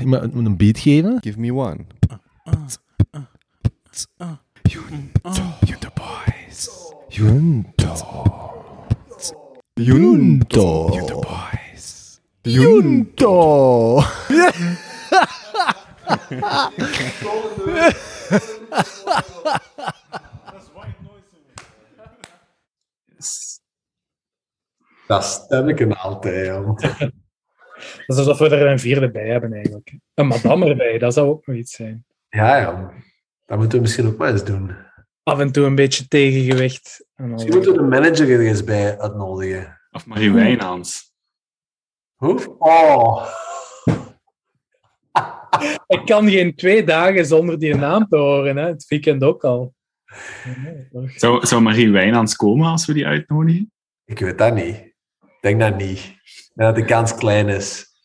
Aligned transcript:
iemand 0.00 0.34
moet 0.34 0.46
een 0.46 0.56
beat 0.56 0.78
geven. 0.78 1.18
Give 1.20 1.40
me 1.40 1.52
one. 1.52 1.84
Junto 4.62 5.88
boys. 5.94 6.68
Junto. 7.08 7.94
Junto. 9.74 10.88
Junto 10.92 11.20
boys. 11.20 12.20
Junto. 12.42 14.02
Dat 25.06 25.24
stem 25.24 25.68
ik 25.68 25.78
hem 25.78 25.92
altijd. 25.92 26.64
Dat 28.06 28.18
is 28.18 28.26
alsof 28.26 28.48
we 28.48 28.56
er 28.56 28.66
een 28.66 28.78
vierde 28.78 29.10
bij 29.10 29.28
hebben 29.28 29.52
eigenlijk. 29.52 29.98
Een 30.14 30.26
madame 30.26 30.66
erbij, 30.66 30.98
dat 30.98 31.14
zou 31.14 31.28
ook 31.28 31.46
nog 31.46 31.56
iets 31.56 31.72
zijn. 31.72 32.04
Ja, 32.28 32.56
ja. 32.56 32.92
Dat 33.44 33.58
moeten 33.58 33.78
we 33.78 33.84
misschien 33.84 34.06
ook 34.06 34.16
maar 34.16 34.32
eens 34.32 34.44
doen. 34.44 34.76
Af 35.22 35.38
en 35.38 35.52
toe 35.52 35.66
een 35.66 35.74
beetje 35.74 36.08
tegengewicht. 36.08 37.06
Misschien 37.14 37.52
moeten 37.52 37.72
we 37.72 37.78
de 37.78 37.84
manager 37.84 38.30
er 38.30 38.46
eens 38.46 38.64
bij 38.64 38.98
uitnodigen. 38.98 39.80
Of 39.90 40.06
Marie 40.06 40.32
Wijnands. 40.32 41.14
Hoe? 42.14 42.56
Oh. 42.58 43.26
Ik 45.86 46.02
kan 46.04 46.28
geen 46.28 46.54
twee 46.54 46.84
dagen 46.84 47.26
zonder 47.26 47.58
die 47.58 47.74
naam 47.74 48.08
te 48.08 48.16
horen. 48.16 48.56
Hè. 48.56 48.66
Het 48.66 48.86
weekend 48.88 49.22
ook 49.22 49.44
al. 49.44 49.74
Zou, 51.16 51.46
zou 51.46 51.62
Marie 51.62 51.90
Wijnands 51.90 52.36
komen 52.36 52.70
als 52.70 52.86
we 52.86 52.92
die 52.92 53.06
uitnodigen? 53.06 53.72
Ik 54.04 54.18
weet 54.18 54.38
dat 54.38 54.54
niet. 54.54 54.76
Ik 55.20 55.38
denk 55.40 55.60
dat 55.60 55.76
niet. 55.76 56.14
Dat 56.54 56.74
de 56.74 56.84
kans 56.84 57.14
klein 57.14 57.48
is. 57.48 57.95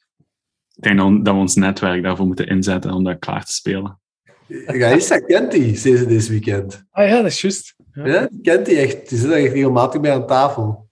Ik 0.81 0.87
denk 0.87 0.99
dat 0.99 1.25
dat 1.25 1.33
we 1.33 1.39
ons 1.39 1.55
netwerk 1.55 2.03
daarvoor 2.03 2.25
moeten 2.25 2.47
inzetten 2.47 2.91
om 2.91 3.03
dat 3.03 3.19
klaar 3.19 3.45
te 3.45 3.53
spelen. 3.53 3.99
Gaïssa 4.47 5.19
kent 5.19 5.51
die 5.51 5.75
sinds 5.75 6.05
dit 6.05 6.27
weekend. 6.27 6.83
Ah 6.91 7.07
ja, 7.07 7.15
dat 7.15 7.25
is 7.25 7.41
juist. 7.41 7.75
Ja. 7.93 8.05
Ja, 8.05 8.27
die 8.27 8.41
kent 8.41 8.65
die 8.65 8.77
echt. 8.77 9.09
Die 9.09 9.17
zit 9.17 9.29
er 9.29 9.43
echt 9.43 9.53
regelmatig 9.53 10.01
bij 10.01 10.13
aan 10.13 10.27
tafel. 10.27 10.89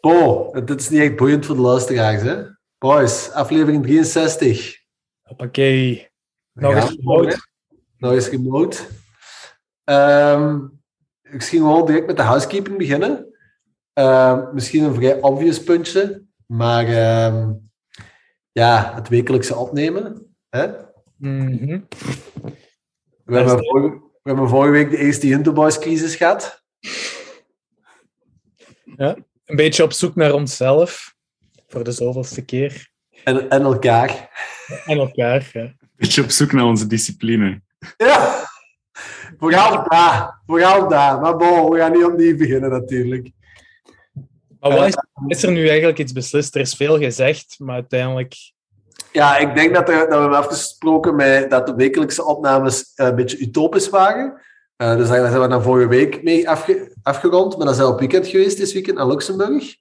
Bo, 0.00 0.50
dit 0.64 0.80
is 0.80 0.88
niet 0.88 1.00
echt 1.00 1.16
boeiend 1.16 1.46
voor 1.46 1.54
de 1.54 1.60
luisteraars, 1.60 2.22
hè? 2.22 2.42
Boys, 2.78 3.30
aflevering 3.30 3.82
63. 3.82 4.76
Hoppakee. 5.22 6.08
Nog 6.52 6.74
eens 6.74 6.96
remote. 6.96 7.38
Nog 7.98 8.12
eens 8.12 8.28
remote. 8.28 8.78
Ehm, 9.84 10.60
ik 11.22 11.42
ging 11.42 11.62
gewoon 11.62 11.86
direct 11.86 12.06
met 12.06 12.16
de 12.16 12.22
housekeeping 12.22 12.78
beginnen. 12.78 13.26
Ehm, 13.92 14.54
misschien 14.54 14.84
een 14.84 14.94
vrij 14.94 15.20
obvious 15.20 15.62
puntje, 15.62 16.24
maar 16.46 16.86
ehm, 16.86 17.52
ja, 18.52 18.92
het 18.94 19.08
wekelijkse 19.08 19.56
opnemen. 19.56 20.34
Hè? 20.48 20.66
Mhm. 21.16 21.80
We, 23.24 23.36
hebben 23.36 23.64
vorige, 23.64 23.88
we 24.22 24.30
hebben 24.30 24.48
vorige 24.48 24.72
week 24.72 24.90
de 24.90 24.96
eerste 24.96 25.26
Interboys 25.26 25.78
crisis 25.78 26.16
gehad. 26.16 26.64
Een 28.96 29.56
beetje 29.56 29.82
op 29.82 29.92
zoek 29.92 30.14
naar 30.14 30.32
onszelf. 30.32 31.14
Voor 31.68 31.84
de 31.84 31.92
zoveelste 31.92 32.44
keer. 32.44 32.90
En, 33.24 33.50
en 33.50 33.62
elkaar. 33.62 34.30
En 34.84 34.98
elkaar. 34.98 35.50
Ja. 35.52 35.74
Beetje 35.96 36.22
op 36.22 36.30
zoek 36.30 36.52
naar 36.52 36.64
onze 36.64 36.86
discipline. 36.86 37.62
Ja, 37.96 38.44
vooral 39.38 39.88
daar. 39.88 40.40
Vooral 40.46 40.88
daar. 40.88 41.20
Maar 41.20 41.36
bon, 41.36 41.70
we 41.70 41.78
gaan 41.78 41.92
niet 41.92 42.04
opnieuw 42.04 42.36
beginnen 42.36 42.70
natuurlijk. 42.70 43.30
Maar 44.60 44.70
wat 44.70 44.86
is, 44.86 44.96
is 45.26 45.42
er 45.42 45.52
nu 45.52 45.68
eigenlijk 45.68 45.98
iets 45.98 46.12
beslist? 46.12 46.54
Er 46.54 46.60
is 46.60 46.74
veel 46.74 46.98
gezegd, 46.98 47.54
maar 47.58 47.74
uiteindelijk... 47.74 48.34
Ja, 49.12 49.36
ik 49.36 49.54
denk 49.54 49.74
dat, 49.74 49.88
er, 49.88 49.98
dat 49.98 50.08
we 50.08 50.14
hebben 50.14 50.38
afgesproken 50.38 51.16
met, 51.16 51.50
dat 51.50 51.66
de 51.66 51.74
wekelijkse 51.74 52.24
opnames 52.24 52.92
eh, 52.94 53.06
een 53.06 53.14
beetje 53.14 53.38
utopisch 53.38 53.88
waren. 53.88 54.40
Eh, 54.76 54.96
dus 54.96 55.08
daar 55.08 55.30
zijn 55.30 55.40
we 55.40 55.48
dan 55.48 55.62
vorige 55.62 55.88
week 55.88 56.22
mee 56.22 56.48
afge, 56.48 56.92
afgerond. 57.02 57.56
Maar 57.56 57.66
dan 57.66 57.74
zijn 57.74 57.86
we 57.86 57.92
op 57.92 57.98
weekend 57.98 58.26
geweest 58.26 58.56
dit 58.56 58.72
weekend 58.72 58.96
naar 58.96 59.06
Luxemburg. 59.06 59.76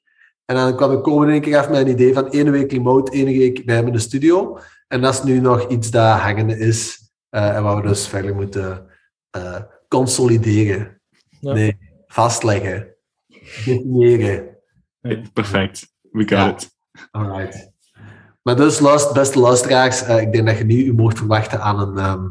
En 0.46 0.56
dan 0.56 0.76
kwam 0.76 0.92
ik 0.92 1.04
komende 1.04 1.34
een 1.34 1.42
keer 1.42 1.58
af 1.58 1.70
met 1.70 1.80
een 1.80 1.88
idee 1.88 2.14
van 2.14 2.32
één 2.32 2.52
week 2.52 2.72
remote, 2.72 3.12
één 3.12 3.26
week 3.26 3.66
bij 3.66 3.76
hem 3.76 3.88
in 3.88 3.94
de 3.94 4.00
studio. 4.00 4.60
En 4.88 5.02
dat 5.02 5.14
is 5.14 5.24
nu 5.24 5.40
nog 5.40 5.68
iets 5.68 5.92
dat 5.92 6.20
hangende 6.20 6.58
is. 6.58 7.12
eh, 7.30 7.56
en 7.56 7.64
wat 7.64 7.76
we 7.82 7.88
dus 7.88 8.08
verder 8.08 8.36
moeten 8.36 8.86
eh, 9.30 9.62
consolideren. 9.88 11.02
Ja. 11.40 11.54
Nee, 11.54 11.78
vastleggen. 12.08 12.96
Definiëren. 13.28 14.58
Perfect. 15.34 15.88
We 16.12 16.20
got 16.20 16.30
Ja. 16.30 16.50
it. 16.50 16.70
Alright. 17.12 17.72
Maar 18.42 18.56
dus, 18.56 18.80
luister, 18.80 19.14
beste 19.14 19.40
luisteraars, 19.40 20.04
eh, 20.04 20.22
ik 20.22 20.32
denk 20.34 20.48
dat 20.48 20.58
je 20.58 20.64
nu 20.64 20.84
u 20.86 20.94
mocht 20.94 21.18
verwachten 21.18 21.62
aan 21.62 21.80
een 21.80 21.98
ehm, 21.98 22.28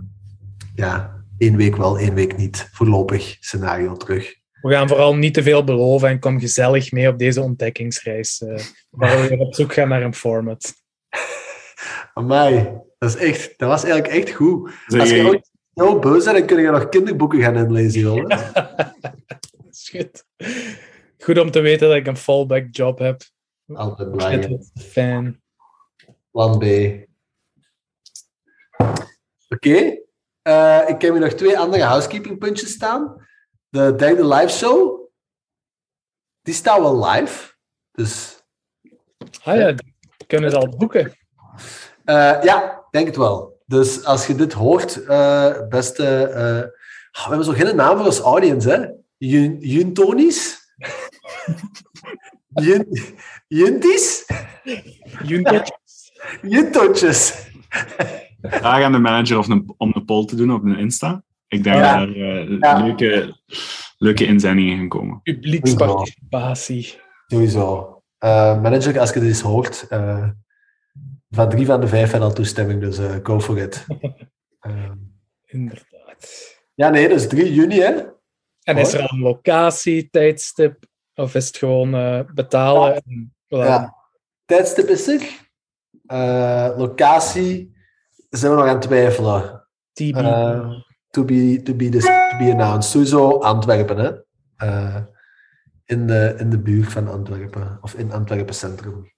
ja, 0.74 1.22
één 1.38 1.56
week 1.56 1.76
wel, 1.76 1.98
één 1.98 2.14
week 2.14 2.36
niet 2.36 2.68
voorlopig 2.72 3.36
scenario 3.40 3.96
terug. 3.96 4.34
We 4.62 4.72
gaan 4.72 4.88
vooral 4.88 5.14
niet 5.16 5.34
te 5.34 5.42
veel 5.42 5.64
beloven 5.64 6.08
en 6.08 6.18
kom 6.18 6.40
gezellig 6.40 6.92
mee 6.92 7.08
op 7.08 7.18
deze 7.18 7.40
ontdekkingsreis. 7.42 8.40
eh, 8.42 8.58
waar 8.90 9.20
we 9.20 9.28
weer 9.28 9.38
op 9.38 9.54
zoek 9.54 9.72
gaan 9.72 9.88
naar 9.88 10.02
een 10.02 10.14
format. 10.14 10.74
Amai, 12.14 12.70
dat, 12.98 13.14
is 13.14 13.16
echt, 13.16 13.54
dat 13.58 13.68
was 13.68 13.84
eigenlijk 13.84 14.14
echt 14.14 14.30
goed. 14.36 14.70
Zeg 14.86 15.00
Als 15.00 15.10
je 15.10 15.26
ooit 15.26 15.50
zo 15.74 15.98
boos 15.98 16.24
bent, 16.24 16.36
dan 16.36 16.46
kun 16.46 16.60
je 16.62 16.70
nog 16.70 16.88
kinderboeken 16.88 17.40
gaan 17.40 17.56
inlezen, 17.56 18.00
joh. 18.00 18.28
Dat 18.28 19.70
is 19.70 19.88
goed. 19.90 20.24
Goed 21.18 21.38
om 21.38 21.50
te 21.50 21.60
weten 21.60 21.88
dat 21.88 21.96
ik 21.96 22.06
een 22.06 22.16
fallback 22.16 22.66
job 22.70 22.98
heb. 22.98 23.22
Altijd 23.74 24.10
blij. 24.10 24.60
Fan. 24.74 25.40
Plan 26.30 26.58
B. 26.58 26.64
Oké. 29.48 29.98
Eh, 30.42 30.82
ik 30.86 31.00
heb 31.00 31.12
hier 31.12 31.20
nog 31.20 31.32
twee 31.32 31.58
andere 31.58 31.82
housekeeping 31.82 32.38
puntjes 32.38 32.70
staan. 32.70 33.26
De 33.68 33.94
derde 33.94 34.26
live 34.26 34.48
show. 34.48 35.08
Die 36.42 36.54
staat 36.54 36.80
wel 36.80 37.04
live. 37.08 37.54
Dus 37.92 38.42
Ah 39.42 39.56
ja, 39.56 39.74
kunnen 40.26 40.50
ze 40.50 40.56
al 40.56 40.68
boeken. 40.76 41.16
Eh, 42.04 42.42
ja, 42.42 42.86
denk 42.90 43.06
het 43.06 43.16
wel. 43.16 43.62
Dus 43.66 44.04
als 44.04 44.26
je 44.26 44.34
dit 44.34 44.52
hoort, 44.52 45.04
eh, 45.04 45.68
beste... 45.68 46.02
we 47.12 47.24
hebben 47.28 47.44
zo 47.44 47.52
geen 47.52 47.76
naam 47.76 47.96
voor 47.96 48.06
als 48.06 48.20
audience, 48.20 48.70
hè? 48.70 48.86
Jun- 49.16 49.58
Juntonis? 49.60 50.36
Jun- 50.50 50.57
Junties? 53.48 54.24
Juntot. 55.24 55.78
Juntotjes. 56.42 57.48
Vraag 58.42 58.82
aan 58.82 58.92
de 58.92 58.98
manager 58.98 59.38
of 59.38 59.48
een, 59.48 59.74
om 59.76 59.92
een 59.94 60.04
poll 60.04 60.24
te 60.24 60.36
doen 60.36 60.52
op 60.52 60.64
een 60.64 60.78
Insta. 60.78 61.22
Ik 61.48 61.62
denk 61.64 61.76
Ja. 61.76 61.98
dat 61.98 62.08
er 62.08 62.14
eh, 62.48 62.58
Ja. 62.60 62.78
leuke, 62.84 63.36
leuke 63.98 64.24
inzendingen 64.26 64.76
gaan 64.78 64.88
komen. 64.88 65.20
Publieksparticipatie. 65.22 66.94
Sowieso. 67.26 67.92
Eh, 68.18 68.60
manager, 68.62 68.98
als 69.00 69.12
je 69.12 69.20
dit 69.20 69.28
eens 69.28 69.40
hoort, 69.40 69.86
eh, 69.88 70.28
van 71.30 71.48
drie 71.48 71.66
van 71.66 71.80
de 71.80 71.88
vijf 71.88 72.10
hebben 72.10 72.28
al 72.28 72.34
toestemming, 72.34 72.80
dus 72.80 72.98
eh, 72.98 73.16
go 73.22 73.40
for 73.40 73.58
it. 73.58 73.86
Inderdaad. 75.46 76.56
ja, 76.74 76.88
nee, 76.88 77.08
dus 77.08 77.28
3 77.28 77.52
juni, 77.54 77.80
hè? 77.80 77.92
En 78.62 78.76
is 78.78 78.92
er 78.92 79.12
een 79.12 79.18
locatie, 79.20 80.08
tijdstip? 80.10 80.84
Of 81.18 81.34
is 81.34 81.46
het 81.46 81.56
gewoon 81.56 81.94
eh, 81.94 82.20
betalen? 82.34 82.94
En, 82.94 83.34
voilà. 83.44 83.64
Ja. 83.64 83.94
Tijdstip 84.44 84.88
is 84.88 85.08
er. 85.08 85.46
Eh, 86.06 86.70
locatie 86.76 87.76
zijn 88.30 88.52
we 88.52 88.58
nog 88.58 88.66
aan 88.66 88.74
het 88.74 88.82
twijfelen. 88.82 89.68
TB. 89.92 90.16
Eh, 90.16 90.70
to, 91.10 91.24
be, 91.24 91.60
to, 91.62 91.74
be 91.74 91.88
to 91.88 92.00
be 92.38 92.50
announced. 92.50 92.90
Sowieso 92.90 93.38
Antwerpen, 93.38 93.98
hè. 93.98 94.12
In, 95.84 96.06
de, 96.06 96.34
in 96.38 96.50
de 96.50 96.58
buurt 96.58 96.92
van 96.92 97.08
Antwerpen. 97.08 97.78
Of 97.80 97.94
in 97.94 98.12
Antwerpen 98.12 98.54
Centrum. 98.54 99.12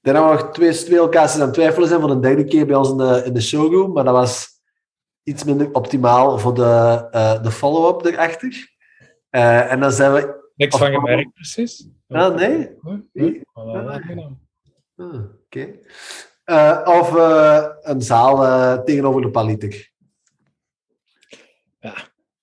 Denk 0.00 0.16
dat 0.16 0.30
we 0.30 0.32
nog 0.32 0.52
twee, 0.52 0.72
twee 0.72 0.98
locaties 0.98 1.40
aan 1.40 1.46
het 1.46 1.54
twijfelen 1.54 1.88
zijn 1.88 2.00
voor 2.00 2.10
een 2.10 2.20
derde 2.20 2.44
keer 2.44 2.66
bij 2.66 2.76
ons 2.76 2.90
in 2.90 2.96
de, 2.96 3.22
in 3.24 3.32
de 3.32 3.40
showroom. 3.40 3.92
Maar 3.92 4.04
dat 4.04 4.14
was 4.14 4.48
iets 5.22 5.44
minder 5.44 5.72
optimaal 5.72 6.38
voor 6.38 6.54
de, 6.54 7.38
de 7.42 7.50
follow-up 7.50 8.04
erachter. 8.04 8.76
En 9.30 9.80
dan 9.80 9.92
zijn 9.92 10.12
we... 10.12 10.46
Niks 10.58 10.76
van 10.76 10.92
gemerkt, 10.92 11.34
precies. 11.34 11.88
Ah, 12.08 12.34
nee? 12.36 12.68
Hm. 13.12 13.42
Ah, 13.52 15.24
Oké. 15.44 15.78
Eh, 16.44 16.80
of 16.84 17.16
eh, 17.16 17.64
een 17.80 18.02
zaal 18.02 18.44
eh, 18.44 18.82
tegenover 18.84 19.20
de 19.22 19.30
Paliter. 19.30 19.90
Ja. 21.80 21.94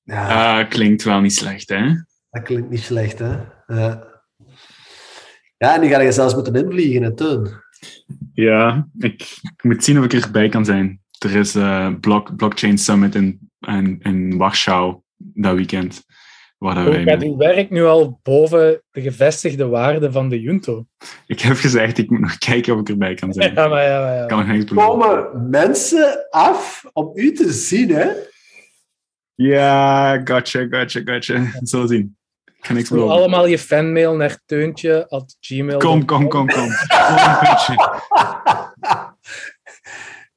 Ja, 0.03 0.59
Ah, 0.59 0.69
klinkt 0.69 1.03
wel 1.03 1.19
niet 1.21 1.33
slecht, 1.33 1.69
hè? 1.69 1.85
dat 2.29 2.43
klinkt 2.43 2.69
niet 2.69 2.79
slecht, 2.83 3.19
hè? 3.19 3.37
Ja. 3.67 4.13
Ja, 5.57 5.75
en 5.75 5.81
die 5.81 5.89
ga 5.89 5.99
je 6.01 6.11
zelfs 6.11 6.33
moeten 6.35 6.55
invliegen, 6.55 7.03
hè, 7.03 7.13
Teun. 7.13 7.49
Ja, 8.33 8.87
ik, 8.97 9.21
ik 9.41 9.63
moet 9.63 9.83
zien 9.83 9.97
of 9.99 10.05
ik 10.05 10.13
erbij 10.13 10.49
kan 10.49 10.65
zijn. 10.65 11.01
Er 11.19 11.35
is 11.35 11.53
een 11.53 11.99
block, 11.99 12.35
Blockchain 12.35 12.77
Summit 12.77 13.15
in, 13.15 13.49
in, 13.59 13.99
in 14.01 14.37
Warschau 14.37 15.01
dat 15.17 15.55
weekend. 15.55 16.03
Waar 16.57 16.75
dat 16.75 16.83
Hoe 16.83 16.93
wij 16.93 17.03
gaat 17.03 17.19
mee- 17.19 17.29
uw 17.29 17.37
werk 17.37 17.69
nu 17.69 17.83
al 17.85 18.19
boven 18.23 18.81
de 18.91 19.01
gevestigde 19.01 19.67
waarde 19.67 20.11
van 20.11 20.29
de 20.29 20.41
Junto? 20.41 20.85
Ik 21.25 21.39
heb 21.39 21.57
gezegd, 21.57 21.97
ik 21.97 22.09
moet 22.09 22.19
nog 22.19 22.37
kijken 22.37 22.73
of 22.73 22.79
ik 22.79 22.89
erbij 22.89 23.13
kan 23.13 23.33
zijn. 23.33 23.53
Ja, 23.53 23.67
maar 23.67 23.83
ja, 23.83 24.01
maar 24.01 24.15
ja. 24.15 24.21
Ik 24.21 24.27
kan 24.27 24.65
beloven. 24.65 24.75
komen 24.75 25.49
mensen 25.49 26.27
af 26.29 26.83
om 26.93 27.11
u 27.13 27.31
te 27.31 27.51
zien, 27.51 27.89
hè? 27.89 28.09
Ja, 29.35 30.17
gotcha, 30.23 30.67
gotcha, 30.69 31.01
gotcha. 31.05 31.33
We 31.59 31.87
zien. 31.87 32.17
Ik 32.45 32.65
ga 32.65 32.73
niks 32.73 32.89
Doe 32.89 33.09
allemaal 33.09 33.45
je 33.45 33.59
fanmail 33.59 34.15
naar 34.15 34.39
teuntje 34.45 35.07
at 35.09 35.37
gmail. 35.39 35.77
Kom, 35.77 36.05
kom, 36.05 36.27
kom, 36.27 36.47
kom. 36.47 36.69
Gewoon 36.69 37.19
een 37.19 37.39
beetje. 37.39 38.01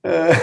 Eh, 0.00 0.38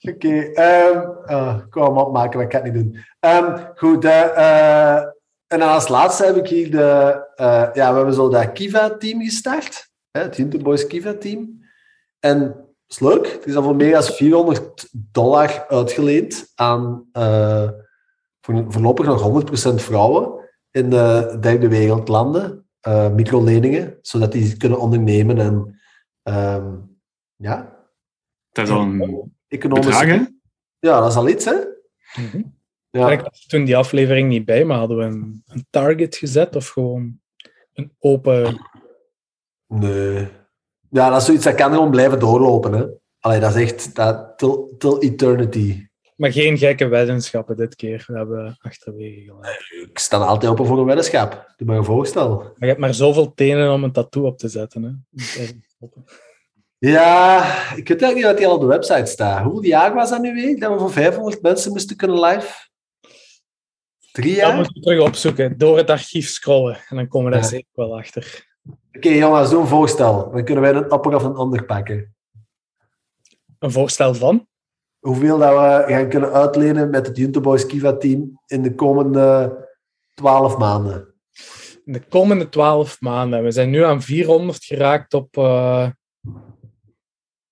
Oké, 0.00 0.40
ehm, 0.40 0.98
oh, 1.26 1.56
ik 1.66 1.74
hem 1.74 1.96
opmaken, 1.96 2.36
maar 2.38 2.46
ik 2.46 2.52
ga 2.52 2.62
het 2.62 2.72
niet 2.72 2.82
doen. 2.82 3.04
Ehm, 3.20 3.56
goed, 3.74 4.04
eh, 4.04 4.96
eh, 4.96 5.02
en 5.48 5.58
dan 5.58 5.68
als 5.68 5.88
laatste 5.88 6.24
heb 6.24 6.36
ik 6.36 6.46
hier 6.48 6.70
de... 6.70 7.26
eh, 7.34 7.68
ja, 7.72 7.90
we 7.90 7.96
hebben 7.96 8.14
zo 8.14 8.28
dat 8.28 8.52
Kiva-team 8.52 9.20
gestart. 9.22 9.90
Hè, 10.10 10.20
het 10.22 10.36
Hunter 10.36 10.62
Boys 10.62 10.86
Kiva-team. 10.86 11.64
En 12.20 12.38
dat 12.48 12.66
is 12.86 12.98
leuk. 12.98 13.26
Het 13.32 13.46
is 13.46 13.56
al 13.56 13.62
voor 13.62 13.76
meer 13.76 13.92
dan 13.92 14.02
400 14.02 14.88
dollar 14.92 15.66
uitgeleend 15.68 16.52
aan 16.54 17.08
eh, 17.12 17.68
voor, 18.40 18.64
voorlopig 18.68 19.06
nog 19.06 19.44
100% 19.70 19.74
vrouwen 19.74 20.50
in 20.70 20.90
de 20.90 21.36
derde 21.40 21.68
wereldlanden. 21.68 22.66
eh 22.80 23.10
microleningen, 23.10 23.98
zodat 24.00 24.32
die 24.32 24.56
kunnen 24.56 24.78
ondernemen 24.78 25.38
en 25.38 25.80
ehm, 26.22 26.76
ja, 27.36 27.76
Dat 28.52 28.66
is 28.66 28.72
al 28.72 28.80
een 28.80 29.32
economische... 29.48 29.90
bedrag, 29.90 30.18
hè? 30.18 30.26
Ja, 30.78 31.00
dat 31.00 31.10
is 31.10 31.16
al 31.16 31.28
iets, 31.28 31.44
hè? 31.44 31.56
Mhm. 32.16 32.42
Ja. 32.90 33.10
Ik 33.10 33.20
was 33.20 33.46
toen 33.46 33.64
die 33.64 33.76
aflevering 33.76 34.28
niet 34.28 34.44
bij, 34.44 34.64
maar 34.64 34.78
hadden 34.78 34.96
we 34.96 35.04
een, 35.04 35.42
een 35.46 35.66
target 35.70 36.16
gezet 36.16 36.56
of 36.56 36.68
gewoon 36.68 37.20
een 37.74 37.92
open... 37.98 38.66
Nee. 39.66 40.28
Ja, 40.90 41.10
dat 41.10 41.20
is 41.20 41.26
zoiets 41.26 41.44
dat 41.44 41.54
kan 41.54 41.72
gewoon 41.72 41.90
blijven 41.90 42.18
doorlopen, 42.18 42.72
hè? 42.72 42.84
Allee, 43.20 43.40
dat 43.40 43.54
is 43.54 43.62
echt 43.62 43.94
dat, 43.94 44.38
till, 44.38 44.74
till 44.78 44.98
eternity. 44.98 45.86
Maar 46.16 46.32
geen 46.32 46.58
gekke 46.58 46.86
weddenschappen 46.86 47.56
dit 47.56 47.76
keer. 47.76 48.04
We 48.06 48.16
hebben 48.16 48.56
achterwege 48.60 49.20
gelaten. 49.20 49.88
Ik 49.90 49.98
sta 49.98 50.16
altijd 50.16 50.52
open 50.52 50.66
voor 50.66 50.78
een 50.78 50.84
weddenschap. 50.84 51.52
Doe 51.56 51.66
maar 51.66 51.76
een 51.76 51.84
voorstel. 51.84 52.36
Maar 52.38 52.54
je 52.58 52.66
hebt 52.66 52.78
maar 52.78 52.94
zoveel 52.94 53.34
tenen 53.34 53.72
om 53.72 53.84
een 53.84 53.92
tattoo 53.92 54.26
op 54.26 54.38
te 54.38 54.48
zetten. 54.48 54.82
Hè. 54.82 55.44
Ja, 56.78 57.38
ik 57.76 57.88
weet 57.88 58.02
eigenlijk 58.02 58.14
niet 58.14 58.24
wat 58.24 58.36
die 58.36 58.46
al 58.46 58.54
op 58.54 58.60
de 58.60 58.66
website 58.66 59.06
staat. 59.06 59.42
Hoeveel 59.42 59.64
jaar 59.64 59.94
was 59.94 60.10
dat 60.10 60.20
nu 60.20 60.34
weer? 60.34 60.58
Dat 60.58 60.72
we 60.72 60.78
voor 60.78 60.92
500 60.92 61.42
mensen 61.42 61.72
moesten 61.72 61.96
kunnen 61.96 62.20
live? 62.20 62.68
Drie 64.18 64.40
Dat 64.40 64.54
moeten 64.54 64.74
we 64.74 64.80
terug 64.80 65.06
opzoeken. 65.06 65.58
Door 65.58 65.76
het 65.76 65.90
archief 65.90 66.28
scrollen. 66.28 66.78
En 66.88 66.96
dan 66.96 67.08
komen 67.08 67.26
we 67.26 67.32
daar 67.32 67.42
Ja. 67.44 67.48
zeker 67.48 67.68
wel 67.72 67.98
achter. 67.98 68.46
Oké, 68.92 69.08
jongens, 69.08 69.50
doe 69.50 69.60
een 69.60 69.66
voorstel. 69.66 70.30
Dan 70.30 70.44
kunnen 70.44 70.62
wij 70.62 70.74
een 70.74 70.88
appel 70.88 71.14
of 71.14 71.22
een 71.22 71.34
ander 71.34 71.64
pakken. 71.64 72.14
Een 73.58 73.70
voorstel 73.70 74.14
van? 74.14 74.46
Hoeveel 74.98 75.38
dat 75.38 75.50
we 75.50 75.92
gaan 75.92 76.08
kunnen 76.08 76.32
uitlenen 76.32 76.90
met 76.90 77.06
het 77.06 77.16
Junto 77.16 77.40
Boys 77.40 77.66
Kiva-team 77.66 78.40
in 78.46 78.62
de 78.62 78.74
komende 78.74 79.56
12 80.14 80.56
maanden. 80.58 81.14
In 81.84 81.92
de 81.92 82.02
komende 82.08 82.48
twaalf 82.48 83.00
maanden. 83.00 83.42
We 83.42 83.50
zijn 83.50 83.70
nu 83.70 83.84
aan 83.84 84.02
400 84.02 84.64
geraakt 84.64 85.14
op 85.14 85.36
eh, 85.36 85.88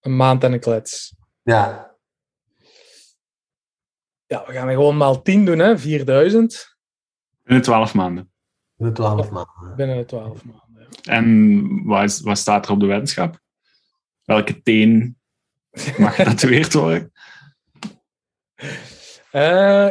een 0.00 0.16
maand 0.16 0.44
en 0.44 0.52
een 0.52 0.60
klets. 0.60 1.14
Ja, 1.42 1.85
Ja, 4.26 4.44
we 4.46 4.52
gaan 4.52 4.68
er 4.68 4.74
gewoon 4.74 4.96
maal 4.96 5.22
10 5.22 5.44
doen, 5.44 5.58
hè? 5.58 5.78
4000 5.78 6.76
In 7.44 7.54
de 7.54 7.60
12 7.60 7.94
maanden. 7.94 8.30
in 8.78 8.86
de 8.86 8.92
12 8.92 9.30
maanden. 9.30 9.74
binnen 9.76 9.96
de 9.96 10.04
12 10.04 10.44
maanden. 10.44 10.88
En 11.02 11.84
wat, 11.84 12.02
is, 12.02 12.20
wat 12.20 12.38
staat 12.38 12.66
er 12.66 12.72
op 12.72 12.80
de 12.80 12.86
wetenschap? 12.86 13.40
Welke 14.24 14.62
teen 14.62 15.18
mag 15.98 16.14
getatoeëerd 16.14 16.72
worden? 16.72 17.12
Eh, 19.30 19.42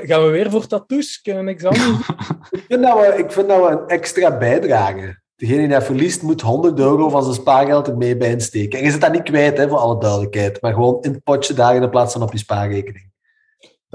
gaan 0.02 0.24
we 0.24 0.30
weer 0.32 0.50
voor 0.52 0.68
tattoos? 0.68 1.22
Kunnen 1.22 1.46
we 1.46 1.52
niks 1.52 1.64
anders? 1.64 2.08
Ik 2.52 2.64
vind, 2.68 2.82
dat 2.84 3.00
we, 3.00 3.16
ik 3.18 3.32
vind 3.32 3.48
dat 3.48 3.60
we 3.66 3.70
een 3.72 3.88
extra 3.88 4.38
bijdrage. 4.38 5.20
Degene 5.36 5.58
die 5.60 5.68
dat 5.68 5.84
verliest, 5.84 6.22
moet 6.22 6.42
100 6.42 6.80
euro 6.80 7.10
van 7.10 7.24
zijn 7.24 7.36
spaargeld 7.36 7.88
er 7.88 7.98
mee 7.98 8.18
bij 8.18 8.30
insteken. 8.30 8.80
En 8.80 8.86
je 8.86 8.92
zit 8.92 9.02
dat 9.02 9.12
niet 9.12 9.24
kwijt, 9.24 9.58
hè, 9.58 9.68
voor 9.68 9.78
alle 9.78 10.00
duidelijkheid. 10.00 10.62
Maar 10.62 10.74
gewoon 10.74 11.02
in 11.02 11.12
het 11.12 11.24
potje 11.24 11.54
daar 11.54 11.76
in 11.76 11.90
plaats 11.90 12.14
van 12.14 12.22
op 12.22 12.32
je 12.32 12.38
spaarrekening. 12.38 13.12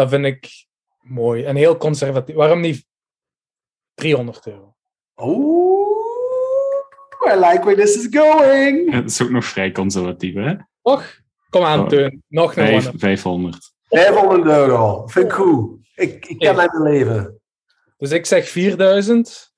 Dat 0.01 0.09
vind 0.09 0.25
ik 0.25 0.67
mooi 1.01 1.45
en 1.45 1.57
heel 1.57 1.77
conservatief. 1.77 2.35
Waarom 2.35 2.61
niet 2.61 2.87
300 3.95 4.47
euro? 4.47 4.75
Oeh, 5.17 7.33
I 7.33 7.35
like 7.39 7.61
where 7.65 7.75
this 7.77 7.97
is 7.97 8.07
going. 8.11 8.93
Het 8.93 9.11
is 9.11 9.23
ook 9.23 9.31
nog 9.31 9.45
vrij 9.45 9.73
conservatief, 9.73 10.35
hè? 10.35 10.55
Och, 10.83 11.05
kom 11.51 11.65
aan, 11.65 11.81
Oh. 11.81 11.89
Teun. 11.89 12.23
Nog 12.29 12.57
een 12.57 12.67
Vijf, 12.67 12.89
one. 12.89 12.99
500. 12.99 13.73
500 13.89 14.45
euro. 14.45 15.07
Vind 15.07 15.27
ik 15.27 15.33
goed. 15.33 15.79
Ik, 15.95 16.27
ik 16.27 16.39
kan 16.39 16.55
Ja. 16.55 16.69
mijn 16.71 16.83
leven. 16.83 17.41
Dus 17.97 18.11
ik 18.11 18.27
zeg 18.27 18.49
4000 18.49 19.53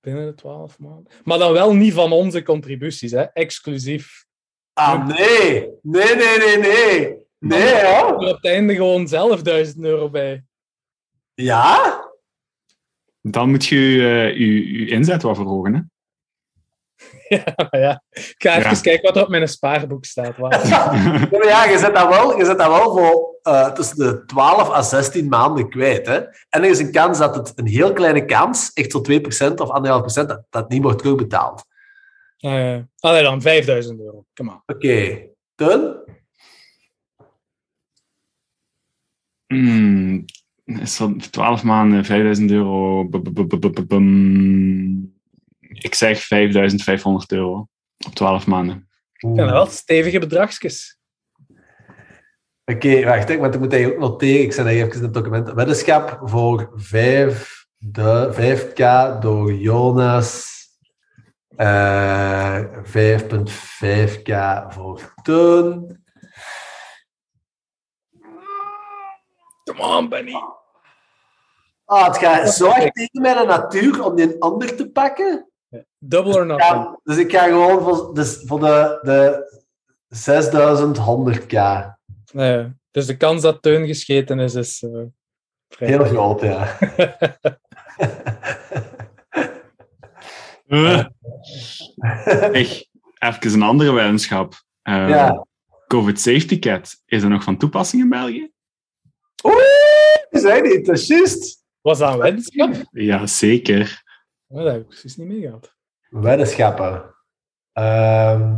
binnen 0.00 0.26
de 0.26 0.34
12 0.34 0.78
maanden. 0.78 1.12
Maar 1.24 1.38
dan 1.38 1.52
wel 1.52 1.74
niet 1.74 1.92
van 1.92 2.12
onze 2.12 2.42
contributies, 2.42 3.10
hè? 3.10 3.22
exclusief. 3.22 4.24
Ah, 4.72 5.06
nee. 5.06 5.70
Nee, 5.82 6.14
nee, 6.14 6.38
nee, 6.38 6.58
nee. 6.58 7.21
Nee, 7.42 7.60
hè? 7.60 7.76
Er 7.76 8.14
op 8.14 8.20
het 8.20 8.44
einde 8.44 8.74
gewoon 8.74 9.08
zelf 9.08 9.42
1000 9.42 9.84
euro 9.84 10.10
bij. 10.10 10.44
Ja? 11.34 12.00
Dan 13.20 13.50
moet 13.50 13.66
je 13.66 13.76
eh, 13.76 14.38
je, 14.38 14.78
je 14.78 14.86
inzet 14.86 15.22
wat 15.22 15.36
verhogen, 15.36 15.74
hè? 15.74 15.80
Ja, 17.36 17.44
maar 17.56 17.80
ja. 17.80 18.02
Ik 18.10 18.34
ga 18.38 18.56
even 18.58 18.70
Ja. 18.70 18.80
kijken 18.80 19.02
wat 19.02 19.16
er 19.16 19.22
op 19.22 19.28
mijn 19.28 19.48
spaarboek 19.48 20.04
staat. 20.04 20.36
Ja, 21.44 21.64
je 21.64 21.76
zet 21.78 21.94
dat 21.94 22.08
wel, 22.08 22.38
je 22.38 22.44
zet 22.44 22.58
dat 22.58 22.68
wel 22.68 22.92
voor 22.96 23.38
eh, 23.42 23.72
tussen 23.72 23.96
de 23.98 24.24
12 24.24 24.70
à 24.70 24.82
16 24.82 25.28
maanden 25.28 25.68
kwijt. 25.68 26.06
Hè? 26.06 26.16
En 26.48 26.62
er 26.62 26.70
is 26.70 26.78
een 26.78 26.92
kans 26.92 27.18
dat 27.18 27.34
het 27.34 27.52
een 27.54 27.66
heel 27.66 27.92
kleine 27.92 28.24
kans, 28.24 28.72
echt 28.72 28.90
zo 28.92 29.00
2% 29.00 29.54
of 29.54 29.68
1,5%, 30.22 30.26
dat 30.26 30.44
dat 30.50 30.68
niet 30.68 30.82
wordt 30.82 30.98
terugbetaald. 30.98 31.64
Ah, 32.38 32.52
ja. 32.52 32.86
Allee 32.98 33.22
dan, 33.22 33.40
5000 33.40 34.00
euro. 34.00 34.24
Kom 34.34 34.50
aan. 34.50 34.62
Oké. 34.66 35.26
Teun? 35.54 35.96
Hmm, 39.52 40.24
is 40.64 40.96
dat 40.96 41.32
12 41.32 41.62
maanden, 41.62 42.04
5000 42.04 42.50
euro. 42.50 43.08
Ik 45.68 45.94
zeg 45.94 46.20
5500 46.22 47.32
euro 47.32 47.68
op 48.06 48.14
12 48.14 48.46
maanden. 48.46 48.88
Ik 49.12 49.30
zijn 49.34 49.50
wel 49.50 49.66
stevige 49.66 50.18
bedragjes. 50.18 50.98
Oké, 52.64 53.04
wacht, 53.04 53.28
hè, 53.28 53.36
want 53.36 53.54
ik 53.54 53.60
moet 53.60 53.70
dat 53.70 53.84
ook 53.84 53.98
noteren. 53.98 54.42
Ik 54.42 54.52
zet 54.52 54.66
even 54.66 54.92
in 54.92 55.02
het 55.02 55.14
document. 55.14 55.52
Weddenschap 55.52 56.20
voor 56.24 56.72
5, 56.74 57.66
de, 57.76 58.32
5k 58.32 59.20
door 59.20 59.54
Jonas. 59.54 60.50
Eh 61.56 62.62
5,5k 62.84 64.32
voor 64.68 65.14
Teun. 65.22 66.01
Come 69.72 69.96
on, 69.96 70.08
Benny. 70.08 70.34
Ah, 71.84 72.06
het 72.06 72.16
gaat 72.16 72.54
zo 72.54 72.66
erg 72.66 72.90
tegen 72.90 73.20
mijn 73.20 73.46
natuur 73.46 74.04
om 74.04 74.16
die 74.16 74.24
een 74.24 74.38
ander 74.38 74.76
te 74.76 74.90
pakken. 74.90 75.46
Double 75.98 76.34
or 76.34 76.46
nothing. 76.46 76.70
Ja, 76.70 77.00
dus 77.04 77.16
ik 77.16 77.32
ga 77.32 77.44
gewoon 77.44 77.82
voor, 77.82 78.14
dus 78.14 78.42
voor 78.46 78.60
de, 78.60 78.98
de 79.02 79.50
6100k. 80.08 81.56
Nee, 82.32 82.72
dus 82.90 83.06
de 83.06 83.16
kans 83.16 83.42
dat 83.42 83.62
Teun 83.62 83.86
gescheten 83.86 84.38
is, 84.38 84.54
is 84.54 84.82
eh, 84.82 85.02
vrij 85.68 85.88
Heel 85.88 86.04
groot, 86.04 86.40
ja. 86.40 86.78
Echt, 92.52 92.88
even 93.18 93.52
een 93.52 93.62
andere 93.62 93.92
wetenschap. 93.92 94.54
Eh, 94.82 95.08
ja. 95.08 95.46
COVID 95.86 96.20
Safety 96.20 96.58
Cat, 96.58 97.02
is 97.06 97.22
er 97.22 97.28
nog 97.28 97.42
van 97.42 97.56
toepassing 97.56 98.02
in 98.02 98.08
België? 98.08 98.52
Oeh, 99.42 99.54
je 100.30 100.38
zei 100.38 100.60
niet, 100.60 100.86
dat 100.86 100.96
is 100.96 101.06
juist. 101.06 101.64
Was 101.80 101.98
dat 101.98 102.12
een 102.12 102.18
wetenschap? 102.20 102.74
Ja, 102.90 103.26
zeker. 103.26 104.02
Oh, 104.48 104.62
dat 104.64 104.72
heb 104.72 104.80
ik 104.80 104.88
precies 104.88 105.16
niet 105.16 105.28
meegehad. 105.28 105.74
Weddenschappen. 106.08 107.14
Ehm 107.72 108.54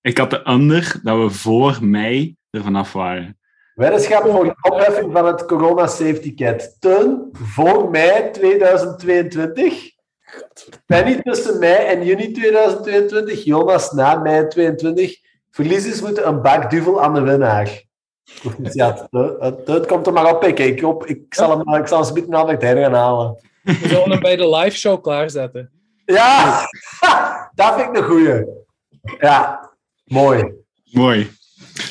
Ik 0.00 0.18
had 0.18 0.30
de 0.30 0.48
under 0.50 1.00
dat 1.02 1.18
we 1.18 1.30
voor 1.30 1.78
mei 1.80 2.36
er 2.50 2.62
vanaf 2.62 2.92
waren. 2.92 3.38
weddenschappen 3.74 4.30
voor 4.32 4.44
de 4.44 4.56
opheffing 4.70 5.12
van 5.12 5.26
het 5.26 5.44
Corona 5.44 5.86
Safety 5.86 6.34
Cat. 6.34 6.76
Teun, 6.80 7.28
voor 7.32 7.90
mei 7.90 8.30
2022. 8.30 9.90
Penny 10.86 11.20
tussen 11.22 11.58
mei 11.58 11.86
en 11.86 12.04
juni 12.04 12.32
2022. 12.32 13.44
Jonas 13.44 13.92
na 13.92 14.14
mei 14.18 14.46
2022. 14.48 15.26
Verliezers 15.50 16.00
moeten 16.00 16.28
een 16.28 16.42
bak 16.42 16.70
duvel 16.70 17.02
aan 17.02 17.14
de 17.14 17.20
winnaar. 17.20 17.82
Eh, 19.10 19.46
Teun, 19.64 19.86
komt 19.86 20.06
er 20.06 20.12
maar 20.12 20.34
op 20.34 20.40
pikken. 20.40 20.66
Ik, 20.66 20.80
hoop, 20.80 21.06
ik 21.06 21.34
zal 21.34 21.50
hem, 21.50 21.74
ik 21.80 21.86
zal 21.86 22.06
hem 22.06 22.16
een 22.16 22.34
aandacht 22.34 22.62
heen 22.62 22.76
gaan 22.76 22.94
halen. 22.94 23.40
We 23.62 23.88
zullen 23.88 24.10
hem 24.10 24.20
bij 24.20 24.36
de 24.36 24.48
live 24.48 24.76
show 24.76 25.02
klaarzetten. 25.02 25.70
Ja, 26.04 26.60
dat 27.54 27.74
vind 27.74 27.88
ik 27.88 27.96
een 27.96 28.08
goeie. 28.08 28.44
Ja, 29.18 29.70
mooi. 30.04 30.52
Mooi. 30.84 31.30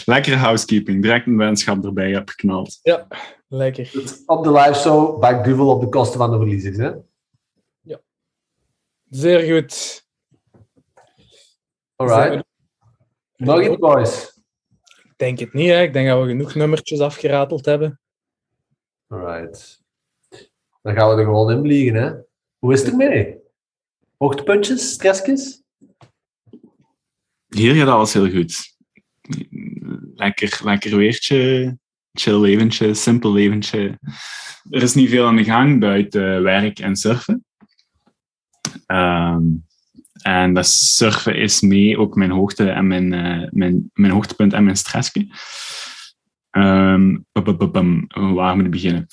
Lekkere 0.05 0.35
housekeeping. 0.35 1.01
Direct 1.01 1.27
een 1.27 1.37
wenschap 1.37 1.85
erbij 1.85 2.11
heb 2.11 2.29
geknald. 2.29 2.79
Ja, 2.81 3.07
lekker. 3.47 3.91
Op 4.25 4.43
de 4.43 4.51
live 4.51 4.73
show 4.73 5.19
bak 5.19 5.43
duvel 5.43 5.69
op 5.69 5.81
de 5.81 5.89
kosten 5.89 6.17
van 6.17 6.31
de 6.31 6.37
verliezers. 6.37 6.77
Hè? 6.77 6.91
Zeer 9.09 9.53
goed. 9.53 10.05
Alright. 11.95 12.45
Nog 13.35 13.61
iets, 13.61 13.77
boys. 13.77 14.36
Ik 15.17 15.25
denk 15.25 15.39
het 15.39 15.53
niet, 15.53 15.69
hè. 15.69 15.81
Ik 15.81 15.93
denk 15.93 16.07
dat 16.07 16.21
we 16.21 16.27
genoeg 16.27 16.55
nummertjes 16.55 16.99
afgerateld 16.99 17.65
hebben. 17.65 17.99
Alright. 19.07 19.83
Dan 20.81 20.95
gaan 20.95 21.09
we 21.09 21.15
er 21.15 21.23
gewoon 21.23 21.51
in 21.51 21.61
vliegen, 21.61 22.01
hè. 22.01 22.11
Hoe 22.57 22.73
is 22.73 22.81
het 22.81 22.89
ermee? 22.89 23.37
Hoogtepuntjes, 24.17 24.91
stressjes? 24.91 25.63
Hier 27.47 27.75
gaat 27.75 27.87
alles 27.87 28.13
heel 28.13 28.29
goed. 28.29 28.75
Lekker, 30.15 30.59
lekker 30.63 30.97
weertje, 30.97 31.77
chill 32.13 32.39
leventje, 32.39 32.93
simpel 32.93 33.31
leventje. 33.31 33.99
Er 34.69 34.81
is 34.81 34.93
niet 34.93 35.09
veel 35.09 35.25
aan 35.25 35.35
de 35.35 35.43
gang 35.43 35.79
buiten 35.79 36.43
werk 36.43 36.79
en 36.79 36.95
surfen. 36.95 37.45
Ehm, 38.85 39.43
en 40.27 40.53
dat 40.53 40.67
surfen 40.67 41.35
is 41.35 41.61
mee 41.61 41.97
ook 41.97 42.15
mijn 42.15 42.31
hoogte 42.31 42.69
en 42.69 42.87
mijn, 42.87 43.13
eh, 43.13 43.47
mijn, 43.49 43.89
mijn 43.93 44.13
hoogtepunt 44.13 44.53
en 44.53 44.63
mijn 44.63 44.77
stressje. 44.77 45.27
Bum. 47.71 48.07
waar 48.33 48.55
moet 48.55 48.65
ik 48.65 48.71
beginnen? 48.71 49.07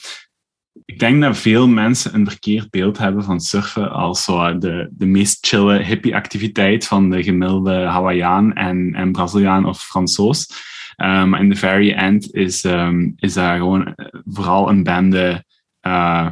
Ik 0.84 0.98
denk 0.98 1.22
dat 1.22 1.38
veel 1.38 1.68
mensen 1.68 2.14
een 2.14 2.28
verkeerd 2.28 2.70
beeld 2.70 2.98
hebben 2.98 3.24
van 3.24 3.40
surfen 3.40 3.90
als 3.90 4.24
zo 4.24 4.58
de, 4.58 4.88
de 4.90 5.06
meest 5.06 5.46
chille 5.46 5.82
hippie-activiteit 5.82 6.86
van 6.86 7.10
de 7.10 7.22
gemiddelde 7.22 7.74
Hawaiiaan 7.74 8.52
en, 8.52 8.94
en 8.94 9.12
Braziliaan 9.12 9.66
of 9.66 9.82
Fransoos. 9.82 10.48
Maar 10.96 11.40
in 11.40 11.50
the 11.50 11.56
very 11.56 11.92
end 11.92 12.34
is, 12.34 12.64
ehm, 12.64 13.10
is 13.16 13.32
dat 13.32 13.56
gewoon 13.56 13.94
eh, 13.94 14.06
vooral 14.24 14.68
een 14.68 14.82
bende 14.82 15.44
eh, 15.80 16.30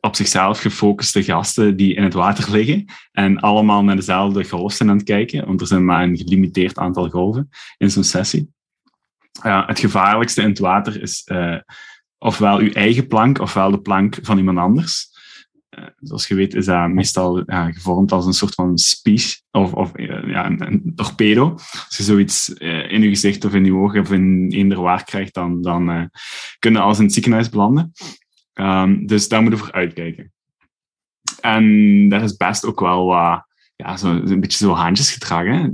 op 0.00 0.16
zichzelf 0.16 0.60
gefocuste 0.60 1.22
gasten 1.22 1.76
die 1.76 1.94
in 1.94 2.02
het 2.02 2.12
water 2.12 2.50
liggen 2.50 2.84
en 3.12 3.40
allemaal 3.40 3.84
naar 3.84 3.96
dezelfde 3.96 4.44
golf 4.44 4.72
zijn 4.72 4.88
aan 4.88 4.96
het 4.96 5.04
kijken, 5.04 5.46
want 5.46 5.60
er 5.60 5.66
zijn 5.66 5.84
maar 5.84 6.02
een 6.02 6.16
gelimiteerd 6.16 6.78
aantal 6.78 7.08
golven 7.08 7.48
in 7.76 7.90
zo'n 7.90 8.04
sessie. 8.04 8.50
Het 9.40 9.78
gevaarlijkste 9.78 10.42
in 10.42 10.48
het 10.48 10.58
water 10.58 11.02
is 11.02 11.22
eh, 11.24 11.56
ofwel 12.18 12.58
uw 12.58 12.72
eigen 12.72 13.06
plank, 13.06 13.38
ofwel 13.38 13.70
de 13.70 13.80
plank 13.80 14.18
van 14.22 14.38
iemand 14.38 14.58
anders. 14.58 15.08
Eh, 15.68 15.84
zoals 15.98 16.28
je 16.28 16.34
weet 16.34 16.54
is 16.54 16.64
dat 16.64 16.88
meestal 16.88 17.42
gevormd 17.46 18.12
als 18.12 18.26
een 18.26 18.32
soort 18.32 18.54
van 18.54 18.78
speech 18.78 19.40
of, 19.50 19.72
of 19.72 19.94
eh, 19.94 20.28
ja, 20.28 20.46
een, 20.46 20.92
torpedo. 20.94 21.50
Als 21.50 21.96
je 21.96 22.02
zoiets 22.02 22.48
in 22.88 23.02
je 23.02 23.08
gezicht 23.08 23.44
of 23.44 23.54
in 23.54 23.64
je 23.64 23.74
ogen 23.74 24.00
of 24.00 24.12
in 24.12 24.50
eender 24.50 24.80
waar 24.80 25.04
krijgt, 25.04 25.34
dan, 25.34 25.62
dan 25.62 26.10
kun 26.58 26.76
als 26.76 26.98
in 26.98 27.04
het 27.04 27.12
ziekenhuis 27.12 27.48
belanden. 27.48 27.92
Ehm, 28.52 29.06
dus 29.06 29.28
daar 29.28 29.42
moeten 29.42 29.60
we 29.60 29.66
voor 29.66 29.74
uitkijken. 29.74 30.32
En 31.40 32.08
daar 32.08 32.22
is 32.22 32.36
best 32.36 32.64
ook 32.64 32.80
wel 32.80 33.06
wat 33.06 33.46
ja, 33.80 33.96
zo, 33.96 34.08
een 34.08 34.40
beetje 34.40 34.66
zo 34.66 34.72
handjesgedrag. 34.72 35.44
Hè? 35.44 35.68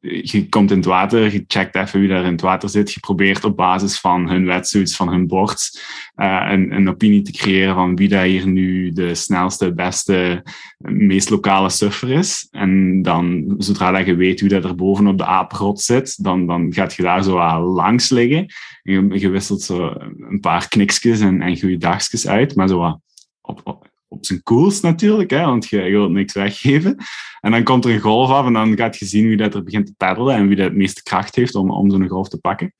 Je 0.00 0.46
komt 0.48 0.70
in 0.70 0.76
het 0.76 0.86
water, 0.86 1.32
je 1.32 1.44
checkt 1.46 1.76
even 1.76 2.00
wie 2.00 2.08
daar 2.08 2.24
in 2.24 2.32
het 2.32 2.40
water 2.40 2.68
zit. 2.68 2.92
Je 2.92 3.00
probeert 3.00 3.44
op 3.44 3.56
basis 3.56 4.00
van 4.00 4.28
hun 4.28 4.46
wetsuits, 4.46 4.96
van 4.96 5.08
hun 5.08 5.26
boards, 5.26 5.80
uh, 6.16 6.48
een, 6.50 6.72
een 6.72 6.88
opinie 6.88 7.22
te 7.22 7.32
creëren 7.32 7.74
van 7.74 7.96
wie 7.96 8.08
daar 8.08 8.24
hier 8.24 8.46
nu 8.46 8.92
de 8.92 9.14
snelste, 9.14 9.74
beste, 9.74 10.42
meest 10.78 11.30
lokale 11.30 11.70
surfer 11.70 12.10
is. 12.10 12.48
En 12.50 13.02
dan, 13.02 13.54
zodra 13.58 13.90
dat 13.90 14.06
je 14.06 14.14
weet 14.14 14.40
wie 14.40 14.50
dat 14.50 14.64
er 14.64 14.74
boven 14.74 15.06
op 15.06 15.18
de 15.18 15.26
apengrot 15.26 15.80
zit, 15.80 16.24
dan, 16.24 16.46
dan 16.46 16.72
gaat 16.72 16.94
je 16.94 17.02
daar 17.02 17.22
zo 17.22 17.60
langs 17.60 18.08
liggen. 18.08 18.46
Je, 18.82 19.28
wisselt 19.30 19.62
zo 19.62 19.92
een 20.18 20.40
paar 20.40 20.68
kniksjes 20.68 21.20
en, 21.20 21.42
en 21.42 21.78
dagjes 21.78 22.28
uit, 22.28 22.54
maar 22.56 22.68
zo 22.68 23.00
op 23.40 23.92
op 24.08 24.26
zijn 24.26 24.42
coolst 24.42 24.82
natuurlijk, 24.82 25.30
hè, 25.30 25.44
want 25.44 25.68
je, 25.68 25.82
je 25.82 25.90
wilt 25.90 26.10
niks 26.10 26.32
weggeven. 26.32 26.96
En 27.40 27.50
dan 27.50 27.62
komt 27.62 27.84
er 27.84 27.90
een 27.90 28.00
golf 28.00 28.30
af 28.30 28.46
en 28.46 28.52
dan 28.52 28.76
gaat 28.76 28.96
je 28.98 29.06
zien 29.06 29.28
wie 29.28 29.36
dat 29.36 29.54
er 29.54 29.62
begint 29.62 29.86
te 29.86 29.94
paddelen 29.96 30.34
en 30.34 30.46
wie 30.46 30.56
dat 30.56 30.66
het 30.66 30.76
meeste 30.76 31.02
kracht 31.02 31.34
heeft 31.34 31.54
om, 31.54 31.70
om 31.70 31.90
zo'n 31.90 32.08
golf 32.08 32.28
te 32.28 32.38
pakken. 32.38 32.74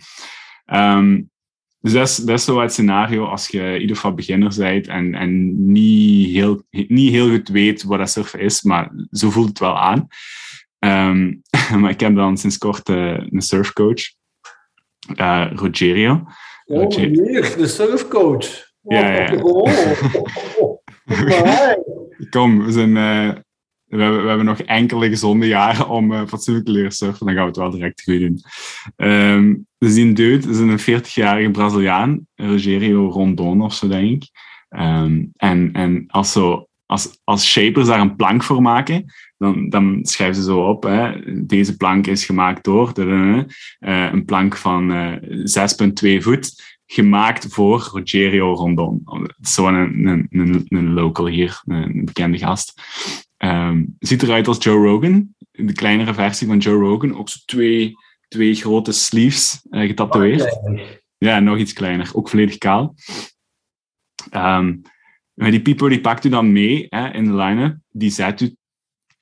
Um, 0.73 1.31
dus 1.85 1.93
dat 1.93 2.09
is, 2.09 2.17
dat 2.17 2.39
is 2.39 2.45
zo 2.45 2.61
het 2.61 2.73
scenario 2.73 3.25
als 3.25 3.49
je 3.49 3.61
in 3.61 3.81
ieder 3.81 3.97
geval 3.97 4.15
beginner 4.15 4.55
bent 4.59 4.87
en, 4.87 5.15
en 5.15 5.55
niet, 5.73 6.31
heel, 6.31 6.63
niet 6.71 7.13
heel 7.13 7.31
goed 7.31 7.49
weet 7.49 7.83
wat 7.83 7.99
dat 7.99 8.11
surfen 8.11 8.41
is, 8.41 8.63
maar 8.63 8.91
zo 9.11 9.31
voelt 9.31 9.49
het 9.49 9.59
wel 9.59 9.79
aan. 9.79 10.07
Um, 10.79 11.43
maar 11.81 11.91
ik 11.91 12.01
heb 12.01 12.15
dan 12.15 12.37
sinds 12.37 12.59
kort 12.59 12.89
uh, 12.89 13.19
een 13.31 13.43
surfcoach, 13.43 14.03
uh, 15.17 15.51
Rogerio. 15.55 16.13
Oh, 16.65 16.83
Roger- 16.83 17.57
de 17.57 17.67
surfcoach. 17.67 18.73
Ja, 18.81 19.13
ja. 19.13 19.27
Kom, 22.31 22.65
we, 22.65 22.73
zijn, 22.73 22.97
eh, 22.97 23.31
we, 23.85 24.03
hebben, 24.03 24.45
nog 24.45 24.61
enkele 24.61 25.09
gezonde 25.09 25.47
jaren 25.47 25.89
om 25.89 26.13
uh, 26.13 26.27
fatsoenlijk 26.27 26.67
te 26.67 26.73
leren 26.73 26.93
surfen. 26.93 27.27
Dan 27.27 27.35
gaan 27.35 27.45
we 27.45 27.49
het 27.49 27.59
wel 27.59 27.71
direct 27.71 28.03
goed 28.03 28.21
doen. 28.21 28.41
Ehm, 28.97 29.55
dus 29.79 29.95
die 29.95 30.13
dude 30.13 30.51
is 30.51 30.59
een 30.59 31.03
40-jarige 31.03 31.51
Braziliaan, 31.51 32.27
Rogerio 32.35 33.09
Rondon 33.09 33.63
of 33.63 33.75
zo, 33.75 33.89
denk 33.89 34.23
ik. 34.23 34.31
Ehm, 34.69 35.25
en 35.37 35.73
en 35.73 36.05
als, 36.07 36.33
zo, 36.33 36.69
als, 36.87 37.21
als 37.25 37.51
shapers 37.51 37.87
daar 37.87 38.01
een 38.01 38.17
plank 38.17 38.43
voor 38.43 38.63
maken, 38.63 39.05
dan, 39.39 39.69
dan 39.69 39.99
schrijven 40.03 40.37
ze 40.37 40.43
zo 40.43 40.69
op. 40.69 40.83
Hè, 40.83 41.13
deze 41.47 41.77
plank 41.77 42.07
is 42.07 42.25
gemaakt 42.25 42.65
door 42.65 42.93
uh, 42.99 43.43
een 43.81 44.25
plank 44.25 44.57
van 44.57 44.91
uh, 44.91 45.13
6,2 46.19 46.23
voet 46.23 46.74
gemaakt 46.87 47.47
voor 47.49 47.81
Rogerio 47.81 48.53
Rondon. 48.53 49.03
Zo'n 49.41 49.75
een, 49.75 50.07
een, 50.07 50.27
een, 50.31 50.65
een, 50.69 50.93
local 50.93 51.27
hier, 51.27 51.63
een 51.65 52.05
bekende 52.05 52.39
gast. 52.39 52.81
Um, 53.39 53.97
ziet 53.99 54.23
eruit 54.23 54.49
als 54.49 54.65
Joe 54.65 54.87
Rogan, 54.87 55.35
de 55.51 55.73
kleinere 55.73 56.15
versie 56.15 56.47
van 56.47 56.59
Joe 56.59 56.81
Rogan. 56.81 57.17
Ook 57.17 57.29
zo 57.29 57.39
twee, 57.47 57.95
twee 58.29 58.55
grote 58.55 58.93
sleeves 58.93 59.67
uh, 59.71 59.87
getatoeëerd. 59.87 60.59
Ja, 61.19 61.41
nog 61.41 61.59
iets 61.59 61.73
kleiner. 61.73 62.11
Ook 62.13 62.29
volledig 62.29 62.59
kaal. 62.59 62.95
Um, 64.33 64.83
maar 65.35 65.51
die 65.51 65.63
pieper 65.63 65.89
die 65.89 66.01
pakt 66.01 66.25
u 66.25 66.29
dan 66.29 66.53
mee 66.53 66.87
hè, 66.89 67.13
in 67.13 67.25
de 67.25 67.35
line-up. 67.35 67.77
Die 67.91 68.11
zet 68.11 68.41
u 68.41 68.57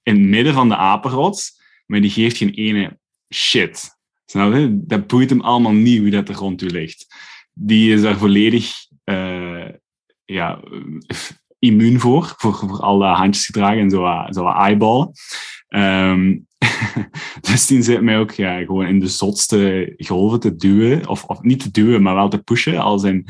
in 0.03 0.15
het 0.15 0.29
midden 0.29 0.55
van 0.55 0.69
de 0.69 0.77
apenrots, 0.77 1.61
maar 1.87 2.01
die 2.01 2.11
geeft 2.11 2.37
geen 2.37 2.51
ene 2.51 2.99
shit. 3.35 4.01
Snap 4.27 4.53
je? 4.53 4.81
Dat 4.87 5.07
boeit 5.07 5.31
hem 5.31 5.41
allemaal 5.41 5.73
niet 5.73 6.03
wie 6.03 6.11
dat 6.11 6.29
er 6.29 6.35
rond 6.35 6.63
u 6.63 6.67
ligt 6.67 7.07
die 7.53 7.93
is 7.93 8.03
daar 8.03 8.17
volledig 8.17 8.75
uh, 9.05 9.69
ja, 10.25 10.61
immuun 11.59 12.01
voor, 12.01 12.35
voor, 12.37 12.55
voor 12.55 12.81
alle 12.81 13.07
handjes 13.07 13.47
gedragen 13.47 13.79
en 13.79 13.91
zo, 13.91 14.25
zo 14.31 14.49
eyeballen. 14.49 15.13
Um, 15.69 16.47
dus 17.51 17.67
die 17.67 17.83
zit 17.83 18.03
mij 18.03 18.19
ook 18.19 18.31
ja, 18.31 18.65
gewoon 18.65 18.87
in 18.87 19.01
de 19.01 19.09
zotste 19.09 19.93
golven 19.97 20.41
te 20.41 20.57
duwen, 20.57 21.09
of, 21.09 21.25
of 21.25 21.43
niet 21.43 21.61
te 21.63 21.71
duwen, 21.71 22.03
maar 22.03 22.15
wel 22.15 22.29
te 22.29 22.43
pushen, 22.43 22.79
als 22.79 23.03
in, 23.03 23.27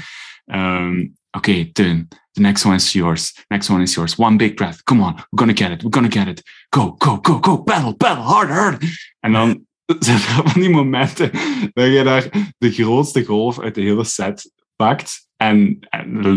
um, 0.47 1.17
oké, 1.31 1.50
okay, 1.50 1.71
the 1.73 2.41
next 2.41 2.64
one 2.64 2.75
is 2.75 2.93
yours, 2.93 3.45
next 3.49 3.71
one 3.71 3.83
is 3.83 3.95
yours, 3.95 4.17
one 4.17 4.37
big 4.37 4.55
breath, 4.55 4.83
come 4.83 5.02
on, 5.02 5.14
we're 5.14 5.47
gonna 5.47 5.52
get 5.52 5.71
it, 5.71 5.83
we're 5.83 5.93
gonna 5.93 6.11
get 6.11 6.29
it, 6.29 6.67
go, 6.69 6.95
go, 6.99 7.19
go, 7.23 7.38
go, 7.41 7.62
paddle, 7.62 7.95
paddle, 7.95 8.25
harder, 8.25 8.55
harder. 8.55 9.14
En 9.21 9.33
dan 9.33 9.67
zijn 10.06 10.16
er 10.16 10.49
van 10.49 10.61
die 10.61 10.70
momenten 10.70 11.30
dat 11.72 11.87
je 11.87 12.02
daar 12.04 12.52
de 12.58 12.72
grootste 12.72 13.25
golf 13.25 13.61
uit 13.61 13.75
de 13.75 13.80
hele 13.80 14.04
set 14.04 14.52
pakt. 14.76 15.28
En, 15.37 15.78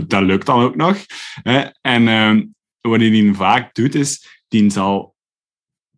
dat 0.07 0.21
lukt 0.21 0.45
dan 0.45 0.61
ook 0.61 0.75
nog. 0.75 0.97
En 1.81 2.07
um, 2.07 2.55
wat 2.81 2.99
hij 2.99 3.31
vaak 3.33 3.75
doet, 3.75 3.95
is 3.95 4.43
die 4.47 4.71
zal 4.71 5.15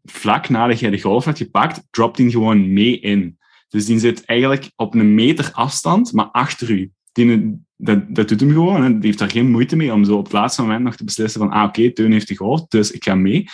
vlak 0.04 0.50
nadat 0.50 0.80
je 0.80 0.90
de 0.90 1.02
golf 1.02 1.26
hebt 1.26 1.38
gepakt, 1.38 1.84
dropt 1.90 2.18
die 2.18 2.32
gewoon 2.32 2.74
mee 2.74 3.00
in. 3.00 3.38
Dus 3.68 3.86
die 3.86 4.00
zit 4.00 4.26
eigenlijk 4.26 4.72
op 4.76 4.94
een 4.94 5.16
meter 5.16 5.50
afstand, 5.54 6.14
maar 6.14 6.26
achter 6.26 6.70
u. 6.70 6.92
Die, 7.12 7.60
dat, 7.76 8.16
dat 8.16 8.28
doet 8.28 8.40
hem 8.40 8.52
gewoon. 8.52 8.84
Hè. 8.84 8.90
Die 8.90 9.06
heeft 9.06 9.20
daar 9.20 9.32
geen 9.32 9.52
moeite 9.52 9.76
mee 9.76 9.94
om 9.94 10.04
zo 10.04 10.18
op 10.18 10.24
het 10.24 10.34
laatste 10.34 10.62
moment 10.62 10.84
nog 10.84 10.96
te 10.96 11.04
beslissen 11.04 11.40
van 11.40 11.50
ah, 11.50 11.64
oké, 11.64 11.80
okay, 11.80 11.92
Teun 11.92 12.12
heeft 12.12 12.28
de 12.28 12.36
golf, 12.36 12.68
dus 12.68 12.92
ik 12.92 13.04
ga 13.04 13.16
mee. 13.16 13.46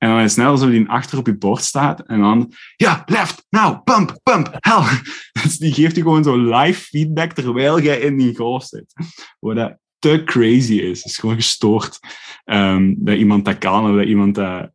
En 0.00 0.08
dan 0.08 0.20
is 0.20 0.32
snel 0.32 0.56
zo 0.56 0.70
die 0.70 0.88
achter 0.88 1.18
op 1.18 1.26
je 1.26 1.36
bord 1.36 1.62
staat. 1.62 2.00
En 2.00 2.20
dan, 2.20 2.52
ja, 2.76 3.02
left, 3.06 3.46
now, 3.50 3.84
pump, 3.84 4.20
pump, 4.22 4.56
hell. 4.60 4.82
Dus 5.42 5.58
die 5.58 5.72
geeft 5.72 5.96
je 5.96 6.02
gewoon 6.02 6.24
zo 6.24 6.36
live 6.36 6.80
feedback 6.80 7.32
terwijl 7.32 7.80
jij 7.80 8.00
in 8.00 8.16
die 8.16 8.36
golf 8.36 8.64
zit. 8.64 8.92
Wat 9.38 9.56
dat 9.56 9.78
te 9.98 10.22
crazy 10.24 10.74
is. 10.74 11.02
Het 11.02 11.12
is 11.12 11.18
gewoon 11.18 11.34
gestoord 11.34 11.98
um, 12.44 12.96
dat 12.98 13.16
iemand 13.16 13.44
dat 13.44 13.58
kan. 13.58 13.90
Of 13.90 13.96
dat 13.96 14.06
iemand 14.06 14.34
dat, 14.34 14.70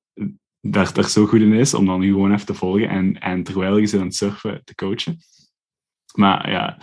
daar, 0.61 0.93
daar 0.93 1.09
zo 1.09 1.25
goed 1.25 1.41
in 1.41 1.53
is. 1.53 1.73
Om 1.73 1.85
dan 1.85 2.03
gewoon 2.03 2.33
even 2.33 2.45
te 2.45 2.53
volgen. 2.53 2.89
En, 2.89 3.19
en 3.19 3.43
terwijl 3.43 3.77
je 3.77 3.85
ze 3.85 3.97
aan 3.97 4.05
het 4.05 4.15
surfen 4.15 4.61
te 4.63 4.75
coachen. 4.75 5.17
Maar 6.15 6.51
ja, 6.51 6.77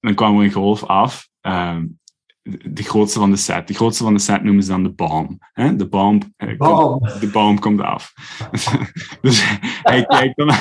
dan 0.00 0.14
kwam 0.14 0.38
er 0.38 0.44
een 0.44 0.52
golf 0.52 0.84
af. 0.84 1.28
Um, 1.40 2.00
de 2.42 2.82
grootste 2.82 3.18
van 3.18 3.30
de 3.30 3.36
set. 3.36 3.68
De 3.68 3.74
grootste 3.74 4.04
van 4.04 4.14
de 4.14 4.20
set 4.20 4.42
noemen 4.42 4.62
ze 4.62 4.70
dan 4.70 4.82
de 4.82 4.92
bomb. 4.92 5.50
Hè? 5.52 5.76
De 5.76 5.88
bomb, 5.88 6.24
eh. 6.36 6.58
Komt, 6.58 7.20
de 7.20 7.30
bomb 7.30 7.60
komt 7.60 7.80
af. 7.80 8.12
dus 9.22 9.44
hij 9.82 10.04
kijkt 10.04 10.36
dan... 10.36 10.54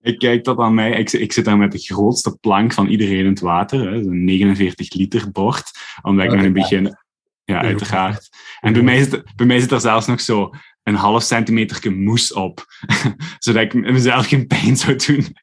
Ik 0.00 0.18
kijk 0.18 0.44
dat 0.44 0.58
aan 0.58 0.74
mij. 0.74 0.92
Ik, 0.92 1.12
ik 1.12 1.32
zit 1.32 1.44
daar 1.44 1.56
met 1.56 1.72
de 1.72 1.78
grootste 1.78 2.36
plank 2.40 2.72
van 2.72 2.86
iedereen 2.86 3.18
in 3.18 3.26
het 3.26 3.40
water. 3.40 3.80
hè, 3.80 3.96
Een 3.96 4.24
49 4.24 4.94
liter 4.94 5.30
bord. 5.30 5.70
Omdat 6.02 6.24
ik 6.24 6.32
nog 6.32 6.42
een 6.42 6.52
beetje... 6.52 7.02
Ja, 7.44 7.60
uiteraard. 7.60 8.28
En 8.60 8.72
bij 8.72 8.82
mij, 8.82 9.02
zit, 9.02 9.22
bij 9.36 9.46
mij 9.46 9.60
zit 9.60 9.70
er 9.70 9.80
zelfs 9.80 10.06
nog 10.06 10.20
zo 10.20 10.50
een 10.82 10.94
half 10.94 11.22
centimeter 11.22 11.92
moes 11.92 12.32
op. 12.32 12.64
Zodat 13.38 13.62
ik 13.62 13.74
mezelf 13.74 14.26
geen 14.26 14.46
pijn 14.46 14.76
zou 14.76 14.96
doen. 14.96 15.26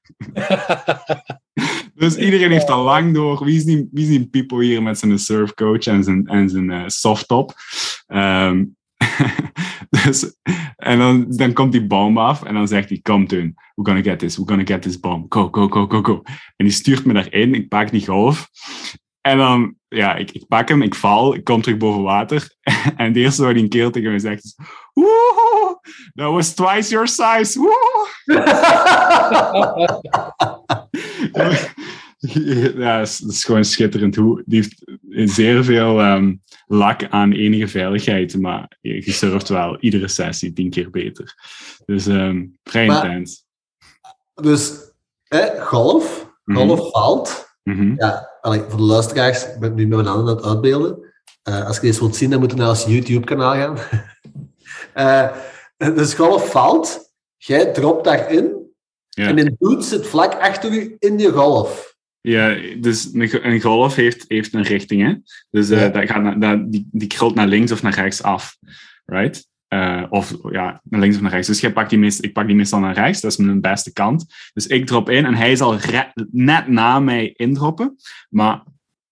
Dus 2.01 2.15
iedereen 2.15 2.51
heeft 2.51 2.69
al 2.69 2.83
lang 2.83 3.13
door. 3.13 3.45
Wie 3.45 3.55
is 3.55 3.65
die, 3.65 3.89
wie 3.91 4.03
is 4.03 4.09
die 4.09 4.27
Pipo 4.27 4.59
hier 4.59 4.83
met 4.83 4.99
zijn 4.99 5.19
surfcoach 5.19 5.85
en 5.85 6.03
zijn, 6.03 6.27
en 6.27 6.49
zijn 6.49 6.71
eh, 6.71 6.83
softtop? 6.85 7.53
Ehm, 8.07 8.65
dus, 10.03 10.35
en 10.75 10.97
dan, 10.97 11.25
dan 11.29 11.53
komt 11.53 11.71
die 11.71 11.85
bom 11.85 12.17
af 12.17 12.43
en 12.43 12.53
dan 12.53 12.67
zegt 12.67 12.89
hij, 12.89 12.99
kom 13.01 13.27
Teun, 13.27 13.55
we're 13.75 13.89
gonna 13.89 14.01
get 14.01 14.19
this, 14.19 14.37
we're 14.37 14.47
gonna 14.47 14.65
get 14.65 14.81
this 14.81 14.99
bomb. 14.99 15.25
Go, 15.29 15.47
go, 15.51 15.67
go, 15.67 15.87
go, 15.87 16.01
go. 16.01 16.21
En 16.55 16.65
die 16.65 16.71
stuurt 16.71 17.05
me 17.05 17.13
daarin, 17.13 17.55
ik 17.55 17.67
pak 17.67 17.91
die 17.91 18.05
golf. 18.05 18.49
En 19.21 19.37
dan, 19.37 19.75
ja, 19.87 20.15
ik, 20.15 20.31
ik 20.31 20.47
pak 20.47 20.67
hem, 20.67 20.81
ik 20.81 20.95
val, 20.95 21.35
ik 21.35 21.43
kom 21.43 21.61
terug 21.61 21.77
boven 21.77 22.01
water. 22.01 22.55
En 22.97 23.05
het 23.05 23.15
eerste 23.15 23.43
wat 23.43 23.51
hij 23.51 23.61
een 23.61 23.69
keer 23.69 23.91
tegen 23.91 24.11
me 24.11 24.19
zegt 24.19 24.43
is, 24.43 24.57
woehoe, 24.93 25.79
that 26.13 26.31
was 26.31 26.53
twice 26.53 26.89
your 26.89 27.07
size, 27.07 27.59
woehoe. 27.59 28.09
Ja, 32.21 32.97
dat 32.97 33.07
is, 33.07 33.17
dat 33.17 33.31
is 33.31 33.43
gewoon 33.43 33.65
schitterend. 33.65 34.15
Hoe, 34.15 34.43
die 34.45 34.59
heeft 34.59 35.31
zeer 35.33 35.63
veel 35.63 35.99
ehm, 35.99 36.35
lak 36.67 37.07
aan 37.09 37.31
enige 37.31 37.67
veiligheid, 37.67 38.37
maar 38.39 38.77
je 38.81 39.11
surft 39.11 39.49
wel 39.49 39.77
iedere 39.79 40.07
sessie 40.07 40.53
tien 40.53 40.69
keer 40.69 40.89
beter. 40.89 41.35
Dus 41.85 42.07
ehm, 42.07 42.45
vrij 42.63 42.87
Maar- 42.87 43.05
intens. 43.05 43.45
Dus, 44.33 44.71
hè, 45.23 45.61
golf. 45.61 46.31
Mhm. 46.43 46.57
Golf 46.57 46.91
valt. 46.91 47.55
Mhm. 47.63 47.93
Ja, 47.97 48.29
allee, 48.41 48.61
voor 48.67 48.77
de 48.77 48.83
luisteraars, 48.85 49.43
ik 49.43 49.59
ben 49.59 49.75
nu 49.75 49.87
met 49.87 49.97
mijn 49.97 50.09
handen 50.09 50.29
aan 50.29 50.35
het 50.37 50.45
uitbeelden. 50.45 51.13
Eh, 51.43 51.65
als 51.67 51.75
je 51.75 51.81
deze 51.81 51.99
wilt 51.99 52.15
zien, 52.15 52.29
dan 52.29 52.39
moet 52.39 52.51
je 52.51 52.57
naar 52.57 52.69
ons 52.69 52.85
YouTube-kanaal 52.85 53.53
gaan. 53.53 53.77
Eh, 54.93 55.27
dus 55.77 56.13
golf 56.13 56.51
valt. 56.51 57.13
Jij 57.37 57.65
dropt 57.65 58.03
daarin. 58.03 58.60
Ja. 59.13 59.27
En 59.27 59.39
een 59.39 59.55
dude 59.59 59.81
zit 59.81 60.07
vlak 60.07 60.33
achter 60.33 60.71
u 60.73 60.95
in 60.99 61.17
die 61.17 61.31
golf. 61.31 61.95
Ja, 62.21 62.57
dus 62.79 63.09
een, 63.13 63.27
go- 63.29 63.39
een 63.41 63.61
golf 63.61 63.95
heeft, 63.95 64.25
heeft 64.27 64.53
een 64.53 64.63
richting, 64.63 65.01
hè? 65.01 65.13
Dus 65.49 65.69
eh, 65.69 65.81
Ja. 65.81 65.89
dat 65.89 66.09
gaat 66.09 66.21
naar, 66.23 66.39
dat, 66.39 66.71
die, 66.71 66.87
die 66.91 67.07
krult 67.07 67.35
naar 67.35 67.47
links 67.47 67.71
of 67.71 67.81
naar 67.81 67.93
rechts 67.93 68.23
af, 68.23 68.57
right? 69.05 69.49
Eh, 69.67 70.03
of 70.09 70.33
ja, 70.51 70.81
naar 70.83 70.99
links 70.99 71.15
of 71.15 71.21
naar 71.21 71.31
rechts. 71.31 71.47
Dus 71.47 71.59
jij 71.59 71.73
pakt 71.73 71.89
die 71.89 71.99
meest, 71.99 72.23
ik 72.23 72.33
pak 72.33 72.47
die 72.47 72.55
meestal 72.55 72.79
naar 72.79 72.93
rechts, 72.93 73.21
dat 73.21 73.31
is 73.31 73.37
mijn 73.37 73.61
beste 73.61 73.93
kant. 73.93 74.25
Dus 74.53 74.67
ik 74.67 74.85
drop 74.85 75.09
in 75.09 75.25
en 75.25 75.35
hij 75.35 75.55
zal 75.55 75.77
net 76.31 76.67
na 76.67 76.99
mij 76.99 77.33
indroppen. 77.35 77.95
Maar 78.29 78.63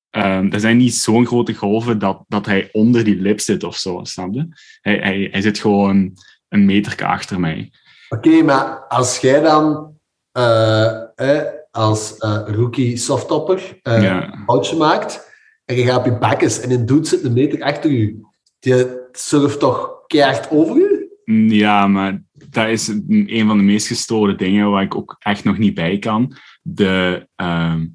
ehm 0.10 0.52
er 0.52 0.60
zijn 0.60 0.78
niet 0.78 0.94
zo'n 0.96 1.26
grote 1.26 1.54
golven 1.54 2.00
dat, 2.00 2.24
dat 2.28 2.46
hij 2.46 2.70
onder 2.72 3.04
die 3.04 3.16
lip 3.22 3.40
zit 3.40 3.64
of 3.64 3.78
zo, 3.78 4.00
snap 4.04 4.34
je? 4.34 4.48
Hij, 4.82 4.98
hij, 4.98 5.28
hij 5.32 5.42
zit 5.42 5.60
gewoon 5.60 6.14
een 6.50 6.66
meter 6.66 7.06
achter 7.06 7.40
mij. 7.40 7.72
Oké, 8.10 8.42
maar 8.44 8.86
als 8.88 9.18
jij 9.18 9.42
dan 9.42 9.94
eh, 10.32 11.02
eh, 11.16 11.44
als 11.72 12.18
eh, 12.18 12.42
rookie 12.46 12.98
softtopper 12.98 13.80
eh, 13.82 14.02
Ja. 14.04 14.34
een 14.34 14.44
foutje 14.46 14.76
maakt 14.78 15.28
en 15.66 15.76
je 15.76 15.84
gaat 15.84 15.98
op 15.98 16.06
je 16.06 16.18
bakkes 16.18 16.60
en 16.62 16.72
een 16.72 16.86
dude 16.86 17.08
zit 17.08 17.24
een 17.24 17.34
meter 17.34 17.64
achter 17.64 17.90
u, 17.92 18.22
die 18.60 18.86
surft 19.12 19.60
toch 19.60 19.90
keihard 20.08 20.50
over 20.52 20.76
u? 20.76 21.10
Mm, 21.26 21.50
Ja, 21.50 21.88
maar 21.88 22.24
dat 22.32 22.68
is 22.68 22.88
een 23.08 23.48
van 23.48 23.58
de 23.58 23.64
meest 23.64 23.88
gestoorde 23.88 24.36
dingen 24.36 24.72
waar 24.72 24.84
ik 24.84 24.96
ook 24.96 25.16
echt 25.20 25.44
nog 25.44 25.58
niet 25.58 25.74
bij 25.74 26.00
kan. 26.00 26.36
De, 26.62 27.28
ehm, 27.36 27.88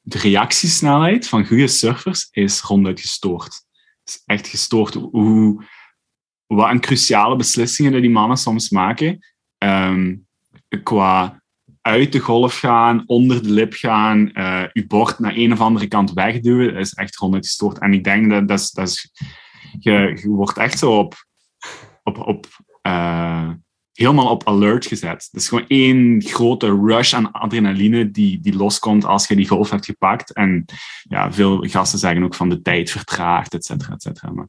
de 0.00 0.18
reactiesnelheid 0.18 1.28
van 1.28 1.46
goede 1.46 1.66
surfers 1.68 2.28
is 2.30 2.60
ronduit 2.60 3.00
gestoord. 3.00 3.44
Het 4.04 4.08
is 4.14 4.22
echt 4.24 4.46
gestoord 4.46 4.94
hoe, 4.94 5.64
wat 6.46 6.70
een 6.70 6.80
cruciale 6.80 7.36
beslissingen 7.36 7.92
dat 7.92 8.00
die 8.00 8.10
mannen 8.10 8.36
soms 8.36 8.70
maken. 8.70 9.18
Ehm, 9.60 10.16
qua 10.82 11.42
uit 11.80 12.12
de 12.12 12.18
golf 12.18 12.58
gaan, 12.58 13.02
onder 13.06 13.42
de 13.42 13.50
lip 13.50 13.72
gaan, 13.72 14.32
eh 14.32 14.64
je 14.72 14.86
bord 14.86 15.18
naar 15.18 15.36
een 15.36 15.52
of 15.52 15.60
andere 15.60 15.86
kant 15.86 16.12
wegduwen, 16.12 16.72
dat 16.72 16.82
is 16.82 16.92
echt 16.94 17.16
ronduit 17.16 17.46
gestoord. 17.46 17.78
En 17.78 17.92
ik 17.92 18.04
denk 18.04 18.30
dat, 18.30 18.48
dat, 18.48 18.58
is, 18.58 18.70
dat 18.70 18.88
is, 18.88 19.12
je, 19.78 20.18
je 20.22 20.28
wordt 20.28 20.58
echt 20.58 20.78
zo 20.78 20.98
op, 20.98 21.26
op, 22.02 22.18
op 22.18 22.46
eh, 22.82 23.50
helemaal 23.92 24.30
op 24.30 24.48
alert 24.48 24.86
gezet. 24.86 25.28
Het 25.30 25.40
is 25.40 25.48
gewoon 25.48 25.66
één 25.68 26.22
grote 26.22 26.80
rush 26.86 27.14
aan 27.14 27.32
adrenaline 27.32 28.10
die, 28.10 28.40
die 28.40 28.56
loskomt 28.56 29.04
als 29.04 29.28
je 29.28 29.36
die 29.36 29.48
golf 29.48 29.70
hebt 29.70 29.84
gepakt. 29.84 30.32
En 30.32 30.64
ja, 31.02 31.32
veel 31.32 31.58
gasten 31.68 31.98
zeggen 31.98 32.22
ook 32.22 32.34
van 32.34 32.48
de 32.48 32.62
tijd 32.62 32.90
vertraagt, 32.90 33.54
et 33.54 33.64
cetera, 33.64 33.92
et 33.92 34.02
cetera. 34.02 34.30
Maar 34.30 34.48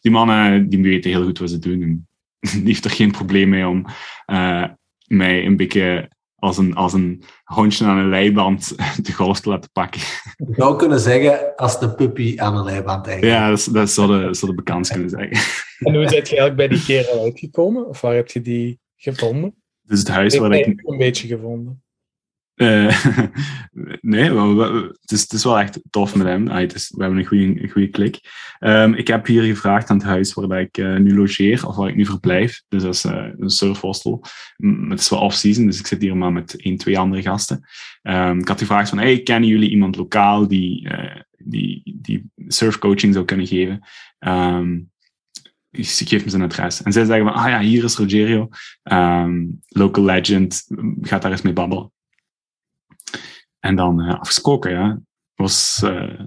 die 0.00 0.10
mannen 0.10 0.68
die 0.68 0.82
weten 0.82 1.10
heel 1.10 1.24
goed 1.24 1.38
wat 1.38 1.50
ze 1.50 1.58
doen. 1.58 2.08
Die 2.52 2.62
heeft 2.64 2.84
er 2.84 2.90
geen 2.90 3.10
probleem 3.10 3.48
mee 3.48 3.68
om 3.68 3.84
eh, 4.26 4.64
mij 5.06 5.44
een 5.46 5.56
beetje 5.56 6.10
als 6.34 6.58
een, 6.58 6.74
als 6.74 6.92
een 6.92 7.22
hondje 7.44 7.84
aan 7.86 7.98
een 7.98 8.08
leiband 8.08 8.76
de 9.06 9.12
golf 9.12 9.40
te 9.40 9.48
laten 9.48 9.70
pakken. 9.72 10.00
Je 10.36 10.54
zou 10.56 10.76
kunnen 10.78 11.00
zeggen 11.00 11.56
als 11.56 11.80
de 11.80 11.94
puppy 11.94 12.34
aan 12.38 12.56
een 12.56 12.64
leiband 12.64 13.06
eigenlijk. 13.06 13.38
Ja, 13.38 13.48
dat, 13.48 13.58
is- 13.58 13.64
dat 13.64 13.90
zou 13.90 14.08
de, 14.26 14.34
zou 14.34 14.50
de 14.50 14.56
bekans 14.56 14.90
kunnen 14.90 15.10
zeggen. 15.10 15.30
En 15.80 15.94
hoe 15.94 16.02
ben 16.04 16.10
je 16.14 16.16
eigenlijk 16.20 16.56
bij 16.56 16.68
die 16.68 16.84
kerel 16.84 17.22
uitgekomen? 17.22 17.88
Of 17.88 18.00
waar 18.00 18.14
heb 18.14 18.28
je 18.28 18.40
die 18.40 18.80
gevonden? 18.96 19.54
Dus 19.82 19.98
het 19.98 20.08
huis 20.08 20.34
Ik 20.34 20.40
waar 20.40 20.50
heb 20.50 20.66
ik 20.66 20.80
een 20.84 20.98
beetje 20.98 21.28
gevonden. 21.28 21.82
Eh, 22.60 23.04
nee, 24.00 24.30
het, 25.00 25.32
is, 25.32 25.44
wel 25.44 25.58
echt 25.58 25.80
tof 25.90 26.14
met 26.14 26.26
hem. 26.26 26.48
Is, 26.48 26.92
we 26.96 27.02
hebben 27.02 27.20
een 27.20 27.26
goede, 27.26 27.62
een 27.62 27.70
goede 27.70 27.88
klik. 27.88 28.20
Ehm, 28.58 28.92
ik 28.92 29.06
heb 29.06 29.26
hier 29.26 29.42
gevraagd 29.42 29.90
aan 29.90 29.96
het 29.96 30.06
huis 30.06 30.34
waar 30.34 30.60
ik 30.60 30.78
eh, 30.78 30.96
nu 30.96 31.16
logeer, 31.16 31.66
of 31.66 31.76
waar 31.76 31.88
ik 31.88 31.96
nu 31.96 32.06
verblijf. 32.06 32.62
Dus 32.68 32.82
dat 32.82 32.94
is 32.94 33.04
eh, 33.04 33.26
een 33.38 33.50
surfhostel. 33.50 34.24
M- 34.56 34.90
Het 34.90 35.00
is 35.00 35.08
wel 35.08 35.20
off-season, 35.20 35.66
dus 35.66 35.78
ik 35.78 35.86
zit 35.86 36.02
hier 36.02 36.16
maar 36.16 36.32
met 36.32 36.62
één, 36.62 36.76
twee 36.76 36.98
andere 36.98 37.22
gasten. 37.22 37.68
Ehm, 38.02 38.38
ik 38.38 38.48
had 38.48 38.58
gevraagd 38.58 38.88
van, 38.88 38.98
hey, 38.98 39.20
kennen 39.22 39.48
jullie 39.48 39.70
iemand 39.70 39.96
lokaal 39.96 40.48
die, 40.48 40.88
die, 41.38 41.82
die 42.00 42.30
surfcoaching 42.36 43.14
zou 43.14 43.24
kunnen 43.24 43.46
geven? 43.46 43.80
Dus 45.70 46.00
ik 46.00 46.08
geef 46.08 46.24
me 46.24 46.30
zijn 46.30 46.42
adres. 46.42 46.82
En 46.82 46.92
zij 46.92 47.04
zeggen 47.04 47.24
van, 47.24 47.34
ah 47.34 47.48
ja, 47.48 47.60
hier 47.60 47.84
is 47.84 47.96
Rogerio. 47.96 48.48
Local 49.68 50.04
legend, 50.04 50.66
gaat 51.00 51.22
daar 51.22 51.30
eens 51.30 51.42
mee 51.42 51.52
babbelen. 51.52 51.90
En 53.58 53.76
dan 53.76 54.00
eh 54.00 54.20
afgesproken, 54.20 54.70
ja. 54.70 54.98
Was, 55.34 55.80
eh, 55.82 56.20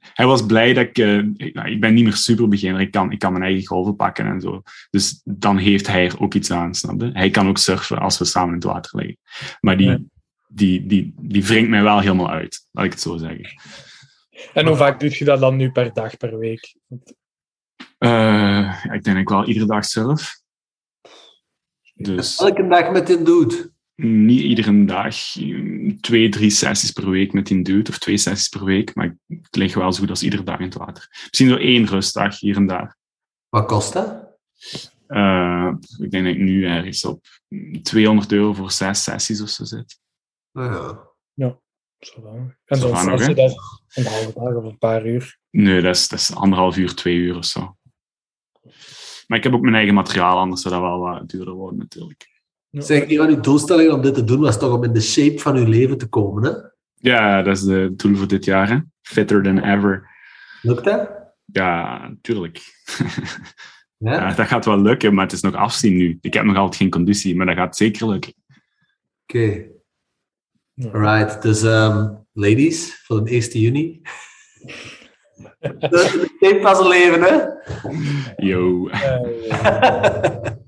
hij 0.00 0.26
was 0.26 0.46
blij 0.46 0.72
dat 0.72 0.84
ik... 0.84 0.98
eh, 0.98 1.18
ik, 1.18 1.54
nou, 1.54 1.70
ik 1.70 1.80
ben 1.80 1.94
niet 1.94 2.04
meer 2.04 2.16
super 2.16 2.48
beginner. 2.48 2.80
Ik 2.80 2.90
kan, 2.90 3.12
ik 3.12 3.18
kan 3.18 3.32
mijn 3.32 3.44
eigen 3.44 3.66
golven 3.66 3.96
pakken 3.96 4.26
en 4.26 4.40
zo. 4.40 4.62
Dus 4.90 5.20
dan 5.24 5.56
heeft 5.56 5.86
hij 5.86 6.04
er 6.06 6.20
ook 6.20 6.34
iets 6.34 6.50
aan, 6.50 6.74
snap 6.74 7.00
je? 7.00 7.10
Hij 7.12 7.30
kan 7.30 7.48
ook 7.48 7.58
surfen 7.58 7.98
als 7.98 8.18
we 8.18 8.24
samen 8.24 8.48
in 8.48 8.54
het 8.54 8.64
water 8.64 8.96
liggen. 8.98 9.18
Maar 9.60 9.76
die, 9.76 9.86
Ja. 9.88 9.98
die, 10.48 10.86
die, 10.86 11.14
die 11.20 11.44
wringt 11.44 11.70
mij 11.70 11.82
wel 11.82 12.00
helemaal 12.00 12.30
uit, 12.30 12.66
laat 12.70 12.84
ik 12.84 12.90
het 12.92 13.00
zo 13.00 13.16
zeggen. 13.16 13.60
En 14.54 14.66
hoe 14.66 14.76
vaak 14.76 15.00
doe 15.00 15.18
je 15.18 15.24
dat 15.24 15.40
dan 15.40 15.56
nu 15.56 15.70
per 15.70 15.92
dag, 15.92 16.16
per 16.16 16.38
week? 16.38 16.76
Eh, 17.98 18.84
ik 18.92 19.02
denk 19.02 19.18
ik 19.18 19.28
wel 19.28 19.46
iedere 19.46 19.66
dag 19.66 19.84
surf. 19.84 20.38
Dus 21.94 22.36
Elke 22.38 22.66
dag 22.68 22.90
met 22.90 23.06
die 23.06 23.22
dude. 23.22 23.69
Niet 24.02 24.40
iedere 24.40 24.84
dag. 24.84 25.16
Twee, 26.00 26.28
drie 26.28 26.50
sessies 26.50 26.90
per 26.90 27.10
week 27.10 27.32
met 27.32 27.46
die 27.46 27.62
dude. 27.62 27.90
Of 27.90 27.98
twee 27.98 28.16
sessies 28.16 28.48
per 28.48 28.64
week. 28.64 28.94
Maar 28.94 29.16
ik 29.26 29.46
lig 29.50 29.74
wel 29.74 29.92
zo 29.92 30.00
goed 30.00 30.10
als 30.10 30.22
iedere 30.22 30.42
dag 30.42 30.58
in 30.58 30.64
het 30.64 30.74
water. 30.74 31.08
Misschien 31.28 31.48
zo 31.48 31.56
één 31.56 31.86
rustdag 31.86 32.40
hier 32.40 32.56
en 32.56 32.66
daar. 32.66 32.96
Wat 33.48 33.66
kost 33.66 33.92
dat? 33.92 34.38
Eh, 35.06 35.72
ik 35.98 36.10
denk 36.10 36.24
dat 36.24 36.34
ik 36.34 36.40
nu 36.40 36.66
ergens 36.66 37.04
op 37.04 37.26
200 37.82 38.32
euro 38.32 38.52
voor 38.52 38.70
zes 38.70 39.02
sessies 39.02 39.42
of 39.42 39.48
zo 39.48 39.64
zit. 39.64 40.00
Nou 40.52 40.72
ja. 40.72 41.08
Zo. 42.00 42.22
En 42.64 42.76
Zo 42.76 42.86
zo'n 42.86 42.96
van 42.96 43.06
nog, 43.06 43.18
sessie, 43.18 43.34
hè? 43.34 43.42
dat 43.42 43.82
een 43.94 44.06
halve 44.06 44.32
dag 44.32 44.54
of 44.54 44.64
een 44.64 44.78
paar 44.78 45.06
uur. 45.06 45.38
Nee, 45.50 45.80
dat 45.80 45.96
is, 45.96 46.08
dat 46.08 46.18
is 46.18 46.34
anderhalf 46.34 46.76
uur, 46.76 46.94
twee 46.94 47.16
uur 47.16 47.36
of 47.36 47.44
zo. 47.44 47.76
Maar 49.26 49.38
ik 49.38 49.44
heb 49.44 49.54
ook 49.54 49.60
mijn 49.60 49.74
eigen 49.74 49.94
materiaal, 49.94 50.38
anders 50.38 50.62
zou 50.62 50.74
dat 50.74 50.82
wel 50.82 50.98
wat 50.98 51.28
duurder 51.28 51.54
worden 51.54 51.78
natuurlijk. 51.78 52.39
Ja. 52.70 52.80
Zeg, 52.80 53.08
een 53.08 53.16
van 53.16 53.28
uw 53.28 53.40
doelstellingen 53.40 53.94
om 53.94 54.02
dit 54.02 54.14
te 54.14 54.24
doen 54.24 54.40
was 54.40 54.58
toch 54.58 54.74
om 54.74 54.84
in 54.84 54.92
de 54.92 55.00
shape 55.00 55.38
van 55.38 55.56
uw 55.56 55.66
leven 55.66 55.98
te 55.98 56.06
komen, 56.06 56.44
hè? 56.44 56.50
Ja, 56.94 57.42
dat 57.42 57.56
is 57.56 57.62
de 57.62 57.92
doel 57.96 58.16
voor 58.16 58.28
dit 58.28 58.44
jaar. 58.44 58.68
Hè? 58.68 58.78
Fitter 59.02 59.42
than 59.42 59.58
ever. 59.58 60.08
Lukt 60.62 60.84
dat? 60.84 61.10
Ja, 61.44 62.14
tuurlijk. 62.20 62.60
Ja? 64.04 64.12
Ja, 64.12 64.34
dat 64.34 64.46
gaat 64.46 64.64
wel 64.64 64.80
lukken, 64.80 65.14
maar 65.14 65.24
het 65.24 65.32
is 65.32 65.40
nog 65.40 65.54
afzien 65.54 65.96
nu. 65.96 66.18
Ik 66.20 66.34
heb 66.34 66.44
nog 66.44 66.56
altijd 66.56 66.76
geen 66.76 66.90
conditie, 66.90 67.36
maar 67.36 67.46
dat 67.46 67.56
gaat 67.56 67.76
zeker 67.76 68.08
lukken. 68.08 68.34
Oké. 69.22 69.66
Ja. 70.74 70.90
Alright. 70.90 71.42
Dus, 71.42 71.62
ehm, 71.62 72.08
ladies, 72.32 73.02
voor 73.04 73.24
de 73.24 73.30
1 73.30 73.60
juni. 73.60 74.00
Dat 75.78 76.00
van 76.60 76.76
zijn 76.76 76.88
leven, 76.88 77.22
hè? 77.22 77.38
Yo. 78.36 78.88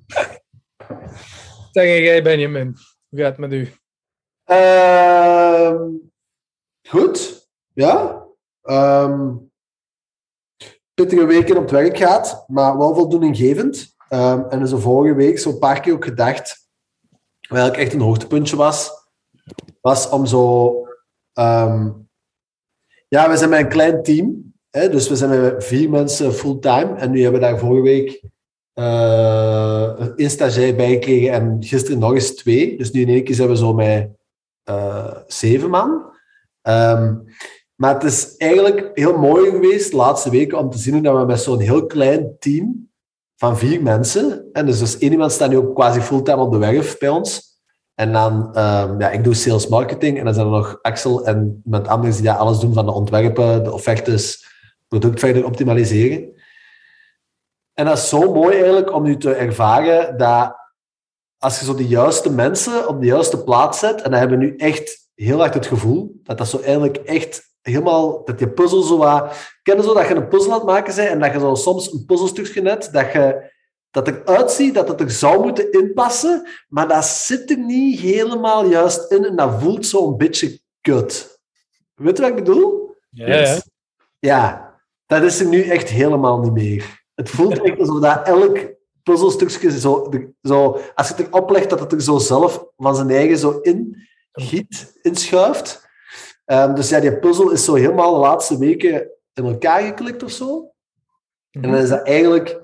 Zeg 1.73 1.85
jij, 1.85 2.23
Benjamin. 2.23 2.77
Hoe 3.09 3.19
gaat 3.21 3.37
het 3.37 3.39
met 3.39 3.53
u? 3.53 3.69
Ehm, 4.45 5.89
goed, 6.89 7.49
ja. 7.73 8.27
Ehm 8.63 9.37
pittige 10.95 11.27
weken 11.27 11.57
op 11.57 11.63
het 11.63 11.71
werk 11.71 11.97
gehad, 11.97 12.45
maar 12.47 12.79
wel 12.79 12.95
voldoeninggevend. 12.95 13.95
Ehm 14.09 14.43
en 14.49 14.59
dus 14.59 14.71
de 14.71 14.79
vorige 14.79 15.15
week 15.15 15.39
zo'n 15.39 15.59
paar 15.59 15.81
keer 15.81 15.93
ook 15.93 16.05
gedacht, 16.05 16.71
eigenlijk 17.41 17.83
echt 17.83 17.93
een 17.93 18.01
hoogtepuntje 18.01 18.57
was, 18.57 18.91
was 19.81 20.09
om 20.09 20.27
zo... 20.27 20.73
ja, 23.09 23.29
we 23.29 23.37
zijn 23.37 23.51
met 23.51 23.61
een 23.61 23.69
klein 23.69 24.03
team, 24.03 24.55
hè, 24.71 24.89
dus 24.89 25.09
we 25.09 25.17
zijn 25.17 25.41
met 25.41 25.65
vier 25.65 25.91
mensen 25.91 26.33
fulltime. 26.33 26.95
En 26.95 27.11
nu 27.11 27.23
hebben 27.23 27.41
we 27.41 27.47
daar 27.47 27.59
vorige 27.59 27.83
week 27.83 28.23
eh 28.73 29.93
een 30.17 30.31
stagiair 30.31 30.75
bij 30.75 30.89
gekregen 30.89 31.33
en 31.33 31.57
gisteren 31.61 31.99
nog 31.99 32.15
eens 32.15 32.35
twee. 32.35 32.77
Dus 32.79 32.91
nu 32.91 33.01
in 33.01 33.09
één 33.09 33.25
keer 33.25 33.35
zijn 33.35 33.49
we 33.49 33.57
zo 33.57 33.75
met 33.75 34.11
eh, 34.65 35.17
zeven 35.27 35.71
man. 35.71 36.03
Ehm, 36.63 37.15
maar 37.75 37.95
het 37.95 38.03
is 38.03 38.37
eigenlijk 38.37 38.91
heel 38.95 39.19
mooi 39.19 39.51
geweest 39.51 39.91
de 39.91 39.97
laatste 39.97 40.31
weken 40.31 40.59
om 40.59 40.71
te 40.71 40.79
zien 40.79 41.03
dat 41.03 41.17
we 41.17 41.25
met 41.25 41.41
zo'n 41.41 41.61
heel 41.61 41.87
klein 41.87 42.37
team 42.39 42.91
van 43.37 43.59
vier 43.59 43.83
mensen, 43.83 44.49
en 44.53 44.67
dus, 44.67 44.79
dus 44.79 44.99
één 44.99 45.13
iemand 45.13 45.33
staat 45.33 45.51
nu 45.51 45.57
ook 45.57 45.75
quasi 45.75 46.01
fulltime 46.01 46.43
op 46.43 46.53
de 46.53 46.59
werf 46.59 46.99
bij 46.99 47.09
ons. 47.09 47.53
En 47.95 48.13
dan, 48.13 48.55
ehm, 48.55 49.01
ja, 49.01 49.11
ik 49.11 49.25
doe 49.25 49.35
sales 49.35 49.67
marketing 49.67 50.19
en 50.19 50.25
dan 50.25 50.35
zijn 50.35 50.47
er 50.47 50.53
nog 50.53 50.79
Axel 50.83 51.27
en 51.27 51.61
iemand 51.65 51.89
anders 51.89 52.17
die 52.17 52.25
daar 52.25 52.37
alles 52.37 52.59
doen 52.59 52.75
van 52.75 52.87
de 52.87 52.93
ontwerpen, 52.93 53.65
de 53.65 53.73
offertes, 53.73 54.47
product 54.89 55.19
verder 55.19 55.45
optimaliseren. 55.45 56.42
En 57.75 57.85
dat 57.85 57.99
is 57.99 58.09
zo 58.09 58.33
mooi 58.33 58.55
eigenlijk 58.55 58.93
om 58.93 59.03
nu 59.03 59.17
te 59.17 59.35
ervaren 59.35 60.19
dat 60.19 60.57
als 61.39 61.59
je 61.59 61.65
zo 61.65 61.75
de 61.75 61.87
juiste 61.87 62.31
mensen 62.31 62.89
op 62.89 63.01
de 63.01 63.07
juiste 63.07 63.43
plaats 63.45 63.79
zet, 63.79 64.03
en 64.03 64.11
dan 64.11 64.21
hebben 64.21 64.39
we 64.39 64.45
nu 64.45 64.57
echt 64.57 65.11
heel 65.15 65.39
hard 65.39 65.55
het 65.55 65.67
gevoel 65.67 66.21
dat 66.23 66.39
dat 66.39 66.49
zo 66.49 66.61
eigenlijk 66.61 66.97
echt 66.97 67.51
helemaal, 67.61 68.25
dat 68.25 68.39
je 68.39 68.49
puzzel 68.49 68.83
zo 68.83 68.97
wat... 68.97 69.51
Kennen 69.63 69.85
zo 69.85 69.95
dat 69.95 70.09
je 70.09 70.15
een 70.15 70.29
puzzel 70.29 70.53
aan 70.53 70.59
het 70.59 70.67
maken 70.67 70.95
bent 70.95 71.09
en 71.09 71.21
dat 71.21 71.33
je 71.33 71.39
zo 71.39 71.55
soms 71.55 71.93
een 71.93 72.05
puzzelstukje 72.05 72.63
net, 72.63 72.89
dat 72.93 73.13
je 73.13 73.51
dat 73.91 74.09
eruit 74.09 74.51
ziet 74.51 74.75
dat 74.75 74.89
het 74.89 75.01
er 75.01 75.11
zou 75.11 75.43
moeten 75.43 75.73
inpassen, 75.73 76.49
maar 76.69 76.89
dat 76.89 77.05
zit 77.05 77.51
er 77.51 77.59
niet 77.59 78.01
helemaal 78.01 78.67
juist 78.67 79.11
in 79.11 79.25
en 79.25 79.37
dat 79.37 79.61
voelt 79.61 79.87
zo 79.87 80.07
een 80.09 80.17
beetje 80.17 80.61
kut. 80.81 81.41
Weet 81.95 82.17
je 82.17 82.23
wat 82.23 82.31
ik 82.31 82.45
bedoel? 82.45 82.97
Ja, 83.11 83.27
ja. 83.27 83.61
Ja, 84.19 84.75
dat 85.07 85.23
is 85.23 85.41
er 85.41 85.47
nu 85.47 85.63
echt 85.63 85.89
helemaal 85.89 86.39
niet 86.39 86.53
meer. 86.53 87.02
Het 87.14 87.31
voelt 87.31 87.62
echt 87.62 87.79
alsof 87.79 88.01
dat 88.01 88.27
elk 88.27 88.59
puzzelstukje 89.03 89.81
zo, 89.81 90.11
zo... 90.42 90.81
Als 90.94 91.09
je 91.09 91.14
het 91.14 91.27
erop 91.27 91.51
legt, 91.51 91.70
dat 91.70 91.81
het 91.81 91.92
er 91.92 92.03
zo 92.03 92.18
zelf 92.18 92.66
van 92.77 92.96
zijn 92.96 93.11
eigen 93.11 93.38
zo 93.38 93.59
in 93.61 93.96
giet, 94.33 94.98
inschuift. 95.03 95.88
Ehm, 96.44 96.75
dus 96.75 96.88
ja, 96.88 97.01
die 97.01 97.18
puzzel 97.18 97.51
is 97.51 97.64
zo 97.64 97.75
helemaal 97.75 98.12
de 98.12 98.20
laatste 98.20 98.59
weken 98.59 99.11
in 99.35 99.44
elkaar 99.44 99.83
geklikt 99.83 100.22
of 100.22 100.31
zo. 100.31 100.72
En 101.51 101.62
dan 101.62 101.75
is 101.75 101.88
dat 101.88 102.07
eigenlijk 102.07 102.61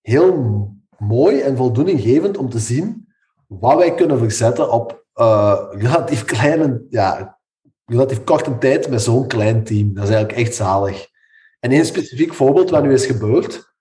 heel 0.00 0.66
mooi 0.98 1.40
en 1.40 1.56
voldoeninggevend 1.56 2.36
om 2.36 2.50
te 2.50 2.58
zien 2.58 3.08
wat 3.46 3.76
wij 3.76 3.94
kunnen 3.94 4.18
verzetten 4.18 4.70
op 4.72 5.06
eh, 5.12 5.66
relatief 5.70 6.24
kleine, 6.24 6.86
ja, 6.90 7.38
relatief 7.84 8.24
korte 8.24 8.58
tijd 8.58 8.88
met 8.88 9.02
zo'n 9.02 9.26
klein 9.26 9.64
team. 9.64 9.94
Dat 9.94 10.04
is 10.04 10.10
eigenlijk 10.10 10.46
echt 10.46 10.54
zalig. 10.54 11.06
En 11.60 11.70
één 11.70 11.86
specifiek 11.86 12.34
voorbeeld 12.34 12.70
wat 12.70 12.82
nu 12.82 12.92
is 12.92 13.06
gebeurd, 13.06 13.74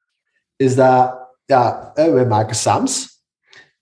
is 0.57 0.75
dat 0.75 1.27
ja, 1.45 1.91
wij 1.93 2.25
maken 2.25 2.55
SAMS. 2.55 3.23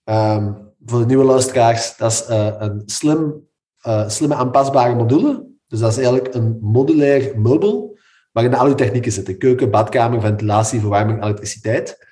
Ehm, 0.04 0.52
voor 0.84 0.98
de 0.98 1.06
nieuwe 1.06 1.24
luisteraars, 1.24 1.96
dat 1.96 2.12
is 2.12 2.26
eh, 2.26 2.54
een 2.58 2.82
slim, 2.86 3.48
eh, 3.80 4.08
slimme 4.08 4.34
aanpasbare 4.34 4.94
module. 4.94 5.46
Dus 5.66 5.80
dat 5.80 5.90
is 5.90 5.96
eigenlijk 5.96 6.34
een 6.34 6.58
modulair 6.60 7.38
meubel 7.38 7.98
waarin 8.32 8.54
al 8.54 8.66
uw 8.66 8.74
technieken 8.74 9.12
zitten. 9.12 9.38
Keuken, 9.38 9.70
badkamer, 9.70 10.20
ventilatie, 10.20 10.80
verwarming, 10.80 11.22
elektriciteit. 11.22 12.06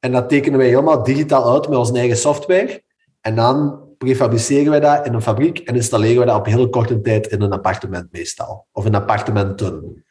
En 0.00 0.12
dat 0.12 0.28
tekenen 0.28 0.58
wij 0.58 0.68
helemaal 0.68 1.02
digitaal 1.02 1.52
uit 1.52 1.68
met 1.68 1.78
onze 1.78 1.98
eigen 1.98 2.16
software. 2.16 2.82
En 3.20 3.34
dan 3.36 3.82
prefabriceren 3.98 4.70
wij 4.70 4.80
dat 4.80 5.06
in 5.06 5.14
een 5.14 5.22
fabriek 5.22 5.58
en 5.58 5.74
installeren 5.74 6.20
we 6.20 6.26
dat 6.26 6.36
op 6.36 6.46
heel 6.46 6.68
korte 6.68 7.00
tijd 7.00 7.26
in 7.26 7.40
een 7.40 7.52
appartement 7.52 8.12
meestal. 8.12 8.66
Of 8.72 8.86
in 8.86 8.94
appartementen. 8.94 10.04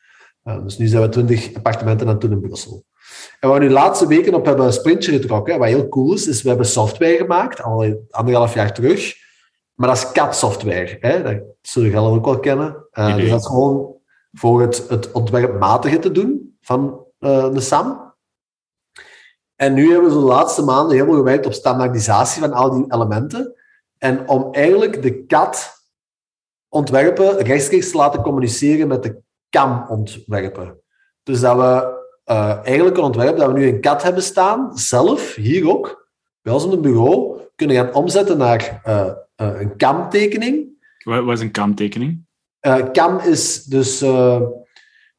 Uh, 0.44 0.64
dus 0.64 0.78
nu 0.78 0.88
zijn 0.88 1.02
we 1.02 1.10
twintig 1.10 1.54
appartementen 1.56 2.08
aan 2.08 2.14
het 2.14 2.22
doen 2.22 2.32
in 2.32 2.42
Brussel. 2.42 2.86
En 3.40 3.50
waar 3.50 3.58
we 3.58 3.64
nu 3.64 3.68
de 3.68 3.80
laatste 3.80 4.08
weken 4.08 4.34
op 4.34 4.46
hebben 4.46 4.66
een 4.66 4.74
sprintje 4.74 5.12
getrokken, 5.12 5.60
wat 5.60 5.68
heel 5.68 5.90
cool 5.90 6.14
is, 6.14 6.28
is 6.28 6.42
we 6.42 6.48
hebben 6.48 6.66
software 6.66 7.18
gemaakt, 7.18 7.62
al 7.62 8.06
anderhalf 8.10 8.54
jaar 8.54 8.74
terug. 8.74 9.22
Maar 9.74 9.88
dat 9.88 9.98
is 9.98 10.12
CAD-software. 10.12 10.98
Hè? 11.00 11.24
Dat 11.24 11.42
zullen 11.62 11.90
jullie 11.90 12.08
ook 12.08 12.26
wel 12.26 12.40
kennen. 12.40 12.88
Uh, 12.94 13.16
dus 13.16 13.30
dat 13.30 13.40
is 13.40 13.46
gewoon 13.46 13.96
voor 14.32 14.62
het, 14.62 14.86
het 14.90 15.12
ontwerpmatige 15.12 16.00
te 16.00 16.12
doen 16.12 16.58
van 16.62 17.06
uh, 17.20 17.54
de 17.54 17.60
SAM. 17.60 18.14
En 19.56 19.74
nu 19.74 19.92
hebben 19.92 20.10
we 20.10 20.16
de 20.16 20.22
laatste 20.22 20.64
maanden 20.64 20.96
heel 20.96 21.06
veel 21.06 21.16
gewerkt 21.16 21.46
op 21.46 21.54
standaardisatie 21.54 22.42
van 22.42 22.54
al 22.54 22.72
die 22.72 22.94
elementen. 22.94 23.56
En 23.98 24.30
om 24.30 24.54
eigenlijk 24.54 25.02
de 25.02 25.26
CAD-ontwerpen 25.26 27.38
rechtstreeks 27.38 27.92
te 27.92 27.98
laten 27.98 28.22
communiceren 28.22 28.88
met 28.88 29.04
de 29.04 29.22
CAM-ontwerpen. 29.50 30.82
Dus 31.24 31.40
dat 31.40 31.56
we 31.56 32.02
uh, 32.26 32.60
eigenlijk 32.64 32.98
een 32.98 33.04
ontwerp 33.04 33.38
dat 33.38 33.48
we 33.48 33.54
nu 33.54 33.68
in 33.68 33.82
CAD 33.82 34.04
hebben 34.04 34.24
staan, 34.24 34.78
zelf, 34.78 35.36
hier 35.36 35.70
ook, 35.70 36.10
bij 36.42 36.54
ons 36.54 36.64
op 36.64 36.72
het 36.72 36.82
bureau, 36.82 37.42
kunnen 37.56 37.76
gaan 37.76 37.94
omzetten 37.94 38.38
naar 38.38 38.82
uh, 38.88 39.12
uh, 39.38 39.62
een 39.62 39.78
CAM-tekening. 39.78 40.68
Wat 41.04 41.32
is 41.32 41.40
een 41.40 41.52
CAM-tekening? 41.52 42.26
CAM 42.92 43.20
is 43.20 43.64
dus 43.64 44.04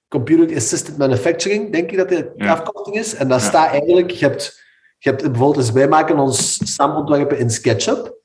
Computer 0.08 0.56
Assisted 0.56 0.96
Manufacturing, 0.96 1.72
denk 1.72 1.90
ik 1.90 1.96
dat 1.96 2.08
de 2.08 2.32
ja. 2.36 2.52
afkorting 2.52 2.96
is. 2.96 3.14
En 3.14 3.28
daar 3.28 3.38
ja. 3.38 3.44
staat 3.44 3.70
eigenlijk, 3.70 4.10
je 4.10 4.26
hebt, 4.26 4.64
je 4.98 5.10
hebt 5.10 5.22
bijvoorbeeld 5.22 5.72
wij 5.72 5.88
maken 5.88 6.18
ons 6.18 6.74
SAM-ontwerpen 6.74 7.38
in 7.38 7.50
SketchUp, 7.50 8.18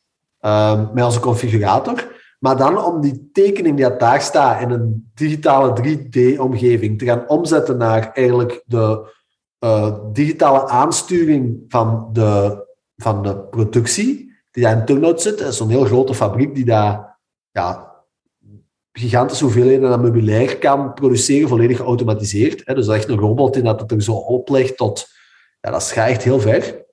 met 0.93 1.03
onze 1.03 1.19
configurator. 1.19 2.18
Maar 2.39 2.57
dan 2.57 2.83
om 2.83 3.01
die 3.01 3.29
tekening 3.33 3.77
die 3.77 3.97
daar 3.97 4.21
staat 4.21 4.61
in 4.61 4.69
een 4.69 5.11
digitale 5.13 5.77
3D-omgeving 5.81 6.97
te 6.97 7.05
gaan 7.05 7.29
omzetten 7.29 7.77
naar 7.77 8.11
eigenlijk 8.13 8.63
de 8.65 9.17
uh, 9.59 9.95
digitale 10.11 10.67
aansturing 10.67 11.63
van 11.67 12.09
de, 12.13 12.65
van 12.95 13.23
de 13.23 13.37
productie, 13.37 14.33
die 14.51 14.63
daar 14.63 14.77
in 14.77 14.85
Turnhout 14.85 15.21
zit. 15.21 15.37
Dat 15.37 15.47
is 15.47 15.57
zo'n 15.57 15.69
heel 15.69 15.85
grote 15.85 16.13
fabriek 16.13 16.55
die 16.55 16.65
daar 16.65 17.19
ja, 17.51 17.89
gigantische 18.91 19.43
hoeveelheden 19.43 19.91
aan 19.91 20.01
meubilair 20.01 20.57
kan 20.57 20.93
produceren, 20.93 21.49
volledig 21.49 21.77
geautomatiseerd. 21.77 22.61
Hè. 22.65 22.73
Dus 22.73 22.85
dat 22.85 22.95
is 22.95 23.01
echt 23.01 23.11
een 23.11 23.19
robot 23.19 23.55
in 23.55 23.63
dat 23.63 23.81
het 23.81 23.91
er 23.91 24.01
zo 24.01 24.13
oplegt 24.13 24.77
tot... 24.77 25.07
Ja, 25.61 25.71
dat 25.71 25.91
echt 25.91 26.23
heel 26.23 26.39
ver. 26.39 26.85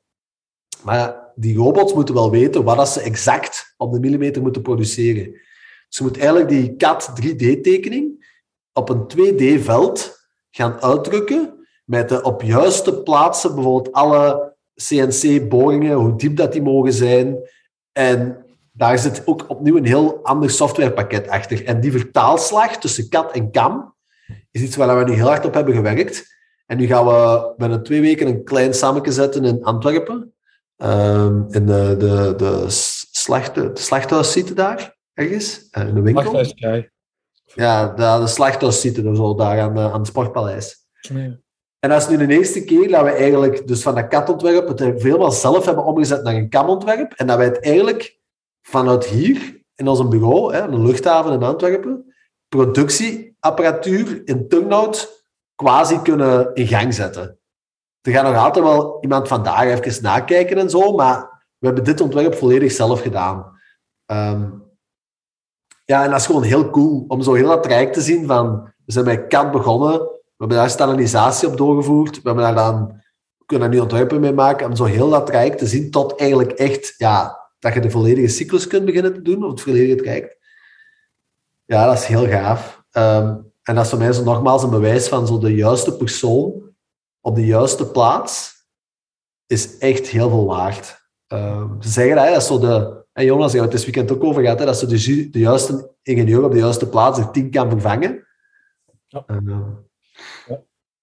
Maar 0.82 1.25
die 1.36 1.56
robots 1.56 1.94
moeten 1.94 2.14
wel 2.14 2.30
weten 2.30 2.64
wat 2.64 2.76
dat 2.76 2.88
ze 2.88 3.00
exact 3.00 3.74
op 3.76 3.92
de 3.92 4.00
millimeter 4.00 4.42
moeten 4.42 4.62
produceren. 4.62 5.32
Dus 5.88 5.98
je 5.98 6.02
moet 6.02 6.18
eigenlijk 6.18 6.48
die 6.48 6.76
CAD 6.76 7.10
3D-tekening 7.22 8.26
op 8.72 8.88
een 8.88 9.06
2D-veld 9.16 10.18
gaan 10.50 10.82
uitdrukken 10.82 11.66
met 11.84 12.08
de 12.08 12.22
op 12.22 12.42
juiste 12.42 13.02
plaatsen, 13.02 13.54
bijvoorbeeld 13.54 13.94
alle 13.94 14.54
CNC-boringen, 14.74 15.96
hoe 15.96 16.16
diep 16.16 16.36
dat 16.36 16.52
die 16.52 16.62
mogen 16.62 16.92
zijn. 16.92 17.38
En 17.92 18.44
daar 18.72 18.98
zit 18.98 19.22
ook 19.24 19.44
opnieuw 19.48 19.76
een 19.76 19.86
heel 19.86 20.20
ander 20.22 20.50
softwarepakket 20.50 21.28
achter. 21.28 21.64
En 21.64 21.80
die 21.80 21.92
vertaalslag 21.92 22.78
tussen 22.78 23.08
CAD 23.08 23.32
en 23.32 23.50
CAM 23.50 23.94
is 24.50 24.62
iets 24.62 24.76
waar 24.76 24.98
we 24.98 25.04
nu 25.04 25.12
heel 25.12 25.26
hard 25.26 25.46
op 25.46 25.54
hebben 25.54 25.74
gewerkt. 25.74 26.34
En 26.66 26.76
nu 26.76 26.86
gaan 26.86 27.06
we 27.06 27.52
binnen 27.56 27.82
twee 27.82 28.00
weken 28.00 28.26
een 28.26 28.44
klein 28.44 28.74
samenke 28.74 29.12
zetten 29.12 29.44
in 29.44 29.64
Antwerpen. 29.64 30.34
Um, 30.84 31.46
in 31.50 31.66
de, 31.66 31.94
de, 31.98 32.34
de, 32.36 32.64
slachte, 33.10 33.72
de 33.72 33.80
slachthuis 33.80 34.54
daar, 34.54 34.96
ergens, 35.12 35.68
uh, 35.78 35.88
in 35.88 35.94
de 35.94 36.00
winkel. 36.00 36.44
Ja, 37.54 37.88
de, 37.88 38.20
de 38.22 38.26
slachthuis 38.26 38.80
zitten 38.80 39.16
zo 39.16 39.34
daar 39.34 39.60
aan, 39.60 39.78
aan 39.78 39.98
het 39.98 40.06
Sportpaleis. 40.06 40.86
En 41.78 41.90
dat 41.90 42.02
is 42.02 42.08
nu 42.08 42.26
de 42.26 42.34
eerste 42.34 42.64
keer 42.64 42.88
dat 42.88 43.02
we 43.04 43.10
eigenlijk 43.10 43.66
dus 43.66 43.82
van 43.82 43.94
dat 43.94 44.08
katontwerp 44.08 44.68
het 44.68 44.80
helemaal 44.80 45.32
zelf 45.32 45.64
hebben 45.64 45.84
omgezet 45.84 46.22
naar 46.22 46.34
een 46.34 46.48
kamontwerp. 46.48 47.12
En 47.12 47.26
dat 47.26 47.36
wij 47.36 47.46
het 47.46 47.60
eigenlijk 47.60 48.18
vanuit 48.62 49.04
hier, 49.04 49.64
in 49.74 49.88
ons 49.88 50.08
bureau, 50.08 50.54
hè, 50.54 50.60
een 50.60 50.86
luchthaven 50.86 51.32
in 51.32 51.42
Antwerpen, 51.42 52.14
productieapparatuur 52.48 54.22
in 54.24 54.48
Turnhout 54.48 55.24
quasi 55.54 56.02
kunnen 56.02 56.54
in 56.54 56.66
gang 56.66 56.94
zetten. 56.94 57.38
Er 58.06 58.12
gaat 58.12 58.24
nog 58.24 58.44
altijd 58.44 58.64
wel 58.64 58.98
iemand 59.00 59.28
vandaag 59.28 59.64
even 59.64 60.02
nakijken 60.02 60.58
en 60.58 60.70
zo, 60.70 60.92
maar 60.92 61.44
we 61.58 61.66
hebben 61.66 61.84
dit 61.84 62.00
ontwerp 62.00 62.34
volledig 62.34 62.72
zelf 62.72 63.00
gedaan. 63.00 63.58
Um, 64.06 64.64
ja, 65.84 66.04
en 66.04 66.10
dat 66.10 66.20
is 66.20 66.26
gewoon 66.26 66.42
heel 66.42 66.70
cool 66.70 67.04
om 67.08 67.22
zo 67.22 67.34
heel 67.34 67.48
dat 67.48 67.62
traject 67.62 67.92
te 67.92 68.00
zien 68.00 68.26
van... 68.26 68.74
We 68.84 68.92
zijn 68.92 69.04
bij 69.04 69.26
CAD 69.26 69.50
begonnen 69.52 70.16
hebben 70.38 70.56
daar 70.56 70.70
standaardisatie 70.70 71.48
op 71.48 71.56
doorgevoerd. 71.56 72.22
We 72.22 72.28
hebben 72.28 72.44
daar 72.44 72.54
dan, 72.54 73.02
kunnen 73.46 73.68
daar 73.68 73.76
nu 73.76 73.82
ontwerpen 73.82 74.20
mee 74.20 74.32
maken 74.32 74.66
om 74.66 74.76
zo 74.76 74.84
heel 74.84 75.10
dat 75.10 75.26
traject 75.26 75.58
te 75.58 75.66
zien 75.66 75.90
tot 75.90 76.20
eigenlijk 76.20 76.52
echt, 76.52 76.94
ja, 76.96 77.38
dat 77.58 77.74
je 77.74 77.80
de 77.80 77.90
volledige 77.90 78.28
cyclus 78.28 78.66
kunt 78.66 78.84
beginnen 78.84 79.14
te 79.14 79.22
doen, 79.22 79.44
of 79.44 79.50
het 79.50 79.60
volledige 79.60 80.02
traject. 80.02 80.36
Ja, 81.64 81.86
dat 81.86 81.98
is 81.98 82.04
heel 82.04 82.26
gaaf. 82.26 82.84
Ehm, 82.90 83.36
en 83.62 83.74
dat 83.74 83.84
is 83.84 83.90
voor 83.90 83.98
mij 83.98 84.22
nogmaals 84.24 84.62
een 84.62 84.70
bewijs 84.70 85.08
van 85.08 85.26
zo 85.26 85.38
de 85.38 85.54
juiste 85.54 85.96
persoon 85.96 86.65
op 87.26 87.34
de 87.34 87.46
juiste 87.46 87.90
plaats 87.90 88.54
is 89.46 89.78
echt 89.78 90.06
heel 90.06 90.28
veel 90.28 90.46
waard. 90.46 91.08
Ehm, 91.26 91.80
ze 91.82 91.88
zeggen 91.88 92.16
dat, 92.16 92.28
dat 92.28 92.42
zo 92.42 92.58
de... 92.58 93.04
En 93.12 93.24
Jonas, 93.24 93.52
je 93.52 93.60
het 93.60 93.70
dit 93.70 93.84
weekend 93.84 94.12
ook 94.12 94.24
over 94.24 94.42
gehad, 94.42 94.58
hè, 94.58 94.64
dat 94.64 94.78
ze 94.78 94.86
de, 94.86 95.30
de 95.30 95.38
juiste 95.38 95.94
ingenieur 96.02 96.44
op 96.44 96.52
de 96.52 96.58
juiste 96.58 96.88
plaats 96.88 97.18
het 97.18 97.32
team 97.32 97.50
kan 97.50 97.70
vervangen. 97.70 98.26
Ja. 99.06 99.24
En, 99.26 99.48
eh, 99.48 100.56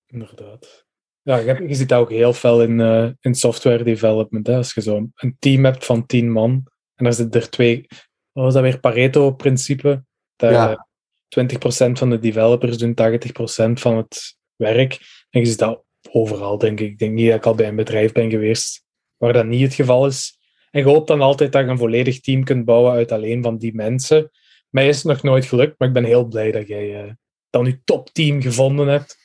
Inderdaad. 0.05 0.85
Ja, 1.21 1.37
je, 1.37 1.75
ziet 1.75 1.89
dat 1.89 1.99
ook 1.99 2.09
heel 2.09 2.33
veel 2.33 2.61
in, 2.61 2.81
eh, 2.81 3.09
in 3.19 3.35
software 3.35 3.83
development. 3.83 4.47
Hè. 4.47 4.55
Als 4.55 4.73
je 4.73 4.81
zo 4.81 5.07
een 5.15 5.35
team 5.39 5.65
hebt 5.65 5.85
van 5.85 6.05
tien 6.05 6.31
man 6.31 6.67
en 6.95 7.05
er 7.05 7.13
zitten 7.13 7.41
er 7.41 7.49
twee, 7.49 7.87
wat 8.31 8.43
was 8.43 8.53
dat 8.53 8.63
weer, 8.63 8.79
Pareto-principe. 8.79 10.03
Dat 10.35 10.51
Ja. 10.51 10.87
20% 11.27 11.97
van 11.97 12.09
de 12.09 12.19
developers 12.19 12.77
doen 12.77 12.93
80% 12.93 13.79
van 13.79 13.97
het 13.97 14.37
werk. 14.55 14.99
En 15.29 15.39
je 15.39 15.45
ziet 15.45 15.59
dat 15.59 15.82
overal, 16.11 16.57
denk 16.57 16.79
ik. 16.79 16.91
Ik 16.91 16.99
denk 16.99 17.13
niet 17.13 17.27
dat 17.27 17.35
ik 17.35 17.45
al 17.45 17.55
bij 17.55 17.67
een 17.67 17.75
bedrijf 17.75 18.11
ben 18.11 18.29
geweest 18.29 18.83
waar 19.17 19.33
dat 19.33 19.45
niet 19.45 19.61
het 19.61 19.73
geval 19.73 20.05
is. 20.05 20.37
En 20.71 20.79
je 20.79 20.85
hoopt 20.85 21.07
dan 21.07 21.21
altijd 21.21 21.51
dat 21.51 21.63
je 21.63 21.69
een 21.69 21.77
volledig 21.77 22.19
team 22.19 22.43
kunt 22.43 22.65
bouwen 22.65 22.91
uit 22.91 23.11
alleen 23.11 23.43
van 23.43 23.57
die 23.57 23.75
mensen. 23.75 24.31
Mij 24.69 24.87
is 24.87 24.95
het 24.95 25.05
nog 25.05 25.23
nooit 25.23 25.45
gelukt, 25.45 25.79
maar 25.79 25.87
ik 25.87 25.93
ben 25.93 26.03
heel 26.03 26.25
blij 26.25 26.51
dat 26.51 26.67
jij 26.67 27.03
eh, 27.03 27.11
dan 27.49 27.65
je 27.65 27.83
topteam 27.83 28.41
gevonden 28.41 28.87
hebt 28.87 29.17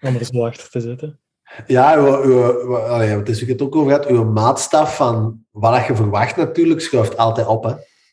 om 0.00 0.16
er 0.16 0.24
zo 0.24 0.46
achter 0.46 0.70
te 0.70 0.80
zitten. 0.80 1.20
Ja, 1.66 1.96
uw, 1.96 2.22
uw, 2.22 2.60
uw, 2.60 2.76
allee, 2.76 3.08
het 3.08 3.28
is 3.28 3.40
het 3.40 3.62
ook 3.62 3.76
over. 3.76 4.10
Uw 4.10 4.24
maatstaf 4.24 4.96
van 4.96 5.44
wat 5.50 5.86
je 5.86 5.96
verwacht 5.96 6.36
natuurlijk 6.36 6.80
schuift 6.80 7.16
altijd 7.16 7.46
op. 7.46 7.64
Hè. 7.64 7.72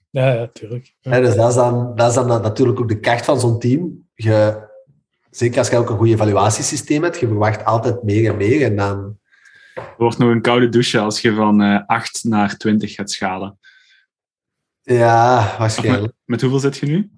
Ja, 0.10 0.34
ja, 0.34 0.48
tuurlijk. 0.48 0.94
Ja. 1.00 1.20
Dus 1.20 1.36
dat 1.36 1.50
is, 1.50 1.56
dan, 1.56 1.96
dat 1.96 2.10
is 2.10 2.16
dan 2.16 2.28
natuurlijk 2.28 2.80
ook 2.80 2.90
de 2.90 3.00
kracht 3.00 3.26
van 3.26 3.40
zo'n 3.40 3.60
team. 3.60 4.10
Je, 4.14 4.70
zeker 5.32 5.58
als 5.58 5.70
je 5.70 5.78
ook 5.78 5.90
een 5.90 5.98
goed 5.98 6.08
evaluatiesysteem 6.08 7.04
hebt, 7.04 7.20
je 7.20 7.28
verwacht 7.28 7.66
altijd 7.66 8.04
meer 8.04 8.30
en 8.32 8.38
meer. 8.38 8.64
En 8.66 8.76
dan, 8.76 9.20
Er 9.76 9.94
wordt 9.98 10.18
nog 10.18 10.30
een 10.30 10.42
koude 10.42 10.70
douche 10.70 11.00
als 11.00 11.22
je 11.22 11.34
van 11.34 11.62
eh 11.62 11.80
8 11.86 12.24
naar 12.24 12.58
20 12.58 12.94
gaat 12.94 13.12
schalen. 13.12 13.60
ja, 14.82 15.56
waarschijnlijk. 15.60 16.14
Met 16.26 16.42
hoeveel 16.42 16.60
zit 16.60 16.78
je 16.78 16.86
nu? 16.86 17.12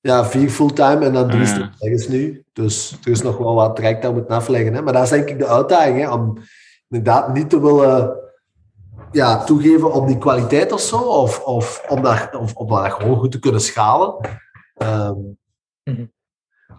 Ja, 0.00 0.24
vier 0.24 0.50
fulltime 0.50 1.04
en 1.04 1.12
dan 1.12 1.30
drie 1.30 1.40
Ah, 1.48 1.56
ja. 1.58 1.70
strijkers 1.74 2.08
nu. 2.08 2.44
Dus 2.52 2.98
er 3.04 3.10
is 3.10 3.22
nog 3.22 3.36
wel 3.38 3.54
wat 3.54 3.76
traject 3.76 4.02
dat 4.02 4.12
moet 4.14 4.28
afleggen. 4.28 4.74
Hè. 4.74 4.82
Maar 4.82 4.92
dat 4.92 5.02
is 5.02 5.08
denk 5.10 5.28
ik 5.28 5.38
de 5.38 5.46
uitdaging, 5.46 5.98
hè, 5.98 6.12
om 6.12 6.38
inderdaad 6.88 7.34
niet 7.34 7.50
te 7.50 7.60
willen 7.60 8.16
ja, 9.12 9.44
toegeven 9.44 9.92
op 9.92 10.06
die 10.06 10.18
kwaliteit 10.18 10.72
of 10.72 10.80
zo, 10.80 10.96
of, 10.98 11.40
of 11.44 11.84
om 11.88 12.02
dat, 12.02 12.34
of, 12.36 12.54
om 12.54 12.68
dat 12.68 12.92
gewoon 12.92 13.18
goed 13.18 13.30
te 13.32 13.38
kunnen 13.38 13.60
schalen. 13.60 14.14
Ehm, 14.74 15.14
Mhm. 15.84 16.04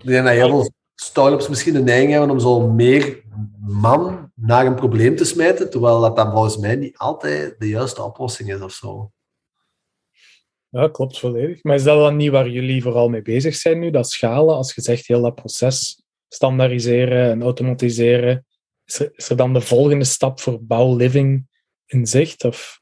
Ik 0.03 0.09
denk 0.09 0.25
dat 0.25 0.33
heel 0.33 0.47
veel 0.47 0.71
start-ups 0.95 1.47
misschien 1.47 1.73
de 1.73 1.81
neiging 1.81 2.11
hebben 2.11 2.29
om 2.29 2.39
zo 2.39 2.67
meer 2.67 3.23
man 3.59 4.31
naar 4.35 4.65
een 4.65 4.75
probleem 4.75 5.15
te 5.15 5.25
smijten, 5.25 5.69
terwijl 5.69 6.01
dat 6.01 6.15
dan 6.15 6.31
volgens 6.31 6.57
mij 6.57 6.75
niet 6.75 6.97
altijd 6.97 7.55
de 7.59 7.67
juiste 7.67 8.03
oplossing 8.03 8.53
is 8.53 8.61
of 8.61 8.71
zo. 8.71 9.11
Ja, 10.69 10.87
klopt 10.87 11.19
volledig. 11.19 11.63
Maar 11.63 11.75
is 11.75 11.83
dat 11.83 11.99
dan 11.99 12.15
niet 12.15 12.31
waar 12.31 12.49
jullie 12.49 12.81
vooral 12.81 13.09
mee 13.09 13.21
bezig 13.21 13.55
zijn 13.55 13.79
nu? 13.79 13.91
Dat 13.91 14.09
schalen, 14.09 14.55
als 14.55 14.75
je 14.75 14.81
zegt 14.81 15.07
heel 15.07 15.21
dat 15.21 15.35
proces 15.35 16.03
standaardiseren 16.27 17.31
en 17.31 17.41
automatiseren. 17.41 18.45
Is 18.85 18.99
er, 18.99 19.11
is 19.15 19.29
er 19.29 19.35
dan 19.35 19.53
de 19.53 19.61
volgende 19.61 20.05
stap 20.05 20.39
voor 20.39 20.63
bouwliving 20.63 21.47
in 21.85 22.07
zicht? 22.07 22.43
Of 22.43 22.81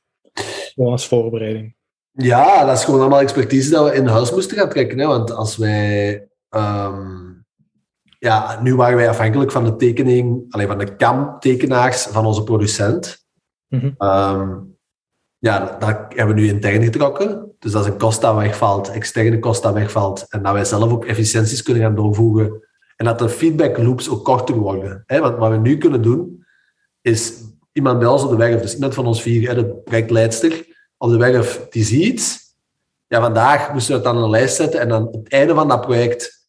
gewoon 0.74 0.92
als 0.92 1.08
voorbereiding? 1.08 1.76
Ja, 2.12 2.66
dat 2.66 2.78
is 2.78 2.84
gewoon 2.84 3.00
allemaal 3.00 3.20
expertise 3.20 3.70
dat 3.70 3.90
we 3.90 3.96
in 3.96 4.06
huis 4.08 4.32
moesten 4.32 4.58
gaan 4.58 4.70
trekken. 4.70 5.00
Hè? 5.00 5.06
Want 5.08 5.32
als 5.32 5.58
wij... 5.58 6.30
ehm, 6.52 7.32
ja, 8.20 8.60
nu 8.62 8.76
waren 8.76 8.96
wij 8.96 9.10
afhankelijk 9.10 9.52
van 9.52 9.64
de 9.64 9.76
tekening, 9.76 10.46
alleen 10.50 10.68
van 10.68 10.78
de 10.78 10.96
CAM-tekenaars 10.96 12.04
van 12.04 12.26
onze 12.26 12.44
producent. 12.44 13.26
Mhm. 13.68 13.92
Ehm, 13.98 14.58
ja, 15.38 15.78
dat 15.80 15.98
hebben 16.16 16.36
we 16.36 16.42
nu 16.42 16.48
intern 16.48 16.84
getrokken. 16.84 17.56
Dus 17.60 17.72
dat 17.72 17.86
is 17.86 17.92
een 17.92 17.98
kost 17.98 18.22
dat 18.22 18.36
wegvalt, 18.36 18.92
externe 18.92 19.40
kost 19.40 19.64
dat 19.64 19.74
wegvalt. 19.74 20.26
En 20.30 20.44
dat 20.44 20.54
wij 20.54 20.66
zelf 20.66 20.92
ook 20.92 21.06
efficiënties 21.06 21.64
kunnen 21.64 21.84
gaan 21.84 21.96
doorvoegen. 21.96 22.68
En 22.96 23.06
dat 23.06 23.20
de 23.20 23.30
feedback 23.30 23.78
loops 23.78 24.10
ook 24.10 24.24
korter 24.24 24.56
worden. 24.56 25.04
Hè? 25.06 25.20
Want 25.20 25.38
wat 25.38 25.52
we 25.52 25.58
nu 25.58 25.78
kunnen 25.78 26.02
doen, 26.02 26.46
is 27.02 27.34
iemand 27.72 28.00
bij 28.00 28.08
ons 28.08 28.24
op 28.24 28.30
de 28.30 28.36
werf, 28.36 28.62
dus 28.62 28.74
iemand 28.74 28.94
van 28.94 29.06
ons 29.06 29.22
vier, 29.22 29.48
hè, 29.48 29.56
de 29.56 29.66
projectleidster, 29.66 30.66
op 30.98 31.10
de 31.10 31.18
werf, 31.18 31.68
die 31.70 31.84
ziet, 31.84 32.40
ja, 33.08 33.22
vandaag 33.22 33.74
moesten 33.74 33.92
we 33.92 33.98
het 33.98 34.08
dan 34.08 34.18
op 34.18 34.24
een 34.24 34.30
lijst 34.30 34.56
zetten 34.56 34.80
en 34.80 34.92
aan 34.92 35.08
het 35.12 35.30
einde 35.30 35.54
van 35.54 35.68
dat 35.68 35.82
project 35.82 36.41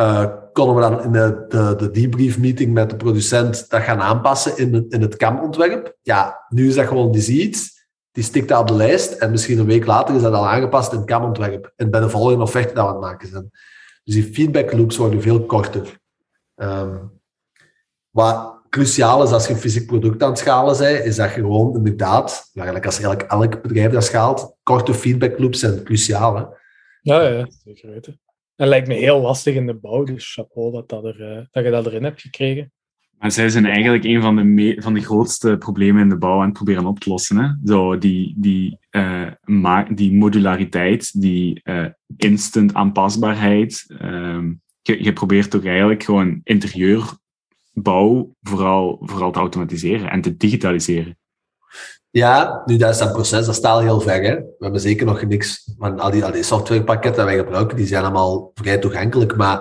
eh, 0.00 0.26
konden 0.52 0.74
we 0.74 0.80
dan 0.80 1.02
in 1.02 1.12
de, 1.12 1.44
de, 1.48 1.74
de 1.76 1.90
debrief 1.90 2.38
meeting 2.38 2.72
met 2.72 2.90
de 2.90 2.96
producent 2.96 3.70
dat 3.70 3.82
gaan 3.82 4.00
aanpassen 4.00 4.56
in 4.56 4.74
het, 4.74 4.92
in 4.92 5.00
het 5.00 5.16
CAM-ontwerp. 5.16 5.96
Ja, 6.02 6.44
nu 6.48 6.68
is 6.68 6.74
dat 6.74 6.86
gewoon, 6.86 7.12
die 7.12 7.22
ziet, 7.22 7.86
die 8.12 8.24
stikt 8.24 8.48
dat 8.48 8.60
op 8.60 8.66
de 8.66 8.74
lijst 8.74 9.12
en 9.12 9.30
misschien 9.30 9.58
een 9.58 9.66
week 9.66 9.86
later 9.86 10.14
is 10.14 10.22
dat 10.22 10.32
al 10.32 10.48
aangepast 10.48 10.92
in 10.92 10.98
het 10.98 11.06
CAM-ontwerp. 11.06 11.72
En 11.76 11.90
bij 11.90 12.00
de 12.00 12.08
volgende 12.08 12.42
offerte 12.42 12.74
dat 12.74 12.84
we 12.84 12.88
aan 12.88 12.94
het 12.94 13.04
maken 13.04 13.28
zijn. 13.28 13.50
Dus 14.04 14.14
die 14.14 14.32
feedback 14.32 14.72
loops 14.72 14.96
worden 14.96 15.22
veel 15.22 15.46
korter. 15.46 15.98
Ehm, 16.54 16.96
wat 18.10 18.54
cruciaal 18.68 19.22
is 19.22 19.30
als 19.30 19.46
je 19.46 19.52
een 19.52 19.60
fysiek 19.60 19.86
product 19.86 20.22
aan 20.22 20.30
het 20.30 20.38
schalen 20.38 20.78
bent, 20.78 21.04
is 21.04 21.16
dat 21.16 21.34
je 21.34 21.40
gewoon 21.40 21.76
inderdaad, 21.76 22.50
ja, 22.52 22.62
eigenlijk 22.62 22.86
als 22.86 23.00
elk, 23.00 23.22
elk 23.22 23.62
bedrijf 23.62 23.92
dat 23.92 24.04
schaalt, 24.04 24.56
korte 24.62 24.94
feedback 24.94 25.38
loops 25.38 25.58
zijn 25.58 25.82
cruciaal. 25.82 26.36
Hè? 26.36 26.44
Ja, 27.02 27.22
ja, 27.22 27.46
zeker 27.64 27.90
weten. 27.90 28.20
En 28.60 28.68
lijkt 28.68 28.88
me 28.88 28.94
heel 28.94 29.20
lastig 29.20 29.54
in 29.54 29.66
de 29.66 29.74
bouw, 29.74 30.04
dus 30.04 30.32
chapeau 30.32 30.72
dat, 30.72 30.88
dat, 30.88 31.04
eh, 31.04 31.40
dat 31.50 31.64
je 31.64 31.70
dat 31.70 31.86
erin 31.86 32.04
hebt 32.04 32.20
gekregen. 32.20 32.72
Maar 33.18 33.30
zij 33.30 33.48
zijn 33.48 33.66
eigenlijk 33.66 34.04
een 34.04 34.20
van 34.20 34.36
de, 34.36 34.76
van 34.82 34.94
de 34.94 35.00
grootste 35.00 35.56
problemen 35.58 36.02
in 36.02 36.08
de 36.08 36.18
bouw 36.18 36.38
aan 36.38 36.44
het 36.44 36.52
proberen 36.52 36.86
op 36.86 36.98
te 36.98 37.10
lossen. 37.10 37.36
Hè? 37.36 37.48
Zo 37.64 37.98
die, 37.98 38.34
die, 38.36 38.78
eh, 38.90 39.82
die 39.94 40.12
modulariteit, 40.12 41.20
die 41.20 41.60
eh, 41.62 41.86
instant 42.16 42.74
aanpasbaarheid. 42.74 43.94
Ehm, 43.98 44.52
je, 44.82 45.04
je 45.04 45.12
probeert 45.12 45.50
toch 45.50 45.64
eigenlijk 45.64 46.02
gewoon 46.02 46.40
interieurbouw 46.44 48.34
vooral, 48.42 48.98
vooral 49.00 49.32
te 49.32 49.38
automatiseren 49.38 50.10
en 50.10 50.20
te 50.20 50.36
digitaliseren. 50.36 51.18
Ja, 52.12 52.62
nu 52.64 52.76
dat 52.76 52.90
is 52.90 52.98
dat 52.98 53.12
proces, 53.12 53.46
dat 53.46 53.54
staat 53.54 53.72
al 53.72 53.80
heel 53.80 54.00
ver. 54.00 54.20
We 54.20 54.54
hebben 54.58 54.80
zeker 54.80 55.06
nog 55.06 55.24
niks 55.24 55.72
van 55.78 56.00
al 56.00 56.10
die, 56.10 56.24
al 56.24 56.32
die 56.32 56.42
softwarepakketten 56.42 57.24
dat 57.24 57.34
wij 57.34 57.44
gebruiken, 57.44 57.76
die 57.76 57.86
zijn 57.86 58.02
allemaal 58.02 58.50
vrij 58.54 58.78
toegankelijk. 58.78 59.36
Maar 59.36 59.58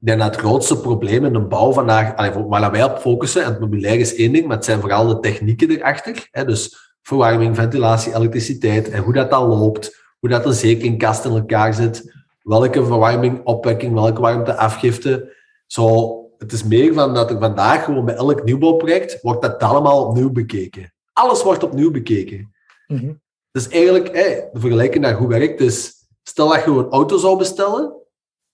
ik 0.00 0.06
denk 0.06 0.18
dat 0.18 0.30
het 0.30 0.40
grootste 0.40 0.80
probleem 0.80 1.24
in 1.24 1.32
de 1.32 1.40
bouw 1.40 1.72
vandaag, 1.72 2.14
waar 2.48 2.70
wij 2.70 2.84
op 2.84 2.98
focussen, 2.98 3.42
en 3.42 3.50
het 3.50 3.60
mobiliair 3.60 4.00
is 4.00 4.14
één 4.14 4.32
ding, 4.32 4.46
maar 4.46 4.56
het 4.56 4.64
zijn 4.64 4.80
vooral 4.80 5.06
de 5.06 5.20
technieken 5.20 5.70
erachter. 5.70 6.28
Hè? 6.30 6.44
Dus 6.44 6.92
verwarming, 7.02 7.56
ventilatie, 7.56 8.14
elektriciteit 8.14 8.90
en 8.90 9.02
hoe 9.02 9.12
dat 9.12 9.30
dan 9.30 9.48
loopt, 9.48 9.96
hoe 10.18 10.28
dat 10.28 10.44
de 10.44 10.52
zekeringkast 10.52 11.24
in 11.24 11.30
elkaar 11.30 11.74
zit, 11.74 12.14
welke 12.42 12.84
verwarming, 12.84 13.40
opwekking, 13.44 13.94
welke 13.94 14.20
warmte, 14.20 14.56
afgifte. 14.56 15.36
Zo, 15.66 16.14
het 16.38 16.52
is 16.52 16.64
meer 16.64 16.94
van 16.94 17.14
dat 17.14 17.30
er 17.30 17.38
vandaag 17.38 17.84
gewoon 17.84 18.04
bij 18.04 18.14
elk 18.14 18.44
nieuwbouwproject 18.44 19.20
wordt 19.22 19.42
dat 19.42 19.58
allemaal 19.58 20.04
opnieuw 20.06 20.30
bekeken. 20.30 20.92
Alles 21.18 21.42
wordt 21.42 21.62
opnieuw 21.62 21.90
bekeken. 21.90 22.54
Mhm. 22.86 23.12
Dus 23.50 23.68
eigenlijk, 23.68 24.12
hey, 24.14 24.48
de 24.52 24.60
vergelijking 24.60 25.04
dat 25.04 25.14
goed 25.14 25.28
werkt, 25.28 25.60
is 25.60 25.92
stel 26.22 26.48
dat 26.48 26.64
je 26.64 26.70
een 26.70 26.88
auto 26.90 27.16
zou 27.16 27.38
bestellen 27.38 27.92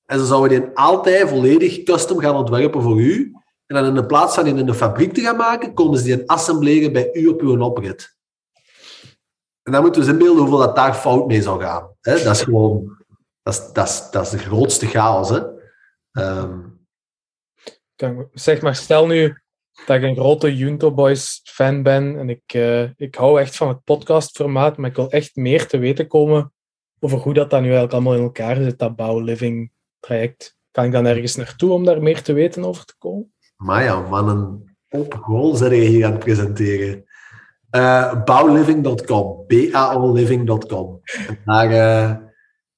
en 0.05 0.18
ze 0.18 0.27
zouden 0.27 0.61
die 0.61 0.70
altijd 0.74 1.29
volledig 1.29 1.83
custom 1.83 2.18
gaan 2.18 2.37
ontwerpen 2.37 2.83
voor 2.83 3.00
u 3.00 3.33
en 3.66 3.77
dan 3.77 3.85
in 3.85 3.94
de 3.94 4.07
plaats 4.07 4.35
van 4.35 4.44
die 4.44 4.55
in 4.55 4.66
de 4.66 4.74
fabriek 4.74 5.12
te 5.12 5.20
gaan 5.20 5.37
maken, 5.37 5.74
komen 5.74 5.98
ze 5.98 6.05
die 6.05 6.29
assembleren 6.31 6.92
bij 6.92 7.11
u 7.12 7.27
op 7.27 7.40
uw 7.40 7.61
oprit. 7.61 8.16
En 9.62 9.72
dan 9.72 9.83
moeten 9.83 10.00
we 10.00 10.07
eens 10.07 10.16
inbeelden 10.16 10.42
hoeveel 10.42 10.66
dat 10.66 10.77
daar 10.77 10.94
fout 10.94 11.27
mee 11.27 11.42
zou 11.42 11.61
gaan. 11.62 11.96
Hè? 12.00 12.22
Dat 12.22 12.35
is 12.35 12.42
gewoon, 12.42 12.96
dat 13.42 13.55
is, 13.55 13.72
dat 13.72 13.88
is, 13.88 14.11
dat 14.11 14.22
is 14.24 14.31
de 14.31 14.38
grootste 14.38 14.87
chaos. 14.87 15.29
Hè? 15.29 15.40
Kan- 17.96 18.29
Zeg 18.33 18.61
maar, 18.61 18.74
stel 18.74 19.07
nu 19.07 19.42
dat 19.87 19.96
ik 19.96 20.02
een 20.02 20.16
grote 20.16 20.56
Junto 20.56 20.92
Boys 20.92 21.40
fan 21.44 21.82
ben 21.82 22.18
en 22.18 22.28
ik, 22.28 22.42
eh, 22.46 22.82
ik 22.96 23.14
hou 23.14 23.40
echt 23.40 23.56
van 23.56 23.68
het 23.68 23.84
podcastformaat, 23.84 24.76
maar 24.76 24.90
ik 24.90 24.96
wil 24.96 25.10
echt 25.10 25.37
meer 25.37 25.66
te 25.66 25.78
weten 25.78 26.06
komen 26.06 26.52
over 27.00 27.18
hoe 27.18 27.34
dat 27.34 27.50
dan 27.50 27.60
nu 27.60 27.66
eigenlijk 27.66 27.94
allemaal 27.94 28.14
in 28.14 28.22
elkaar 28.22 28.56
zit, 28.56 28.78
dat 28.78 28.96
bouw-living 28.96 29.72
traject. 30.00 30.56
Kan 30.70 30.84
ik 30.84 30.92
dan 30.92 31.06
ergens 31.06 31.37
naartoe 31.37 31.72
om 31.72 31.84
daar 31.84 32.02
meer 32.02 32.22
te 32.22 32.32
weten 32.32 32.64
over 32.64 32.84
te 32.84 32.94
komen? 32.98 33.32
Maar 33.56 33.82
ja, 33.82 34.00
man, 34.00 34.28
een 34.28 34.76
open 34.88 35.18
goal 35.18 35.54
zijn 35.54 35.72
hier 35.72 36.06
aan 36.06 36.12
het 36.12 36.24
presenteren. 36.24 37.04
Eh 37.70 38.24
bouwliving.com, 38.24 39.44
baoliving.com. 39.72 41.00
Daar 41.44 41.70
eh, 41.70 42.16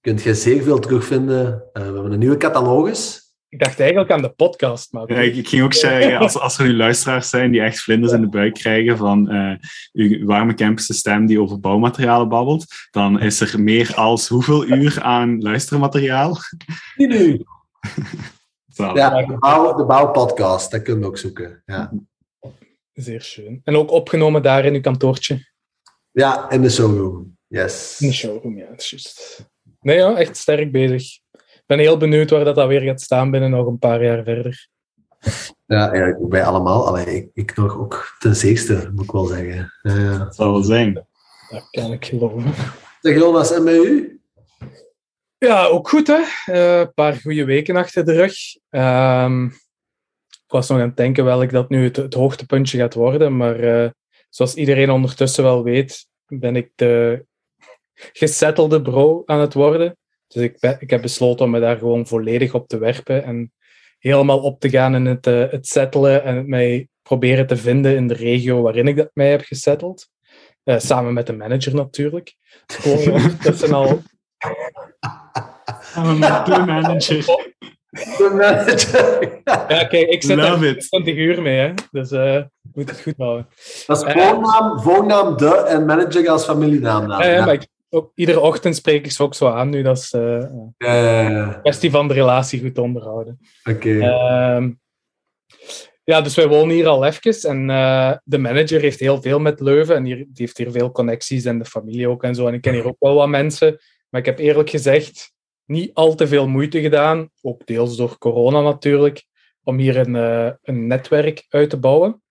kunt 0.01 0.23
je 0.23 0.35
zeer 0.35 0.63
veel 0.63 0.79
terugvinden. 0.79 1.69
We 1.73 1.81
hebben 1.81 2.13
een 2.13 2.19
nieuwe 2.19 2.37
catalogus. 2.37 3.26
Ik 3.49 3.59
dacht 3.59 3.81
eigenlijk 3.81 4.11
aan 4.11 4.23
de 4.23 4.31
podcast, 4.31 4.93
maar... 4.93 5.13
Ja, 5.13 5.21
ik, 5.21 5.37
ik 5.37 5.49
ging 5.49 5.63
ook 5.63 5.75
zeggen, 5.75 6.19
als, 6.19 6.39
als 6.47 6.59
er 6.59 6.65
nu 6.65 6.77
luisteraars 6.77 7.29
zijn 7.29 7.51
die 7.51 7.61
echt 7.61 7.81
vlinders 7.81 8.13
in 8.13 8.21
de 8.21 8.29
buik 8.29 8.55
krijgen 8.55 8.97
van 8.97 9.31
eh 9.31 9.57
uw 9.93 10.27
warme 10.27 10.55
campus 10.55 10.99
stem 10.99 11.27
die 11.27 11.41
over 11.41 11.61
bouwmaterialen 11.61 12.29
babbelt, 12.29 12.67
dan 12.91 13.21
is 13.21 13.41
er 13.41 13.61
meer 13.61 13.95
als 13.95 14.29
hoeveel 14.29 14.67
uur 14.67 15.03
aan 15.03 15.43
luistermateriaal? 15.43 16.37
Die 16.97 17.07
nu. 17.07 17.45
Zalig. 18.67 18.97
Ja, 18.97 19.27
de, 19.27 19.39
bouw, 19.39 19.77
de 19.77 19.85
bouwpodcast, 19.85 20.71
dat 20.71 20.83
kunnen 20.83 21.03
we 21.03 21.09
ook 21.09 21.19
zoeken. 21.19 21.63
Ja, 21.67 21.93
Zeer 22.93 23.23
schön. 23.23 23.61
En 23.65 23.77
ook 23.77 23.91
opgenomen 23.91 24.43
daar 24.43 24.65
in 24.65 24.75
uw 24.75 24.81
kantoortje. 24.81 25.53
ja 26.11 26.51
in 26.51 26.63
de 26.63 26.71
showroom. 26.71 27.39
Yes. 27.47 28.01
In 28.01 28.09
de 28.09 28.15
showroom, 28.15 28.59
ja, 28.59 28.67
juist. 28.77 29.45
Nee, 29.81 29.97
ja, 29.97 30.17
echt 30.17 30.37
sterk 30.37 30.73
bezig. 30.73 31.19
Ik 31.67 31.77
ben 31.77 31.85
heel 31.85 31.97
benieuwd 31.97 32.31
waar 32.31 32.45
dat, 32.45 32.55
dat 32.55 32.69
weer 32.69 32.81
gaat 32.81 33.01
staan 33.01 33.31
binnen 33.31 33.51
nog 33.51 33.67
een 33.67 33.79
paar 33.79 34.05
jaar 34.05 34.25
verder. 34.25 34.69
Ja, 35.67 35.95
ja 35.95 36.19
wij 36.29 36.45
allemaal. 36.45 36.87
Allee, 36.87 37.05
ik, 37.05 37.31
ik 37.35 37.57
nog 37.57 37.79
ook 37.79 38.17
ten 38.19 38.37
zeerste, 38.37 38.91
moet 38.95 39.05
ik 39.05 39.11
wel 39.11 39.25
zeggen. 39.25 39.73
Ja, 39.83 39.95
ja. 39.95 40.19
Dat 40.19 40.35
zal 40.35 40.53
wel 40.53 40.63
zijn. 40.63 40.95
Dat 41.51 41.69
kan 41.71 41.93
ik 41.93 42.05
geloven. 42.05 42.53
Zeg 43.01 43.17
Jonas, 43.17 43.53
en 43.53 43.65
met 43.65 43.75
u? 43.75 44.21
Ja, 45.39 45.65
ook 45.65 45.89
goed, 45.89 46.07
hè. 46.07 46.23
Eh, 46.45 46.79
Een 46.79 46.95
paar 46.95 47.15
goede 47.15 47.45
weken 47.45 47.77
achter 47.77 48.05
de 48.05 48.13
rug. 48.13 48.35
Ehm, 48.71 49.45
ik 49.45 50.53
was 50.53 50.69
nog 50.69 50.79
aan 50.79 50.87
het 50.87 50.97
denken 50.97 51.25
welk 51.25 51.51
dat 51.51 51.69
nu 51.69 51.85
het, 51.85 51.97
het 51.97 52.15
hoogtepuntje 52.15 52.79
gaat 52.79 52.95
worden, 52.95 53.37
maar 53.37 53.61
eh, 53.61 53.91
zoals 54.29 54.55
iedereen 54.55 54.91
ondertussen 54.91 55.45
wel 55.45 55.63
weet, 55.63 56.07
ben 56.27 56.57
ik 56.57 56.71
de 56.75 57.25
gesettelde 57.95 58.83
bro 58.83 59.23
aan 59.25 59.41
het 59.41 59.55
worden. 59.55 59.97
Dus 60.29 60.43
ik, 60.43 60.59
ben, 60.61 60.77
ik 60.81 60.91
heb 60.91 61.03
besloten 61.03 61.45
om 61.45 61.51
me 61.51 61.61
daar 61.61 61.79
gewoon 61.79 62.07
volledig 62.07 62.55
op 62.55 62.69
te 62.69 62.79
werpen 62.79 63.25
en 63.25 63.53
helemaal 63.99 64.41
op 64.41 64.61
te 64.61 64.71
gaan 64.71 64.95
in 64.95 65.07
het, 65.07 65.27
eh, 65.27 65.51
het 65.51 65.67
settelen 65.67 66.25
en 66.25 66.37
het 66.37 66.47
mij 66.47 66.89
proberen 67.03 67.47
te 67.47 67.57
vinden 67.57 67.97
in 67.97 68.09
de 68.09 68.15
regio 68.15 68.63
waarin 68.63 68.89
ik 68.89 68.97
dat 68.97 69.11
mij 69.13 69.31
heb 69.31 69.41
gesetteld. 69.41 70.09
Eh, 70.63 70.79
samen 70.79 71.13
met 71.13 71.27
de 71.27 71.33
manager 71.33 71.75
natuurlijk. 71.75 72.35
Gewoon 72.67 73.13
ondertussen 73.23 73.73
al 73.73 74.03
Samen 75.81 76.19
met 76.19 76.47
de 76.47 76.63
manager. 76.67 77.25
De 77.97 78.31
manager. 78.35 79.41
Ja, 79.45 79.85
kijk, 79.85 80.09
ik 80.09 80.23
zit 80.23 80.37
Love 80.37 80.67
er 80.67 80.77
it. 80.77 80.81
20 80.81 81.15
uur 81.15 81.43
mee, 81.43 81.59
hè. 81.59 81.73
dus 81.91 82.11
eh 82.11 82.43
moet 82.75 82.91
het 82.91 83.01
goed 83.01 83.15
houden. 83.17 83.49
Dat 83.87 84.07
is 84.07 84.13
voornaam, 84.13 84.81
voornaam 84.81 85.37
de 85.37 85.55
en 85.55 85.85
manager 85.85 86.29
als 86.29 86.45
familienaam. 86.45 87.09
Ja, 87.09 87.25
ja, 87.25 87.45
maar 87.45 87.55
ik, 87.55 87.67
ook, 87.97 88.13
iedere 88.15 88.41
ochtend 88.41 88.77
spreek 88.77 89.05
ik 89.05 89.11
ze 89.11 89.23
ook 89.23 89.35
zo 89.35 89.49
aan 89.49 89.69
nu. 89.69 89.83
Dat 89.83 89.97
is 89.97 90.13
eh, 90.13 90.23
een 90.23 90.75
ja. 90.79 91.59
kwestie 91.63 91.91
van 91.91 92.09
de 92.09 92.15
relatie 92.15 92.61
goed 92.61 92.79
onderhouden. 92.79 93.39
Oké. 93.71 93.99
Ehm, 93.99 94.71
ja, 96.05 96.21
dus 96.21 96.35
wij 96.35 96.49
wonen 96.49 96.75
hier 96.75 96.87
al 96.87 97.05
even. 97.05 97.51
En 97.51 97.71
eh, 97.71 98.13
de 98.25 98.39
manager 98.39 98.81
heeft 98.81 99.01
heel 99.01 99.23
veel 99.23 99.39
met 99.39 99.61
Leuven. 99.61 99.97
En 99.97 100.05
hier, 100.05 100.17
die 100.17 100.27
heeft 100.35 100.59
hier 100.59 100.71
veel 100.71 100.93
connecties 100.93 101.45
en 101.45 101.59
de 101.59 101.65
familie 101.65 102.09
ook 102.09 102.23
en 102.23 102.35
zo. 102.35 102.47
En 102.47 102.55
ik 102.55 102.61
ken 102.61 102.75
hier 102.75 102.87
ook 102.87 102.97
wel 102.99 103.15
wat 103.15 103.29
mensen. 103.29 103.79
Maar 104.09 104.21
ik 104.21 104.27
heb 104.27 104.39
eerlijk 104.39 104.71
gezegd 104.71 105.35
niet 105.65 105.95
al 105.95 106.15
te 106.15 106.27
veel 106.27 106.49
moeite 106.49 106.81
gedaan. 106.81 107.31
Ook 107.43 107.67
deels 107.67 107.97
door 107.97 108.19
corona 108.19 108.61
natuurlijk. 108.61 109.25
Om 109.63 109.79
hier 109.79 109.97
een, 109.97 110.17
eh, 110.17 110.51
een 110.63 110.87
netwerk 110.87 111.47
uit 111.49 111.71
te 111.71 111.79
bouwen. 111.79 112.23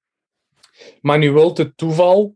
Maar 1.01 1.17
nu 1.17 1.31
wil 1.31 1.53
het 1.55 1.77
toeval, 1.77 2.35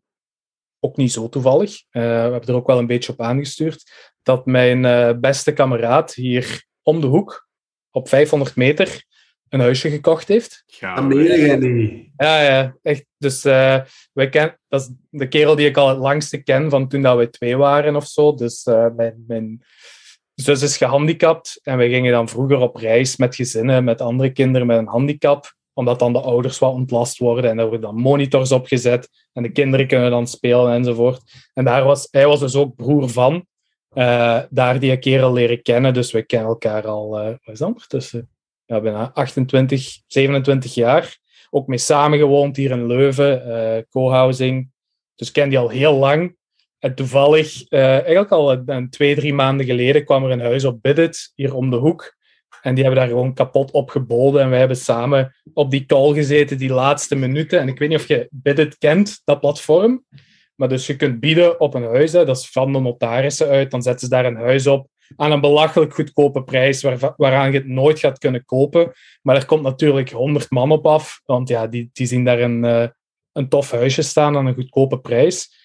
ook 0.79 0.97
niet 0.97 1.11
zo 1.11 1.29
toevallig, 1.29 1.83
eh, 1.89 2.01
we 2.01 2.07
hebben 2.07 2.47
er 2.47 2.55
ook 2.55 2.67
wel 2.67 2.77
een 2.77 2.87
beetje 2.87 3.11
op 3.11 3.21
aangestuurd, 3.21 3.91
dat 4.23 4.45
mijn 4.45 4.85
eh, 4.85 5.11
beste 5.19 5.53
kameraad 5.53 6.13
hier 6.13 6.65
om 6.81 7.01
de 7.01 7.07
hoek, 7.07 7.47
op 7.91 8.09
500 8.09 8.55
meter, 8.55 9.03
een 9.49 9.59
huisje 9.59 9.89
gekocht 9.89 10.27
heeft. 10.27 10.63
Niet. 11.59 12.09
Ja, 12.17 12.41
ja, 12.41 12.75
echt. 12.81 13.05
Dus 13.17 13.45
eh, 13.45 13.79
wij 14.13 14.29
ken, 14.29 14.59
dat 14.67 14.81
is 14.81 14.89
de 15.09 15.27
kerel 15.27 15.55
die 15.55 15.67
ik 15.67 15.77
al 15.77 15.89
het 15.89 15.97
langste 15.97 16.43
ken 16.43 16.69
van 16.69 16.87
toen 16.87 17.01
dat 17.01 17.15
wij 17.15 17.27
twee 17.27 17.57
waren 17.57 17.95
of 17.95 18.07
zo. 18.07 18.33
Dus 18.33 18.63
eh, 18.63 18.87
mijn, 18.95 19.23
mijn 19.27 19.63
zus 20.35 20.61
is 20.61 20.77
gehandicapt 20.77 21.59
en 21.63 21.77
wij 21.77 21.89
gingen 21.89 22.11
dan 22.11 22.29
vroeger 22.29 22.57
op 22.57 22.75
reis 22.75 23.17
met 23.17 23.35
gezinnen, 23.35 23.83
met 23.83 24.01
andere 24.01 24.31
kinderen 24.31 24.67
met 24.67 24.77
een 24.77 24.87
handicap, 24.87 25.53
omdat 25.79 25.99
dan 25.99 26.13
de 26.13 26.21
ouders 26.21 26.59
wat 26.59 26.73
ontlast 26.73 27.17
worden 27.17 27.49
en 27.49 27.57
er 27.57 27.63
worden 27.63 27.81
dan 27.81 27.95
monitors 27.95 28.51
opgezet 28.51 29.09
en 29.33 29.43
de 29.43 29.51
kinderen 29.51 29.87
kunnen 29.87 30.11
dan 30.11 30.27
spelen 30.27 30.73
enzovoort. 30.73 31.21
En 31.53 31.65
daar 31.65 31.83
was, 31.83 32.07
hij 32.11 32.27
was 32.27 32.39
dus 32.39 32.55
ook 32.55 32.75
broer 32.75 33.09
van. 33.09 33.45
Eh, 33.89 34.39
daar 34.49 34.79
die 34.79 34.97
kerel 34.97 35.33
leren 35.33 35.61
kennen, 35.61 35.93
dus 35.93 36.11
we 36.11 36.23
kennen 36.23 36.49
elkaar 36.49 36.87
al, 36.87 37.19
eh 37.19 37.25
wat 37.25 37.53
is 37.53 37.59
dat? 37.59 38.23
Ja, 38.65 38.81
bijna 38.81 39.11
28, 39.13 39.97
27 40.07 40.73
jaar 40.73 41.17
ook 41.49 41.67
mee 41.67 41.77
samengewoond 41.77 42.55
hier 42.55 42.71
in 42.71 42.87
Leuven, 42.87 43.45
eh 43.45 43.83
co-housing. 43.89 44.71
Dus 45.15 45.31
ken 45.31 45.49
die 45.49 45.57
al 45.57 45.69
heel 45.69 45.93
lang. 45.93 46.37
En 46.79 46.95
toevallig, 46.95 47.67
eigenlijk 47.69 48.31
al 48.31 48.51
een, 48.51 48.89
twee, 48.89 49.15
drie 49.15 49.33
maanden 49.33 49.65
geleden, 49.65 50.05
kwam 50.05 50.25
er 50.25 50.31
een 50.31 50.39
huis 50.41 50.65
op 50.65 50.81
Bidit, 50.81 51.31
hier 51.35 51.55
om 51.55 51.69
de 51.69 51.75
hoek. 51.75 52.17
En 52.61 52.73
die 52.73 52.83
hebben 52.83 53.01
daar 53.01 53.11
gewoon 53.11 53.33
kapot 53.33 53.71
op 53.71 53.89
geboden. 53.89 54.41
En 54.41 54.49
wij 54.49 54.59
hebben 54.59 54.77
samen 54.77 55.35
op 55.53 55.71
die 55.71 55.85
call 55.85 56.13
gezeten, 56.13 56.57
die 56.57 56.73
laatste 56.73 57.15
minuten. 57.15 57.59
En 57.59 57.67
ik 57.67 57.79
weet 57.79 57.89
niet 57.89 57.99
of 57.99 58.07
je 58.07 58.27
Bidit 58.31 58.77
kent, 58.77 59.21
dat 59.23 59.39
platform. 59.39 60.05
Maar 60.55 60.69
dus 60.69 60.87
je 60.87 60.95
kunt 60.95 61.19
bieden 61.19 61.59
op 61.59 61.73
een 61.73 61.83
huis, 61.83 62.11
hè, 62.11 62.25
dat 62.25 62.37
is 62.37 62.49
van 62.49 62.73
de 62.73 62.79
notarissen 62.79 63.47
uit. 63.47 63.71
Dan 63.71 63.81
zetten 63.81 64.07
ze 64.07 64.13
daar 64.13 64.25
een 64.25 64.35
huis 64.35 64.67
op 64.67 64.87
aan 65.15 65.31
een 65.31 65.41
belachelijk 65.41 65.93
goedkope 65.93 66.43
prijs, 66.43 66.81
waar, 66.81 67.13
waaraan 67.17 67.51
je 67.51 67.57
het 67.57 67.67
nooit 67.67 67.99
gaat 67.99 68.17
kunnen 68.17 68.45
kopen. 68.45 68.91
Maar 69.21 69.35
er 69.35 69.45
komt 69.45 69.63
natuurlijk 69.63 70.11
100 70.11 70.49
man 70.51 70.71
op 70.71 70.85
af, 70.85 71.21
want 71.25 71.49
ja, 71.49 71.67
die, 71.67 71.89
die 71.93 72.05
zien 72.05 72.23
daar 72.23 72.39
een, 72.39 72.65
eh, 72.65 72.87
een 73.31 73.49
tof 73.49 73.71
huisje 73.71 74.01
staan 74.01 74.37
aan 74.37 74.45
een 74.45 74.53
goedkope 74.53 74.99
prijs. 74.99 75.57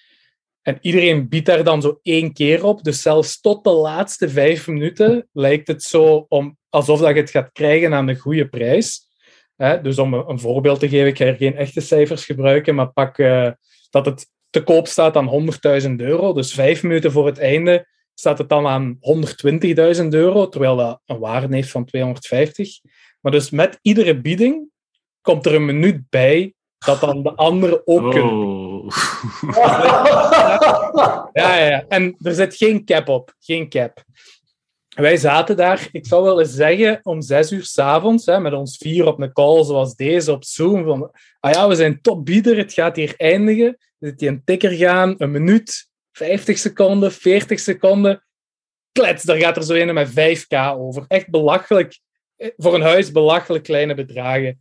En 0.62 0.78
iedereen 0.80 1.28
biedt 1.28 1.46
daar 1.46 1.64
dan 1.64 1.82
zo 1.82 1.98
één 2.02 2.32
keer 2.32 2.64
op. 2.64 2.82
Dus 2.82 3.02
zelfs 3.02 3.40
tot 3.40 3.64
de 3.64 3.70
laatste 3.70 4.28
vijf 4.28 4.66
minuten 4.66 5.28
lijkt 5.32 5.68
het 5.68 5.82
zo 5.82 6.26
om, 6.28 6.56
alsof 6.74 7.00
dat 7.00 7.14
je 7.14 7.20
het 7.20 7.30
gaat 7.30 7.52
krijgen 7.52 7.94
aan 7.94 8.08
een 8.08 8.18
goede 8.18 8.48
prijs. 8.48 9.08
Hè, 9.56 9.80
dus 9.80 9.98
om 9.98 10.14
een, 10.14 10.40
voorbeeld 10.40 10.80
te 10.80 10.88
geven, 10.88 11.06
ik 11.06 11.16
ga 11.16 11.24
hier 11.24 11.34
geen 11.34 11.56
echte 11.56 11.80
cijfers 11.80 12.24
gebruiken, 12.24 12.74
maar 12.74 12.92
pak 12.92 13.18
eh, 13.18 13.50
dat 13.90 14.06
het 14.06 14.26
te 14.50 14.62
koop 14.62 14.86
staat 14.86 15.16
aan 15.16 15.50
100.000 15.82 15.90
euro. 15.96 16.32
Dus 16.32 16.54
vijf 16.54 16.82
minuten 16.82 17.12
voor 17.12 17.26
het 17.26 17.38
einde 17.38 17.86
staat 18.14 18.38
het 18.38 18.48
dan 18.48 18.66
aan 18.66 18.98
120.000 20.02 20.08
euro, 20.08 20.48
terwijl 20.48 20.76
dat 20.76 21.00
een 21.06 21.18
waarde 21.18 21.54
heeft 21.54 21.70
van 21.70 21.84
250. 21.84 22.80
Maar 23.20 23.32
dus 23.32 23.50
met 23.50 23.78
iedere 23.82 24.20
bieding 24.20 24.68
komt 25.20 25.46
er 25.46 25.54
een 25.54 25.64
minuut 25.64 26.02
bij 26.08 26.54
dat 26.78 27.00
dan 27.00 27.22
de 27.22 27.34
anderen 27.34 27.86
ook 27.86 28.10
kunnen. 28.10 28.32
Oh. 28.32 28.90
Ja, 31.32 31.56
ja, 31.56 31.66
ja. 31.66 31.84
En 31.88 32.16
er 32.22 32.34
zit 32.34 32.56
geen 32.56 32.84
cap 32.84 33.08
op. 33.08 33.34
Geen 33.38 33.68
cap. 33.68 34.04
Wij 34.94 35.16
zaten 35.16 35.56
daar, 35.56 35.88
ik 35.92 36.06
zou 36.06 36.22
wel 36.22 36.40
eens 36.40 36.54
zeggen, 36.54 37.00
om 37.02 37.22
zes 37.22 37.52
uur 37.52 37.64
s'avonds, 37.64 38.26
met 38.26 38.52
ons 38.52 38.76
vier 38.76 39.06
op 39.06 39.20
een 39.20 39.32
call 39.32 39.64
zoals 39.64 39.94
deze 39.94 40.32
op 40.32 40.44
Zoom. 40.44 40.84
Van, 40.84 41.10
ah 41.40 41.52
ja, 41.52 41.68
we 41.68 41.74
zijn 41.74 42.00
topbieder, 42.00 42.56
het 42.56 42.72
gaat 42.72 42.96
hier 42.96 43.14
eindigen. 43.16 43.78
Zit 43.98 44.20
hier 44.20 44.28
een 44.28 44.44
tikker 44.44 44.70
gaan, 44.70 45.14
een 45.18 45.30
minuut, 45.30 45.88
50 46.12 46.58
seconden, 46.58 47.12
40 47.12 47.60
seconden. 47.60 48.24
Klets, 48.92 49.22
daar 49.22 49.36
gaat 49.36 49.56
er 49.56 49.64
zo 49.64 49.74
een 49.74 49.94
met 49.94 50.10
5k 50.10 50.76
over. 50.76 51.04
Echt 51.08 51.30
belachelijk. 51.30 51.98
Eh, 52.36 52.50
Voor 52.56 52.74
een 52.74 52.82
huis 52.82 53.12
belachelijk 53.12 53.64
kleine 53.64 53.94
bedragen. 53.94 54.60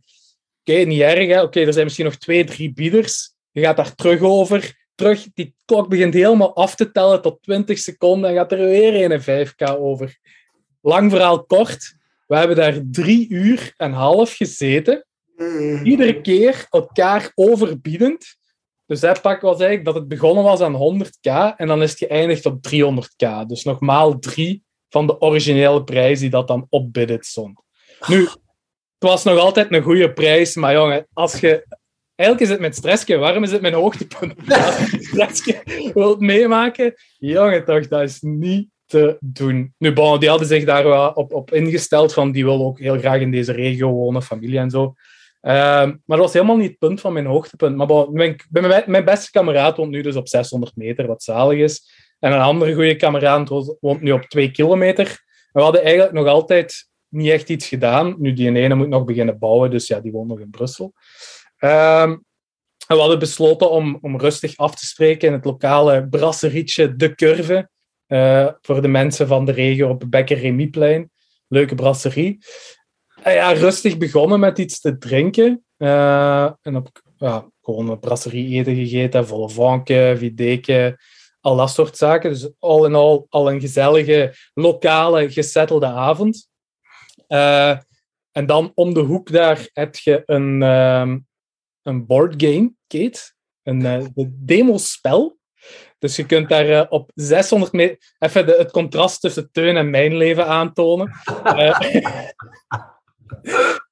Oké, 0.60 0.78
niet 0.78 1.00
erg. 1.00 1.42
Oké, 1.42 1.60
er 1.60 1.72
zijn 1.72 1.84
misschien 1.84 2.04
nog 2.04 2.16
twee, 2.16 2.44
drie 2.44 2.72
bieders. 2.72 3.34
Je 3.50 3.60
gaat 3.60 3.76
daar 3.76 3.94
terug 3.94 4.20
over. 4.20 4.83
Terug, 4.94 5.26
die 5.34 5.54
klok 5.64 5.88
begint 5.88 6.14
helemaal 6.14 6.54
af 6.54 6.74
te 6.74 6.90
tellen 6.90 7.22
tot 7.22 7.42
20 7.42 7.78
seconden 7.78 8.30
en 8.30 8.36
gaat 8.36 8.52
er 8.52 8.58
weer 8.58 9.10
een 9.10 9.48
5k 9.48 9.78
over. 9.78 10.18
Lang 10.80 11.10
verhaal 11.10 11.44
kort. 11.44 11.94
We 12.26 12.36
hebben 12.36 12.56
daar 12.56 12.80
drie 12.90 13.28
uur 13.28 13.72
en 13.76 13.92
half 13.92 14.36
gezeten. 14.36 15.06
Iedere 15.82 16.20
keer 16.20 16.66
elkaar 16.70 17.32
overbiedend. 17.34 18.36
Dus 18.86 19.00
hij 19.00 19.16
pak 19.22 19.40
was 19.40 19.60
eigenlijk 19.60 19.84
dat 19.84 19.94
het 19.94 20.08
begonnen 20.08 20.44
was 20.44 20.60
aan 20.60 21.04
100k 21.04 21.56
en 21.56 21.66
dan 21.66 21.82
is 21.82 21.90
het 21.90 21.98
geëindigd 21.98 22.46
op 22.46 22.66
300k. 22.68 23.46
Dus 23.46 23.64
nogmaal 23.64 24.18
drie 24.18 24.62
van 24.88 25.06
de 25.06 25.20
originele 25.20 25.84
prijs 25.84 26.20
die 26.20 26.30
dat 26.30 26.48
dan 26.48 26.66
op 26.68 26.98
stond. 27.18 27.60
Nu, 28.06 28.20
het 28.98 29.12
was 29.12 29.24
nog 29.24 29.38
altijd 29.38 29.72
een 29.72 29.82
goede 29.82 30.12
prijs, 30.12 30.54
maar 30.54 30.72
jongen, 30.72 31.06
als 31.12 31.40
je... 31.40 31.66
Eigenlijk 32.16 32.48
is 32.48 32.54
het 32.54 32.60
met 32.60 32.76
stressje. 32.76 33.16
Waarom 33.16 33.42
is 33.42 33.52
het 33.52 33.60
mijn 33.60 33.74
hoogtepunt? 33.74 34.34
Als 34.48 34.90
je 34.90 34.98
stressje 35.00 35.90
wilt 35.94 36.20
meemaken, 36.20 36.94
jongen 37.18 37.64
toch, 37.64 37.88
dat 37.88 38.02
is 38.02 38.20
niet 38.20 38.68
te 38.86 39.16
doen. 39.20 39.74
Nu, 39.78 39.92
bon, 39.92 40.20
die 40.20 40.28
hadden 40.28 40.48
zich 40.48 40.64
daar 40.64 40.84
wel 40.84 41.10
op, 41.10 41.32
op 41.32 41.52
ingesteld, 41.52 42.12
van 42.12 42.32
die 42.32 42.44
willen 42.44 42.66
ook 42.66 42.78
heel 42.78 42.98
graag 42.98 43.20
in 43.20 43.30
deze 43.30 43.52
regio 43.52 43.90
wonen, 43.90 44.22
familie 44.22 44.58
en 44.58 44.70
zo. 44.70 44.94
Ehm, 45.40 45.88
maar 45.88 46.16
dat 46.16 46.18
was 46.18 46.32
helemaal 46.32 46.56
niet 46.56 46.68
het 46.68 46.78
punt 46.78 47.00
van 47.00 47.12
mijn 47.12 47.26
hoogtepunt. 47.26 47.76
Maar 47.76 47.86
bon, 47.86 48.12
mijn, 48.12 48.40
mijn, 48.50 48.82
mijn 48.86 49.04
beste 49.04 49.30
kameraad 49.30 49.76
woont 49.76 49.90
nu 49.90 50.02
dus 50.02 50.16
op 50.16 50.28
600 50.28 50.76
meter, 50.76 51.06
wat 51.06 51.22
zalig 51.22 51.58
is. 51.58 51.92
En 52.18 52.32
een 52.32 52.40
andere 52.40 52.74
goede 52.74 52.96
kameraad 52.96 53.48
woont 53.80 54.00
nu 54.00 54.12
op 54.12 54.22
2 54.22 54.50
kilometer. 54.50 55.06
En 55.06 55.16
we 55.52 55.60
hadden 55.60 55.82
eigenlijk 55.82 56.12
nog 56.12 56.26
altijd 56.26 56.88
niet 57.08 57.30
echt 57.30 57.48
iets 57.48 57.68
gedaan. 57.68 58.14
Nu, 58.18 58.32
die 58.32 58.54
ene 58.54 58.74
moet 58.74 58.88
nog 58.88 59.04
beginnen 59.04 59.38
bouwen, 59.38 59.70
dus 59.70 59.86
ja, 59.86 60.00
die 60.00 60.12
woont 60.12 60.28
nog 60.28 60.40
in 60.40 60.50
Brussel. 60.50 60.92
Ehm, 61.64 62.16
we 62.86 62.94
hadden 62.94 63.18
besloten 63.18 63.70
om, 63.70 63.98
om 64.00 64.18
rustig 64.18 64.56
af 64.56 64.74
te 64.74 64.86
spreken 64.86 65.28
in 65.28 65.34
het 65.34 65.44
lokale 65.44 66.08
brasserietje 66.08 66.96
De 66.96 67.14
Curve. 67.14 67.68
eh, 68.06 68.48
voor 68.60 68.82
de 68.82 68.88
mensen 68.88 69.26
van 69.26 69.44
de 69.44 69.52
regio 69.52 69.88
op 69.88 70.04
Bekker 70.08 70.38
Remieplein. 70.38 71.10
Leuke 71.48 71.74
brasserie. 71.74 72.38
En 73.22 73.34
ja, 73.34 73.52
rustig 73.52 73.98
begonnen 73.98 74.40
met 74.40 74.58
iets 74.58 74.80
te 74.80 74.98
drinken. 74.98 75.64
Eh, 75.76 76.50
en 76.62 76.76
op, 76.76 77.02
gewoon 77.62 77.88
een 77.88 77.98
brasserie 77.98 78.58
eten 78.58 78.74
gegeten. 78.74 79.26
Volle 79.26 79.48
vanken, 79.48 80.18
videke, 80.18 80.98
al 81.40 81.56
dat 81.56 81.70
soort 81.70 81.96
zaken. 81.96 82.30
Dus 82.30 82.50
all 82.58 82.84
in 82.84 82.94
all 82.94 83.26
al 83.28 83.50
een 83.50 83.60
gezellige, 83.60 84.34
lokale, 84.54 85.30
gesettelde 85.30 85.86
avond. 85.86 86.48
En 88.32 88.46
dan 88.46 88.72
om 88.74 88.94
de 88.94 89.00
hoek 89.00 89.32
daar 89.32 89.68
heb 89.72 89.96
je 89.96 90.22
een, 90.26 90.62
ehm, 90.62 91.18
een 91.84 92.06
boardgame, 92.06 92.72
Kate. 92.86 93.20
Een 93.62 93.86
eh, 93.86 94.04
de 94.14 94.30
demospel. 94.44 95.38
Dus 95.98 96.16
je 96.16 96.26
kunt 96.26 96.48
daar 96.48 96.68
eh, 96.68 96.86
op 96.88 97.10
600 97.14 97.72
meter... 97.72 98.14
Even 98.18 98.46
de, 98.46 98.54
het 98.58 98.70
contrast 98.70 99.20
tussen 99.20 99.48
Teun 99.52 99.76
en 99.76 99.90
mijn 99.90 100.16
leven 100.16 100.46
aantonen. 100.46 101.12
Eh, 101.42 101.78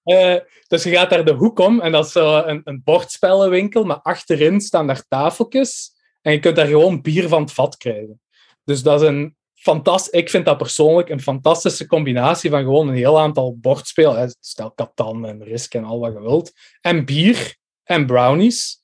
dus 0.68 0.82
je 0.82 0.90
gaat 0.90 1.11
daar 1.11 1.24
de 1.24 1.32
hoek 1.32 1.59
om 1.59 1.80
en 1.80 1.93
dat 1.93 2.07
is 2.07 2.14
een, 2.14 2.61
een 2.64 2.82
bordspellenwinkel, 2.84 3.84
maar 3.84 4.01
achterin 4.01 4.61
staan 4.61 4.86
daar 4.86 5.05
tafeltjes 5.09 5.90
en 6.22 6.32
je 6.32 6.38
kunt 6.38 6.57
daar 6.57 6.66
gewoon 6.66 7.03
bier 7.03 7.28
van 7.28 7.43
het 7.43 7.53
vat 7.53 7.76
krijgen. 7.76 8.20
Dus 8.64 8.82
dat 8.82 9.03
is 9.03 9.09
een 9.09 9.36
fantastisch... 9.55 10.20
Ik 10.20 10.30
vind 10.30 10.45
dat 10.45 10.59
persoonlijk 10.59 11.09
een 11.09 11.20
fantastische 11.20 11.86
combinatie 11.86 12.51
van 12.51 12.62
gewoon 12.62 12.88
een 12.88 12.95
heel 12.95 13.20
aantal 13.20 13.57
bordspel. 13.57 14.14
hè, 14.14 14.26
Stel 14.40 14.74
Catan 14.74 15.26
en 15.26 15.45
Risk 15.45 15.74
en 15.74 15.84
al 15.84 16.01
wat 16.01 16.12
je 16.12 16.20
wilt. 16.20 16.53
En 16.80 17.05
bier 17.05 17.57
en 17.84 18.06
brownies. 18.06 18.80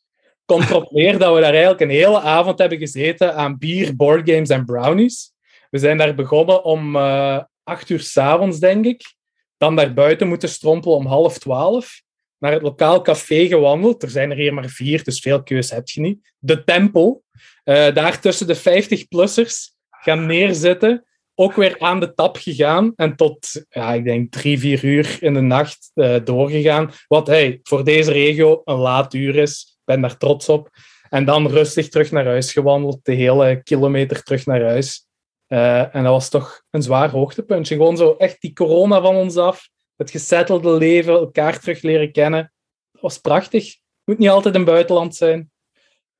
Neer 0.91 1.19
dat 1.19 1.35
we 1.35 1.41
daar 1.41 1.53
eigenlijk 1.53 1.81
een 1.81 1.91
hele 1.91 2.21
avond 2.21 2.59
hebben 2.59 2.79
gezeten 2.79 3.35
aan 3.35 3.59
bier, 3.59 3.97
boardgames 3.97 4.49
en 4.49 4.65
brownies. 4.65 5.33
We 5.71 5.79
zijn 5.79 5.99
daar 5.99 6.15
begonnen 6.15 6.65
om 6.65 6.97
eh 6.97 7.39
acht 7.69 7.89
uur 7.89 8.01
s'avonds, 8.01 8.59
denk 8.59 8.85
ik. 8.85 9.15
Dan 9.57 9.77
daar 9.77 9.95
buiten 9.95 10.29
moeten 10.29 10.49
strompelen 10.49 10.97
om 10.97 11.07
half 11.07 11.39
twaalf. 11.39 12.03
Naar 12.39 12.53
het 12.53 12.63
lokaal 12.63 13.03
café 13.03 13.47
gewandeld. 13.47 14.03
Er 14.03 14.11
zijn 14.11 14.31
er 14.31 14.37
hier 14.37 14.55
maar 14.55 14.69
vier, 14.69 15.05
dus 15.05 15.21
veel 15.21 15.43
keus 15.43 15.71
heb 15.71 15.89
je 15.89 16.01
niet. 16.01 16.33
De 16.39 16.65
Tempel. 16.65 17.23
Eh, 17.65 17.95
daar 17.95 18.21
tussen 18.21 18.47
de 18.47 18.57
50-plussers 18.57 19.73
gaan 19.91 20.27
neerzitten. 20.27 21.05
Ook 21.41 21.55
weer 21.55 21.77
aan 21.79 22.01
de 22.01 22.15
tap 22.15 22.37
gegaan. 22.37 22.93
En 22.97 23.17
tot, 23.17 23.65
ja, 23.69 23.93
ik 23.93 24.05
denk 24.05 24.33
drie, 24.33 24.59
vier 24.59 24.85
uur 24.85 25.19
in 25.21 25.35
de 25.35 25.41
nacht 25.41 25.91
eh, 25.95 26.17
doorgegaan. 26.25 26.91
Wat 27.09 27.27
hey, 27.27 27.61
voor 27.63 27.85
deze 27.85 28.13
regio 28.13 28.61
een 28.65 28.77
laat 28.77 29.15
uur 29.15 29.37
is. 29.37 29.77
Ik 29.79 29.85
ben 29.85 30.01
daar 30.01 30.17
trots 30.17 30.49
op. 30.49 30.71
En 31.11 31.25
dan 31.25 31.49
rustig 31.49 31.89
terug 31.89 32.11
naar 32.11 32.25
huis 32.25 32.53
gewandeld. 32.53 32.99
De 33.03 33.13
hele 33.13 33.63
kilometer 33.63 34.23
terug 34.23 34.47
naar 34.47 34.63
huis. 34.63 35.07
Eh, 35.47 35.95
en 35.95 36.03
dat 36.03 36.13
was 36.13 36.29
toch 36.29 36.63
een 36.71 36.83
zwaar 36.83 37.11
hoogtepuntje. 37.11 37.75
Gewoon 37.75 37.97
zo 37.97 38.15
echt 38.17 38.41
die 38.41 38.53
corona 38.53 39.01
van 39.01 39.15
ons 39.15 39.37
af. 39.37 39.69
Het 39.97 40.11
gesettelde 40.11 40.71
leven, 40.71 41.13
elkaar 41.13 41.61
terug 41.61 41.83
leren 41.83 42.13
kennen. 42.13 42.53
Dat 42.93 43.03
was 43.03 43.19
prachtig. 43.19 43.77
Moet 44.05 44.19
niet 44.19 44.29
altijd 44.29 44.55
in 44.55 44.61
het 44.61 44.71
buitenland 44.71 45.17
zijn. 45.17 45.51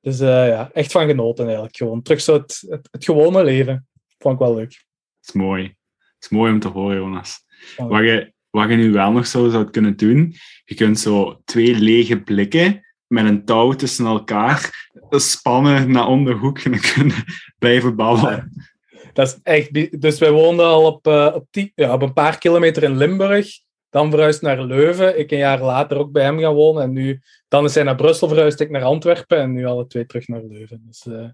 Dus 0.01 0.19
eh, 0.19 0.47
ja, 0.47 0.69
echt 0.73 0.91
van 0.91 1.07
genoten 1.07 1.45
eigenlijk. 1.45 1.77
Gewoon 1.77 2.01
terug 2.01 2.21
zo 2.21 2.33
het, 2.33 2.67
gewone 2.91 3.43
leven. 3.43 3.87
Vond 4.17 4.33
ik 4.33 4.39
wel 4.39 4.55
leuk. 4.55 4.87
Is 5.29 5.35
mooi. 5.35 5.63
Dat 5.63 5.73
is 6.19 6.29
mooi 6.29 6.51
om 6.51 6.59
te 6.59 6.67
horen, 6.67 6.97
Jonas. 6.97 7.45
Ja. 7.77 7.87
Wat 7.87 8.01
je, 8.01 8.33
wat 8.49 8.69
je 8.69 8.75
nu 8.75 8.91
wel 8.91 9.11
nog 9.11 9.27
zo 9.27 9.49
zou 9.49 9.69
kunnen 9.69 9.97
doen, 9.97 10.35
je 10.65 10.75
kunt 10.75 10.99
zo 10.99 11.41
twee 11.45 11.75
lege 11.75 12.21
blikken 12.21 12.85
met 13.07 13.25
een 13.25 13.45
touw 13.45 13.73
tussen 13.73 14.05
elkaar 14.05 14.89
spannen 15.09 15.91
naar 15.91 16.07
om 16.07 16.25
de 16.25 16.31
hoek 16.31 16.59
en 16.59 16.71
dan 16.71 16.79
kunnen 16.79 17.23
blijven 17.59 17.95
babbelen. 17.95 18.67
Dat 19.13 19.27
is 19.27 19.39
echt... 19.43 20.01
Dus 20.01 20.19
wij 20.19 20.31
woonden 20.31 20.65
al 20.65 20.85
op, 20.85 21.07
eh, 21.07 21.31
op, 21.33 21.47
die, 21.51 21.71
ja, 21.75 21.93
op 21.93 22.01
een 22.01 22.13
paar 22.13 22.37
kilometer 22.37 22.83
in 22.83 22.97
Limburg. 22.97 23.47
Dan 23.89 24.09
verhuisd 24.09 24.41
naar 24.41 24.61
Leuven. 24.61 25.19
Ik 25.19 25.31
een 25.31 25.37
jaar 25.37 25.61
later 25.61 25.97
ook 25.97 26.11
bij 26.11 26.23
hem 26.23 26.39
gaan 26.39 26.53
wonen. 26.53 26.83
En 26.83 26.91
nu, 26.91 27.21
dan 27.47 27.65
is 27.65 27.75
hij 27.75 27.83
naar 27.83 27.95
Brussel 27.95 28.27
verhuisd, 28.27 28.59
ik 28.59 28.69
naar 28.69 28.83
Antwerpen. 28.83 29.37
En 29.37 29.53
nu 29.53 29.65
alle 29.65 29.87
twee 29.87 30.05
terug 30.05 30.27
naar 30.27 30.43
Leuven. 30.43 30.83
Dus 30.85 31.05
eh, 31.05 31.29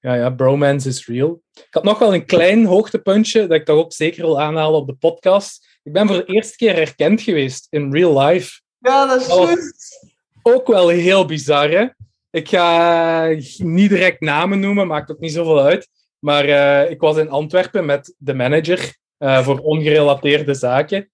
ja, 0.00 0.14
ja, 0.14 0.30
bromance 0.30 0.88
is 0.88 1.06
real. 1.06 1.42
Ik 1.52 1.66
had 1.70 1.84
nog 1.84 1.98
wel 1.98 2.14
een 2.14 2.26
klein 2.26 2.64
hoogtepuntje 2.64 3.40
dat 3.46 3.58
ik 3.58 3.64
toch 3.64 3.76
ook 3.76 3.92
zeker 3.92 4.22
wil 4.22 4.40
aanhalen 4.40 4.80
op 4.80 4.86
de 4.86 4.94
podcast. 4.94 5.78
Ik 5.82 5.92
ben 5.92 6.06
voor 6.06 6.16
de 6.16 6.24
eerste 6.32 6.56
keer 6.56 6.74
herkend 6.74 7.20
geweest 7.20 7.66
in 7.70 7.92
real 7.92 8.18
life. 8.20 8.60
Ja, 8.78 9.06
dat 9.06 9.20
is 9.20 9.26
juist. 9.26 10.10
Ook 10.42 10.66
wel 10.66 10.88
heel 10.88 11.24
bizar, 11.24 11.70
hè? 11.70 11.86
Ik 12.30 12.48
ga 12.48 13.26
niet 13.56 13.88
direct 13.88 14.20
namen 14.20 14.60
noemen, 14.60 14.86
maakt 14.86 15.10
ook 15.10 15.18
niet 15.18 15.32
zoveel 15.32 15.60
uit. 15.60 15.88
Maar 16.18 16.44
eh, 16.44 16.90
ik 16.90 17.00
was 17.00 17.16
in 17.16 17.30
Antwerpen 17.30 17.84
met 17.84 18.14
de 18.18 18.34
manager 18.34 18.96
eh, 19.18 19.44
voor 19.44 19.58
ongerelateerde 19.58 20.54
zaken. 20.54 21.10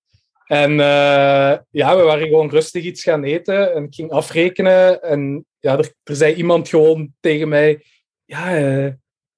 En 0.49 0.70
eh, 0.70 1.59
ja, 1.70 1.96
we 1.96 2.03
waren 2.03 2.26
gewoon 2.26 2.51
rustig 2.51 2.84
iets 2.84 3.03
gaan 3.03 3.24
eten 3.24 3.74
en 3.74 3.84
ik 3.84 3.94
ging 3.94 4.11
afrekenen. 4.11 5.03
En 5.03 5.46
ja, 5.59 5.78
er, 5.78 5.92
er 6.03 6.16
zei 6.16 6.34
iemand 6.34 6.68
gewoon 6.68 7.12
tegen 7.20 7.49
mij: 7.49 7.84
Ja, 8.24 8.57
eh 8.57 8.92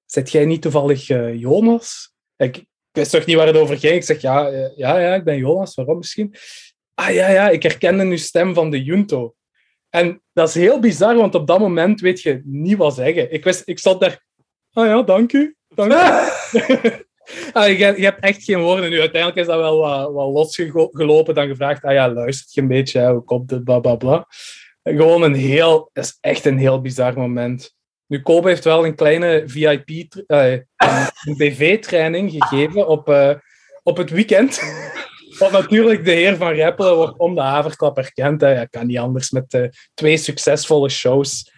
zet 0.05 0.31
jij 0.31 0.45
niet 0.45 0.61
toevallig 0.61 1.09
eh, 1.09 1.39
Jonas? 1.39 2.13
Ik, 2.37 2.57
ik 2.57 2.65
wist 2.91 3.11
toch 3.11 3.25
niet 3.25 3.35
waar 3.35 3.47
het 3.47 3.57
over 3.57 3.77
ging. 3.77 3.93
Ik 3.93 4.03
zeg: 4.03 4.21
ja, 4.21 4.47
ja, 4.75 4.99
ja, 4.99 5.15
ik 5.15 5.23
ben 5.23 5.37
Jonas. 5.37 5.75
Waarom 5.75 5.97
misschien? 5.97 6.35
Ah 6.93 7.13
ja, 7.13 7.29
ja, 7.29 7.49
ik 7.49 7.63
herkende 7.63 8.03
uw 8.03 8.17
stem 8.17 8.53
van 8.53 8.69
de 8.69 8.83
Junto. 8.83 9.35
En 9.89 10.21
dat 10.33 10.47
is 10.47 10.55
heel 10.55 10.79
bizar, 10.79 11.15
want 11.15 11.35
op 11.35 11.47
dat 11.47 11.59
moment 11.59 12.01
weet 12.01 12.21
je 12.21 12.41
niet 12.43 12.77
wat 12.77 12.95
zeggen. 12.95 13.33
Ik, 13.33 13.43
wist, 13.43 13.61
ik 13.65 13.79
zat 13.79 13.99
daar. 13.99 14.25
Ah 14.71 14.85
ja, 14.85 15.01
dank 15.01 15.33
u. 15.33 15.55
Dank 15.67 15.91
u. 15.91 15.95
ah, 17.53 17.67
je, 17.67 17.77
je 17.77 18.03
hebt 18.03 18.23
echt 18.23 18.43
geen 18.43 18.59
woorden 18.59 18.89
nu. 18.89 18.99
Uiteindelijk 18.99 19.41
is 19.41 19.47
dat 19.47 19.59
wel 19.59 19.77
wat, 19.77 20.11
wat 20.11 20.31
losgelopen. 20.31 21.35
Dan 21.35 21.47
gevraagd, 21.47 21.83
ah 21.83 21.93
ja, 21.93 22.13
luistert 22.13 22.53
je 22.53 22.61
een 22.61 22.67
beetje, 22.67 23.11
hoe 23.11 23.23
komt 23.23 23.51
het, 23.51 23.63
bla 23.63 23.79
bla 23.79 23.95
bla. 23.95 24.27
Gewoon 24.83 25.21
een 25.21 25.35
heel, 25.35 25.89
is 25.93 26.17
echt 26.21 26.45
een 26.45 26.57
heel 26.57 26.81
bizar 26.81 27.17
moment. 27.17 27.75
Nu, 28.07 28.21
Kobe 28.21 28.47
heeft 28.47 28.63
wel 28.63 28.85
een 28.85 28.95
kleine 28.95 29.43
VIP, 29.45 30.09
tr- 30.09 30.19
eh, 30.27 30.51
een, 30.51 31.37
BV-training 31.37 32.31
gegeven 32.31 32.87
op, 32.87 33.09
eh, 33.09 33.33
op 33.83 33.97
het 33.97 34.09
weekend. 34.09 34.59
Want 35.39 35.51
natuurlijk, 35.51 36.05
de 36.05 36.11
heer 36.11 36.35
van 36.35 36.53
Reppelen 36.53 36.95
wordt 36.95 37.17
om 37.17 37.35
de 37.35 37.41
haverklap 37.41 37.95
herkend. 37.95 38.41
Hè. 38.41 38.49
Ja, 38.49 38.65
kan 38.65 38.87
niet 38.87 38.97
anders 38.97 39.31
met 39.31 39.53
eh, 39.53 39.67
twee 39.93 40.17
succesvolle 40.17 40.89
shows. 40.89 41.51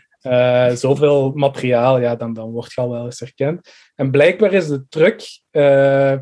zoveel 0.74 1.32
materiaal, 1.32 2.00
ja, 2.00 2.16
dan, 2.16 2.34
dan 2.34 2.52
word 2.52 2.76
al 2.76 2.90
wel 2.90 3.06
eens 3.06 3.20
herkend. 3.20 3.70
En 3.96 4.12
blijkbaar 4.12 4.54
is 4.54 4.68
de 4.68 4.86
truc 4.90 5.24
eh, 5.52 6.18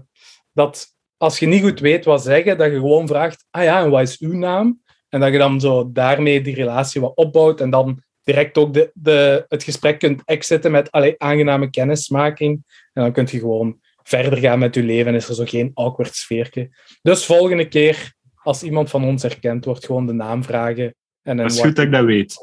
dat 0.54 0.88
als 1.18 1.40
je 1.40 1.46
niet 1.46 1.64
goed 1.64 1.80
weet 1.80 2.06
wat 2.06 2.24
zeggen, 2.24 2.58
dat 2.58 2.72
je 2.72 2.78
gewoon 2.78 3.08
vraagt, 3.08 3.46
ah 3.50 3.64
ja, 3.64 3.84
en 3.84 3.90
wat 3.90 4.02
is 4.02 4.20
uw 4.20 4.34
naam? 4.34 4.82
En 5.10 5.20
dat 5.20 5.32
je 5.32 5.38
dan 5.38 5.60
zo 5.60 5.92
daarmee 5.92 6.42
die 6.42 6.56
relatie 6.56 7.02
wat 7.02 7.16
opbouwt 7.16 7.62
en 7.62 7.70
dan 7.70 8.04
direct 8.24 8.58
ook 8.58 8.74
de, 8.74 8.92
de, 8.94 9.46
het 9.48 9.64
gesprek 9.64 10.00
kunt 10.00 10.22
exiten 10.26 10.72
met 10.72 10.92
allee, 10.92 11.16
aangename 11.18 11.70
kennismaking. 11.70 12.64
En 12.94 13.04
dan 13.04 13.12
kun 13.12 13.28
je 13.30 13.40
gewoon 13.40 13.80
verder 14.04 14.38
gaan 14.38 14.60
met 14.60 14.76
je 14.76 14.84
leven 14.84 15.08
en 15.08 15.16
is 15.16 15.28
er 15.28 15.36
zo 15.36 15.46
geen 15.46 15.72
awkward 15.74 16.16
sfeertje. 16.16 16.70
Dus 17.02 17.26
volgende 17.26 17.68
keer, 17.68 18.14
als 18.36 18.64
iemand 18.64 18.90
van 18.90 19.04
ons 19.04 19.22
herkend 19.22 19.66
wordt, 19.66 19.86
gewoon 19.86 20.06
de 20.06 20.14
naam 20.14 20.44
vragen. 20.44 20.96
En 21.22 21.38
Dat 21.38 21.52
is 21.52 21.62
goed 21.62 21.76
dat 21.76 21.86
ik 21.86 21.92
dat 21.92 22.06
weet. 22.06 22.36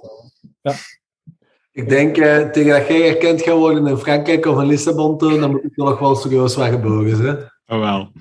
Ik 1.78 1.88
denk, 1.88 2.16
eh, 2.16 2.50
tegen 2.50 2.70
dat 2.72 2.86
jij 2.86 3.02
herkend 3.02 3.42
gaat 3.42 3.56
worden 3.56 3.86
in 3.86 3.96
Frankrijk 3.96 4.46
of 4.46 4.60
in 4.60 4.66
Lissabon, 4.66 5.18
dan 5.18 5.50
moet 5.50 5.64
ik 5.64 5.78
er 5.78 5.84
nog 5.84 5.98
wel 5.98 6.14
serieus 6.14 6.56
wat 6.56 6.68
gebogen 6.68 7.16
zijn. 7.16 7.52
Oh 7.66 7.78
wel. 7.78 8.12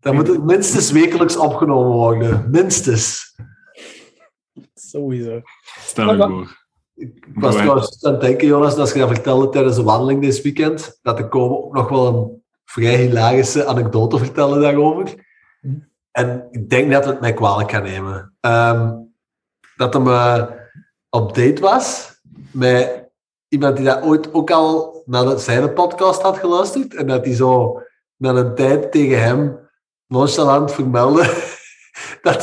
Dan 0.00 0.14
moet 0.14 0.28
het 0.28 0.44
minstens 0.44 0.90
wekelijks 0.90 1.36
opgenomen 1.36 1.92
worden. 1.92 2.50
Minstens. 2.50 3.34
Sowieso. 4.74 5.40
Stel 5.78 6.10
je 6.10 6.16
Maar- 6.16 6.28
voor. 6.28 6.66
Ik 6.94 7.26
was 7.34 7.54
trouwens 7.54 8.04
aan 8.04 8.12
het 8.12 8.20
denken, 8.20 8.46
Jonas, 8.46 8.70
dat 8.70 8.78
als 8.78 8.92
je 8.92 8.98
dat 8.98 9.08
vertelde 9.08 9.48
tijdens 9.48 9.76
de 9.76 9.82
wandeling 9.82 10.22
dit 10.22 10.42
weekend, 10.42 10.98
dat 11.02 11.18
er 11.18 11.28
komen 11.28 11.64
ook 11.64 11.74
nog 11.74 11.88
wel 11.88 12.06
een 12.06 12.42
vrij 12.64 12.96
hilarische 12.96 13.66
anekdote 13.66 14.18
vertellen 14.18 14.60
daarover. 14.60 15.14
En 16.10 16.48
ik 16.50 16.70
denk 16.70 16.92
dat 16.92 17.04
het 17.04 17.20
mij 17.20 17.34
kwalijk 17.34 17.70
gaat 17.70 17.82
nemen. 17.82 18.36
Ehm, 18.40 18.94
dat 19.76 19.94
hem 19.94 20.06
eh, 20.06 20.44
op 21.08 21.34
date 21.34 21.60
was 21.60 22.16
met 22.52 23.08
iemand 23.48 23.76
die 23.76 23.84
dat 23.84 24.02
ooit 24.02 24.34
ook 24.34 24.50
al 24.50 25.02
naar 25.06 25.38
zijn 25.38 25.72
podcast 25.72 26.22
had 26.22 26.38
geluisterd. 26.38 26.94
En 26.94 27.06
dat 27.06 27.24
hij 27.24 27.34
zo 27.34 27.82
na 28.16 28.30
een 28.30 28.54
tijd 28.54 28.92
tegen 28.92 29.22
hem 29.22 29.58
nonchalant 30.06 30.72
vermeldde 30.72 31.22
dat 32.22 32.40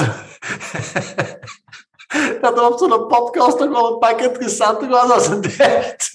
dat 2.41 2.57
er 2.57 2.67
op 2.67 2.77
zo'n 2.77 3.07
podcast 3.07 3.57
toch 3.57 3.69
wel 3.69 3.93
een 3.93 3.99
pak 3.99 4.21
interessanter 4.21 4.89
was 4.89 5.11
als 5.11 5.27
het 5.27 5.55
echt. 5.59 6.13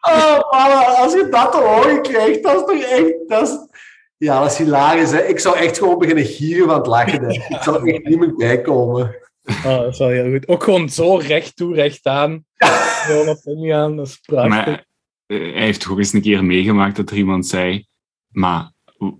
oh, 0.00 1.00
als 1.00 1.12
je 1.12 1.28
dat 1.30 1.52
te 1.52 1.58
horen 1.58 2.02
krijgt, 2.02 2.42
dat 2.42 2.54
is 2.54 2.60
toch 2.66 2.90
echt... 2.90 3.14
Dat 3.28 3.68
ja, 4.16 4.40
dat 4.40 4.50
is 4.50 4.58
hilarisch. 4.58 5.10
Hè? 5.10 5.22
Ik 5.22 5.38
zou 5.38 5.56
echt 5.56 5.78
gewoon 5.78 5.98
beginnen 5.98 6.24
gieren 6.24 6.66
van 6.66 6.76
het 6.76 6.86
lachen. 6.86 7.28
Ik 7.30 7.58
zou 7.60 7.90
echt 7.90 8.04
niet 8.04 8.18
meer 8.18 8.34
bijkomen. 8.34 9.16
Ah, 9.64 9.78
dat 9.80 9.92
is 9.92 9.98
wel 9.98 10.08
heel 10.08 10.30
goed. 10.30 10.48
Ook 10.48 10.62
gewoon 10.64 10.88
zo 10.88 11.16
recht 11.16 11.56
toe, 11.56 11.74
recht 11.74 12.06
aan. 12.06 12.44
Gewoon 13.06 13.28
op 13.28 13.40
ingaan, 13.44 13.96
dat 13.96 14.06
is 14.06 14.16
prachtig. 14.26 14.48
Maar 14.50 14.86
eh, 15.26 15.38
hij 15.52 15.62
heeft 15.62 15.80
toch 15.80 15.98
eens 15.98 16.12
een 16.12 16.22
keer 16.22 16.44
meegemaakt 16.44 16.96
dat 16.96 17.10
er 17.10 17.16
iemand 17.16 17.46
zei: 17.46 17.86
Maar 18.28 18.70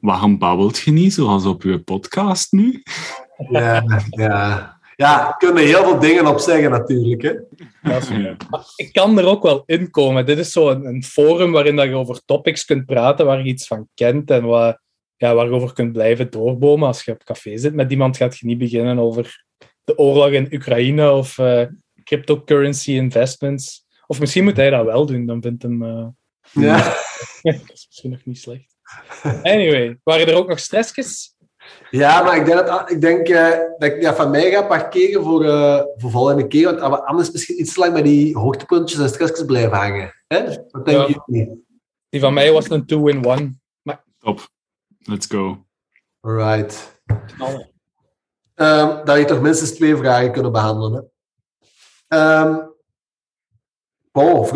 waarom 0.01 0.39
babbelt 0.39 0.79
je 0.79 0.91
niet 0.91 1.13
zoals 1.15 1.47
op 1.47 1.63
je 1.63 1.79
podcast 1.79 2.53
nu? 2.53 2.83
Ja, 3.51 3.83
ja. 4.11 4.79
ja, 4.97 5.29
er 5.29 5.35
kunnen 5.37 5.65
heel 5.65 5.83
veel 5.83 5.99
dingen 5.99 6.27
op 6.27 6.39
zeggen 6.39 6.71
natuurlijk. 6.71 7.23
Hè. 7.23 7.33
Dat 7.91 8.03
is- 8.03 8.09
Ja. 8.09 8.37
Maar 8.51 8.65
ik 8.77 8.93
kan 8.93 9.19
er 9.19 9.25
ook 9.27 9.43
wel 9.43 9.63
in 9.67 9.91
komen. 9.91 10.27
Dit 10.27 10.39
is 10.39 10.53
zo 10.53 10.69
een, 10.69 10.85
een 10.85 11.03
forum 11.05 11.53
waarin 11.53 11.77
dat 11.77 11.87
je 11.87 11.95
over 11.95 12.21
topics 12.25 12.65
kunt 12.65 12.87
praten 12.87 13.27
waar 13.27 13.39
je 13.39 13.45
iets 13.45 13.67
van 13.67 13.89
kent 13.95 14.31
en 14.31 14.45
waar, 14.45 14.81
ja, 15.17 15.35
waar 15.35 15.47
je 15.47 15.53
over 15.53 15.73
kunt 15.73 15.93
blijven 15.93 16.31
doorbomen. 16.31 16.87
Als 16.87 17.05
je 17.05 17.13
op 17.13 17.25
café 17.25 17.59
zit 17.59 17.75
met 17.75 17.91
iemand, 17.91 18.17
gaat 18.17 18.39
je 18.39 18.47
niet 18.47 18.59
beginnen 18.59 18.99
over 18.99 19.45
de 19.91 19.99
oorlog 19.99 20.31
in 20.31 20.49
Oekraïne 20.55 21.11
of 21.13 21.39
eh, 21.39 21.67
cryptocurrency 22.05 22.93
investments. 22.93 23.85
Of 24.07 24.21
misschien 24.21 24.45
moet 24.45 24.57
hij 24.57 24.71
dat 24.71 24.85
wel 24.85 25.07
doen, 25.07 25.27
dan 25.27 25.43
vindt 25.43 25.63
hem... 25.63 25.83
eh, 25.83 26.07
Ja. 26.53 26.77
dat 27.43 27.55
is 27.73 27.87
misschien 27.89 28.11
nog 28.11 28.25
niet 28.25 28.39
slecht. 28.39 28.77
Anyway, 29.43 29.99
waren 30.03 30.27
er 30.27 30.35
ook 30.35 30.49
nog 30.49 30.59
stressjes? 30.59 31.35
Ja, 31.91 32.23
maar 32.23 32.37
ik 32.37 32.45
denk, 32.45 32.67
dat, 32.67 32.91
ik 32.91 33.01
denk 33.01 33.29
eh, 33.29 33.49
dat 33.79 33.83
ik 33.93 34.01
ja, 34.03 34.15
van 34.15 34.31
mij 34.31 34.51
ga 34.51 34.63
parkeren 34.63 35.23
voor, 35.23 35.45
eh 35.45 35.83
voor 35.97 36.11
volgende 36.11 36.47
keer. 36.47 36.65
Want 36.65 36.79
we 36.81 37.05
anders 37.07 37.31
misschien 37.33 37.61
iets 37.61 37.75
te 37.75 37.81
lang 37.81 37.93
bij 37.93 38.03
die 38.03 38.37
hoogtepuntjes 38.37 39.01
en 39.01 39.09
stressjes 39.09 39.45
blijven 39.47 39.77
hangen. 39.77 40.13
Hè? 40.27 40.45
Wat 40.71 40.91
Ja. 40.91 41.07
jullie? 41.27 41.65
Die 42.09 42.21
van 42.21 42.35
mij 42.35 42.53
was 42.53 42.71
een 42.71 42.87
two-in-one. 42.87 43.59
Top. 44.19 44.49
Let's 44.99 45.27
go. 45.27 45.65
Alright. 46.21 47.03
Ehm, 48.61 49.05
dat 49.05 49.19
je 49.19 49.25
toch 49.25 49.41
minstens 49.41 49.71
twee 49.73 49.97
vragen 49.97 50.33
kunnen 50.33 50.53
behandelen. 50.53 51.11
Hè? 52.09 52.17
Ehm, 52.19 52.57
Paul, 54.13 54.49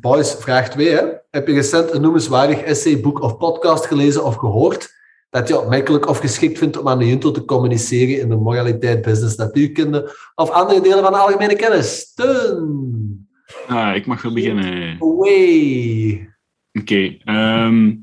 boys, 0.00 0.34
vraag 0.34 0.70
2. 0.70 0.88
Hè? 0.88 1.02
Heb 1.30 1.46
je 1.46 1.54
recent 1.54 1.92
een 1.92 2.00
noemenswaardig 2.00 2.60
essay, 2.60 3.00
boek 3.00 3.20
of 3.20 3.36
podcast 3.36 3.86
gelezen 3.86 4.24
of 4.24 4.34
gehoord 4.34 4.90
dat 5.30 5.48
je 5.48 5.58
opmerkelijk 5.58 6.08
of 6.08 6.18
geschikt 6.18 6.58
vindt 6.58 6.78
om 6.78 6.88
aan 6.88 6.98
de 6.98 7.08
junto 7.08 7.30
te 7.30 7.44
communiceren 7.44 8.20
in 8.20 8.28
de 8.28 8.36
moraliteit, 8.36 9.02
business, 9.02 9.36
natuurkunde 9.36 10.16
of 10.34 10.50
andere 10.50 10.80
delen 10.80 11.02
van 11.02 11.12
de 11.12 11.18
algemene 11.18 11.56
kennis? 11.56 11.98
Steun! 11.98 13.28
Ah, 13.66 13.96
ik 13.96 14.06
mag 14.06 14.22
wel 14.22 14.32
beginnen. 14.32 14.96
Away! 15.00 16.28
Oké, 16.72 17.16
ehm, 17.24 17.94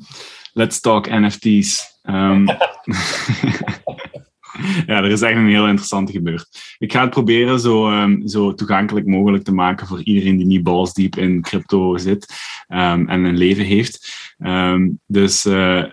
let's 0.53 0.79
talk 0.79 1.09
NFT's. 1.09 1.97
ja, 4.85 5.03
er 5.03 5.11
is 5.11 5.21
echt 5.21 5.35
een 5.35 5.47
heel 5.47 5.67
interessante 5.67 6.11
gebeurd. 6.11 6.75
Ik 6.77 6.91
ga 6.91 7.01
het 7.01 7.09
proberen 7.09 7.59
zo, 7.59 7.89
ehm, 7.89 8.27
zo 8.27 8.53
toegankelijk 8.53 9.05
mogelijk 9.05 9.43
te 9.43 9.53
maken 9.53 9.87
voor 9.87 10.03
iedereen 10.03 10.37
die 10.37 10.45
niet 10.45 10.63
balsdiep 10.63 11.15
in 11.15 11.41
crypto 11.41 11.97
zit 11.97 12.33
ehm, 12.67 13.07
en 13.07 13.23
een 13.23 13.37
leven 13.37 13.65
heeft. 13.65 14.29
Ehm, 14.37 14.89
dus 15.07 15.45
eh, 15.45 15.83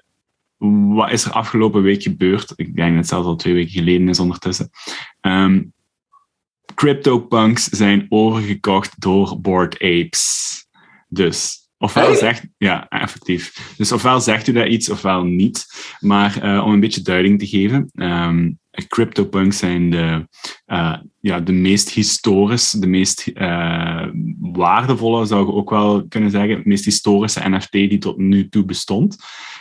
wat 0.95 1.11
is 1.11 1.25
er 1.25 1.33
afgelopen 1.33 1.83
week 1.83 2.03
gebeurd? 2.03 2.53
Ik 2.57 2.75
denk 2.75 2.89
dat 2.89 2.99
het 2.99 3.09
zelfs 3.09 3.27
al 3.27 3.37
twee 3.37 3.55
weken 3.55 3.73
geleden 3.73 4.09
is 4.09 4.21
ondertussen. 4.21 4.71
CryptoPunks 6.77 7.65
zijn 7.65 8.07
overgekocht 8.09 9.01
door 9.01 9.41
Bored 9.41 9.75
Apes. 9.75 10.55
Dus, 11.09 11.69
ofwel 11.79 12.15
zegt... 12.15 12.47
Ja, 12.59 12.89
effectief. 12.89 13.75
Dus 13.77 13.93
ofwel 13.93 14.21
zegt 14.21 14.47
u 14.47 14.53
dat 14.53 14.67
iets, 14.67 14.91
ofwel 14.91 15.25
niet. 15.25 15.67
Maar 16.01 16.43
eh, 16.43 16.65
om 16.65 16.73
een 16.73 16.81
beetje 16.81 17.03
duiding 17.03 17.39
te 17.39 17.47
geven... 17.47 17.91
ehm 17.95 18.51
CryptoPunks 18.89 19.59
zijn 19.59 19.91
de, 19.91 20.29
eh, 20.67 20.97
ja, 21.21 21.41
de 21.41 21.53
meest 21.53 21.91
historische, 21.91 22.79
de 22.79 22.87
meest 22.87 23.27
eh, 23.35 24.07
waardevolle, 24.41 25.27
zou 25.27 25.47
je 25.47 25.53
ook 25.53 25.71
wel 25.71 26.07
kunnen 26.09 26.31
zeggen, 26.31 26.57
de 26.57 26.69
meest 26.69 26.85
historische 26.85 27.49
NFT 27.49 27.73
die 27.73 27.99
tot 27.99 28.19
nu 28.19 28.49
toe 28.49 28.65
bestond. 28.65 29.17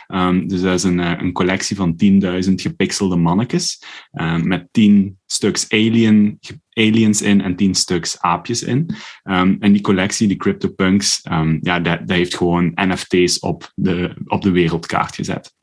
Ehm, 0.06 0.46
dus 0.46 0.60
dat 0.60 0.74
is 0.74 0.82
een, 0.82 1.00
eh, 1.00 1.12
een 1.18 1.32
collectie 1.32 1.76
van 1.76 1.96
10.000 1.96 2.60
gepixelde 2.60 3.16
mannetjes, 3.16 3.82
ehm, 4.10 4.48
met 4.48 4.68
10 4.70 5.18
stuks 5.26 5.68
alien, 5.68 6.38
aliens 6.72 7.22
in 7.22 7.40
en 7.40 7.56
10 7.56 7.74
stuks 7.74 8.20
aapjes 8.20 8.62
in. 8.62 8.94
Ehm, 9.22 9.56
en 9.58 9.72
die 9.72 9.80
collectie, 9.80 10.28
die 10.28 10.36
CryptoPunks, 10.36 11.20
ja, 11.60 11.80
dat, 11.80 11.98
dat 11.98 12.16
heeft 12.16 12.36
gewoon 12.36 12.72
NFT's 12.74 13.38
op 13.40 13.72
de, 13.74 14.14
op 14.24 14.42
de 14.42 14.50
wereldkaart 14.50 15.14
gezet. 15.14 15.54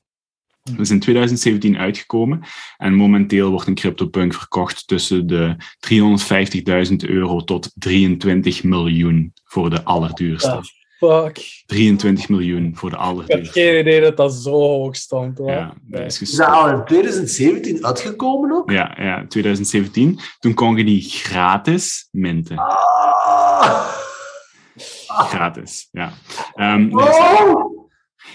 Dat 0.63 0.79
is 0.79 0.89
in 0.89 0.99
2017 0.99 1.77
uitgekomen 1.77 2.39
en 2.77 2.93
momenteel 2.93 3.49
wordt 3.49 3.67
een 3.67 3.75
CryptoPunk 3.75 4.33
verkocht 4.33 4.87
tussen 4.87 5.27
de 5.27 5.55
350.000 6.89 6.95
euro 7.09 7.43
tot 7.43 7.71
23 7.75 8.63
miljoen 8.63 9.33
voor 9.43 9.69
de 9.69 9.83
allerduurste. 9.83 10.51
Ah, 10.51 10.61
fuck. 10.97 11.63
23 11.65 12.29
miljoen 12.29 12.71
voor 12.75 12.89
de 12.89 12.95
Ik 12.95 13.01
had 13.01 13.11
allerduurste. 13.11 13.51
geen 13.59 13.79
idee 13.79 14.01
dat 14.01 14.17
dat 14.17 14.33
zo 14.33 14.51
hoog 14.51 14.95
stond. 14.95 15.37
hoor. 15.37 15.51
Ja, 15.51 15.73
dat 15.81 16.01
is 16.05 16.21
Is 16.21 16.31
dat 16.35 16.71
in 16.71 16.85
2017 16.85 17.85
uitgekomen 17.85 18.51
ook? 18.51 18.71
Ja, 18.71 18.97
ja, 18.99 19.25
2017. 19.27 20.19
Toen 20.39 20.53
kon 20.53 20.75
je 20.77 20.83
die 20.83 21.01
gratis 21.01 22.07
minten. 22.11 22.57
Ah. 22.57 23.87
Gratis, 25.07 25.87
ja. 25.91 26.13
Ehm, 26.55 26.89
Oh. 26.97 27.72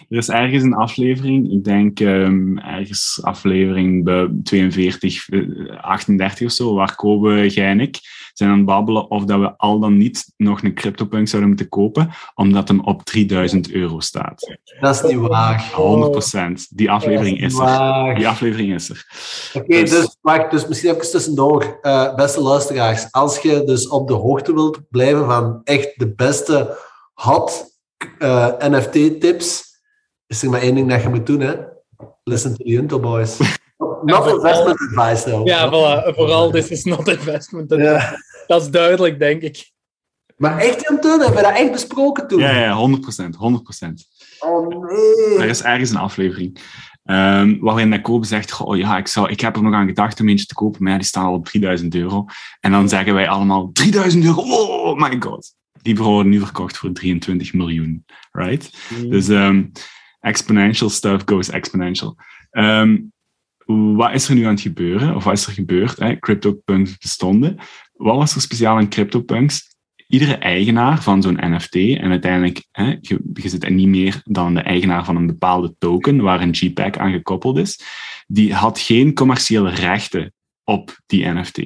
Er 0.08 0.16
is 0.16 0.28
ergens 0.28 0.62
een 0.62 0.74
aflevering, 0.74 1.52
ik 1.52 1.64
denk 1.64 2.00
ehm, 2.00 2.58
ergens 2.58 3.18
aflevering 3.22 4.04
bij 4.04 4.28
42, 4.42 5.28
eh, 5.28 5.40
38 5.80 6.46
of 6.46 6.52
zo, 6.52 6.74
waar 6.74 6.94
Kobe, 6.94 7.48
jij 7.48 7.70
en 7.70 7.80
ik 7.80 8.00
zijn 8.38 8.50
aan 8.50 8.56
het 8.56 8.66
babbelen 8.66 9.10
of 9.10 9.24
dat 9.24 9.40
we 9.40 9.56
al 9.56 9.78
dan 9.78 9.96
niet 9.96 10.32
nog 10.36 10.62
een 10.62 10.74
CryptoPunk 10.74 11.28
zouden 11.28 11.50
moeten 11.50 11.68
kopen, 11.68 12.10
omdat 12.34 12.68
hem 12.68 12.80
op 12.80 13.02
3000 13.02 13.70
euro 13.70 14.00
staat. 14.00 14.56
Dat 14.80 14.94
is 14.94 15.10
niet 15.10 15.20
waar. 15.20 15.72
100%. 15.72 16.68
Die 16.70 16.90
aflevering 16.90 17.40
is 17.40 17.58
er. 17.58 18.14
Die 18.14 18.28
aflevering 18.28 18.74
is 18.74 18.88
er. 18.88 19.06
Oké, 19.54 19.80
Dus- 19.80 19.90
dus, 19.90 20.16
wacht, 20.20 20.50
dus 20.50 20.68
misschien 20.68 20.90
even 20.90 21.10
tussendoor. 21.10 21.78
Eh, 21.82 22.14
beste 22.14 22.40
luisteraars, 22.40 23.12
als 23.12 23.38
je 23.38 23.62
dus 23.64 23.88
op 23.88 24.08
de 24.08 24.14
hoogte 24.14 24.54
wilt 24.54 24.80
blijven 24.90 25.24
van 25.26 25.60
echt 25.64 25.92
de 25.96 26.14
beste 26.14 26.78
hot 27.12 27.76
eh, 28.18 28.48
NFT-tips, 28.58 29.67
is 30.28 30.42
er 30.42 30.50
maar 30.50 30.60
één 30.60 30.74
ding 30.74 30.88
dat 30.90 31.02
je 31.02 31.08
moet 31.08 31.26
doen, 31.26 31.40
hè. 31.40 31.54
Listen 32.24 32.50
to 32.56 32.64
the 32.64 32.70
Junto 32.70 33.00
Boys. 33.00 33.38
Not 34.02 34.26
investment 34.26 34.80
advice, 34.80 35.30
though. 35.30 35.46
Ja, 35.46 35.68
voilà. 35.68 36.14
Vooral, 36.14 36.50
this 36.50 36.68
is 36.68 36.84
not 36.84 37.08
investment. 37.08 37.68
Dat, 37.68 37.78
Ja. 37.78 38.18
dat 38.46 38.62
is 38.62 38.70
duidelijk, 38.70 39.18
denk 39.18 39.42
ik. 39.42 39.70
Maar 40.36 40.58
echt, 40.58 40.88
Junto, 40.88 41.08
hebben 41.08 41.34
we 41.34 41.42
dat 41.42 41.56
echt 41.56 41.72
besproken 41.72 42.28
toen? 42.28 42.38
Ja, 42.40 42.58
ja, 42.58 42.74
100%. 42.76 43.36
100%. 43.36 44.08
Oh, 44.38 44.68
nee. 44.68 45.38
Er 45.38 45.48
is 45.48 45.62
ergens 45.62 45.90
een 45.90 45.96
aflevering 45.96 46.58
ehm, 47.04 47.56
waarin 47.60 47.90
dat 47.90 48.00
Kobe 48.00 48.26
zegt, 48.26 48.50
goh, 48.50 48.76
ja, 48.76 48.96
ik, 48.98 49.06
zou, 49.06 49.30
ik 49.30 49.40
heb 49.40 49.56
er 49.56 49.62
nog 49.62 49.74
aan 49.74 49.86
gedacht 49.86 50.20
om 50.20 50.28
eentje 50.28 50.46
te 50.46 50.54
kopen, 50.54 50.82
maar 50.82 50.92
ja, 50.92 50.98
die 50.98 51.06
staan 51.06 51.24
al 51.24 51.34
op 51.34 51.44
3000 51.46 51.94
euro. 51.94 52.24
En 52.60 52.70
dan 52.72 52.88
zeggen 52.88 53.14
wij 53.14 53.28
allemaal, 53.28 53.70
3000 53.72 54.24
euro, 54.24 54.40
oh 54.42 54.96
my 55.00 55.16
god. 55.20 55.54
Die 55.82 55.96
worden 55.96 56.32
nu 56.32 56.38
verkocht 56.38 56.76
voor 56.76 56.92
23 56.92 57.52
miljoen, 57.52 58.04
right? 58.32 58.70
Dus 59.08 59.28
ehm, 59.28 59.64
exponential 60.20 60.88
stuff 60.88 61.22
goes 61.24 61.48
exponential. 61.48 62.16
Ehm, 62.50 62.96
wat 63.66 64.14
is 64.14 64.28
er 64.28 64.34
nu 64.34 64.44
aan 64.44 64.50
het 64.50 64.60
gebeuren? 64.60 65.14
Of 65.16 65.24
wat 65.24 65.32
is 65.32 65.46
er 65.46 65.52
gebeurd? 65.52 65.98
Hè? 65.98 66.18
CryptoPunks 66.18 66.98
bestonden. 66.98 67.56
Wat 67.92 68.16
was 68.16 68.34
er 68.34 68.40
speciaal 68.40 68.76
aan 68.76 68.88
CryptoPunks? 68.88 69.76
Iedere 70.06 70.34
eigenaar 70.34 71.02
van 71.02 71.22
zo'n 71.22 71.38
NFT, 71.40 71.74
en 71.74 72.10
uiteindelijk, 72.10 72.64
hè, 72.70 72.96
je, 73.00 73.20
je 73.32 73.48
zit 73.48 73.68
niet 73.68 73.88
meer 73.88 74.20
dan 74.24 74.54
de 74.54 74.60
eigenaar 74.60 75.04
van 75.04 75.16
een 75.16 75.26
bepaalde 75.26 75.74
token 75.78 76.20
waar 76.20 76.40
een 76.40 76.50
JPEG 76.50 76.96
aan 76.96 77.12
gekoppeld 77.12 77.58
is, 77.58 77.80
die 78.26 78.54
had 78.54 78.78
geen 78.78 79.14
commerciële 79.14 79.70
rechten 79.70 80.32
op 80.64 81.00
die 81.06 81.26
NFT. 81.26 81.56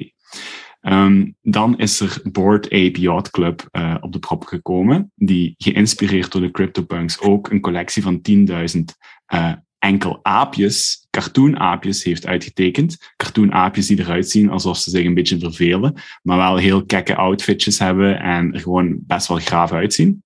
Ehm, 0.83 1.31
dan 1.41 1.77
is 1.77 1.99
er 1.99 2.21
Board 2.31 2.65
Ape 2.65 2.99
Yacht 2.99 3.29
Club 3.29 3.67
eh, 3.71 3.95
op 3.99 4.13
de 4.13 4.19
prop 4.19 4.43
gekomen, 4.43 5.11
die 5.15 5.55
geïnspireerd 5.57 6.31
door 6.31 6.41
de 6.41 6.51
CryptoPunks 6.51 7.19
ook 7.19 7.49
een 7.51 7.61
collectie 7.61 8.03
van 8.03 8.21
10.000 8.21 8.97
eh, 9.25 9.53
enkel 9.79 10.19
aapjes, 10.21 11.07
cartoon-aapjes, 11.09 12.03
heeft 12.03 12.25
uitgetekend. 12.25 13.13
Cartoon-aapjes 13.15 13.87
die 13.87 13.99
eruit 13.99 14.29
zien 14.29 14.49
alsof 14.49 14.77
ze 14.77 14.89
zich 14.89 15.05
een 15.05 15.13
beetje 15.13 15.39
vervelen, 15.39 15.93
maar 16.21 16.37
wel 16.37 16.57
heel 16.57 16.85
kekke 16.85 17.15
outfitjes 17.15 17.79
hebben 17.79 18.19
en 18.19 18.53
er 18.53 18.59
gewoon 18.59 18.97
best 18.99 19.27
wel 19.27 19.37
graaf 19.37 19.71
uitzien. 19.71 20.23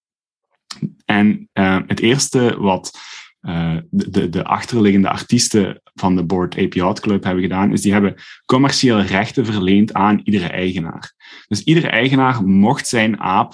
En 1.06 1.50
eh, 1.54 1.80
het 1.88 2.00
eerste 2.00 2.56
wat 2.60 3.00
eh, 3.40 3.78
de, 3.90 4.10
de, 4.10 4.30
de 4.30 4.44
achterliggende 4.44 5.10
artiesten 5.10 5.82
van 5.94 6.16
de 6.16 6.24
Board 6.24 6.74
Yacht 6.74 7.00
Club 7.00 7.24
hebben 7.24 7.44
gedaan, 7.44 7.72
is 7.72 7.82
die 7.82 7.92
hebben 7.92 8.16
commerciële 8.46 9.02
rechten 9.02 9.46
verleend 9.46 9.94
aan 9.94 10.22
iedere 10.24 10.48
eigenaar. 10.48 11.14
Dus 11.48 11.64
iedere 11.64 11.88
eigenaar 11.88 12.44
mocht 12.44 12.88
zijn 12.88 13.20
aap 13.20 13.54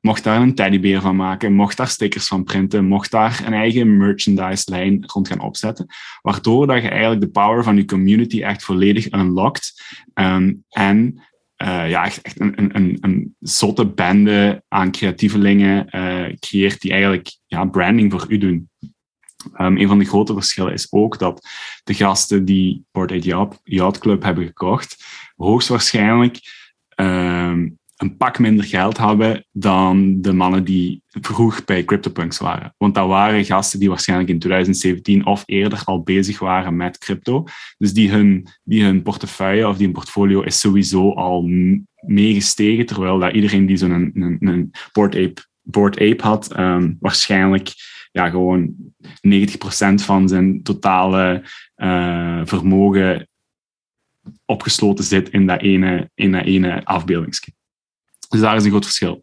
mocht 0.00 0.24
daar 0.24 0.40
een 0.40 0.54
teddybeer 0.54 1.00
van 1.00 1.16
maken, 1.16 1.52
mocht 1.52 1.76
daar 1.76 1.88
stickers 1.88 2.26
van 2.26 2.44
printen, 2.44 2.84
mocht 2.84 3.10
daar 3.10 3.42
een 3.46 3.52
eigen 3.52 3.96
merchandise-lijn 3.96 5.04
rond 5.06 5.28
gaan 5.28 5.40
opzetten, 5.40 5.86
waardoor 6.22 6.66
dat 6.66 6.82
je 6.82 6.88
eigenlijk 6.88 7.20
de 7.20 7.30
power 7.30 7.64
van 7.64 7.76
je 7.76 7.84
community 7.84 8.42
echt 8.42 8.64
volledig 8.64 9.12
unlockt 9.12 9.82
ehm, 10.14 10.54
en 10.68 11.22
uh, 11.62 11.90
ja, 11.90 12.04
echt, 12.04 12.22
echt 12.22 12.40
een, 12.40 12.76
een, 12.76 12.98
een, 13.00 13.36
zotte 13.38 13.86
bende 13.86 14.62
aan 14.68 14.90
creatievelingen 14.90 15.86
uh, 15.90 16.36
creëert 16.38 16.80
die 16.80 16.90
eigenlijk 16.90 17.36
ja, 17.46 17.64
branding 17.64 18.12
voor 18.12 18.26
u 18.28 18.38
doen. 18.38 18.70
Um, 19.60 19.76
een 19.76 19.88
van 19.88 19.98
de 19.98 20.04
grote 20.04 20.32
verschillen 20.32 20.72
is 20.72 20.92
ook 20.92 21.18
dat 21.18 21.48
de 21.84 21.94
gasten 21.94 22.44
die 22.44 22.84
Port 22.90 23.24
Yacht, 23.24 23.60
Yacht 23.62 23.98
Club 23.98 24.22
hebben 24.22 24.46
gekocht, 24.46 25.04
hoogstwaarschijnlijk 25.36 26.38
um, 26.96 27.78
een 28.00 28.16
pak 28.16 28.38
minder 28.38 28.64
geld 28.64 28.98
hebben 28.98 29.44
dan 29.52 30.20
de 30.20 30.32
mannen 30.32 30.64
die 30.64 31.02
vroeg 31.06 31.64
bij 31.64 31.84
CryptoPunks 31.84 32.38
waren. 32.38 32.74
Want 32.78 32.94
dat 32.94 33.08
waren 33.08 33.44
gasten 33.44 33.78
die 33.78 33.88
waarschijnlijk 33.88 34.30
in 34.30 34.38
2017 34.38 35.26
of 35.26 35.42
eerder 35.46 35.82
al 35.84 36.02
bezig 36.02 36.38
waren 36.38 36.76
met 36.76 36.98
crypto. 36.98 37.44
Dus 37.78 37.92
die 37.92 38.10
hun, 38.10 38.46
die 38.64 38.84
hun 38.84 39.02
portefeuille 39.02 39.68
of 39.68 39.76
die 39.76 39.84
hun 39.84 39.94
portfolio 39.94 40.40
is 40.40 40.60
sowieso 40.60 41.12
al 41.12 41.48
meegestegen, 42.00 42.86
terwijl 42.86 43.18
dat 43.18 43.32
iedereen 43.32 43.66
die 43.66 43.76
zo'n 43.76 43.90
een, 43.90 44.10
een, 44.14 44.38
een 44.40 44.70
Board 44.92 45.14
Ape, 45.14 45.42
Ape 46.10 46.22
had, 46.22 46.58
um, 46.58 46.96
waarschijnlijk 47.00 47.72
ja, 48.10 48.30
gewoon 48.30 48.74
90% 49.28 49.94
van 49.94 50.28
zijn 50.28 50.62
totale 50.62 51.44
uh, 51.76 52.40
vermogen 52.44 53.28
opgesloten 54.44 55.04
zit 55.04 55.28
in 55.28 55.46
dat 55.46 55.60
ene, 55.60 56.10
in 56.14 56.32
dat 56.32 56.44
ene 56.44 56.84
afbeeldingsje. 56.84 57.52
Dus 58.28 58.40
daar 58.40 58.56
is 58.56 58.64
een 58.64 58.70
groot 58.70 58.84
verschil. 58.84 59.22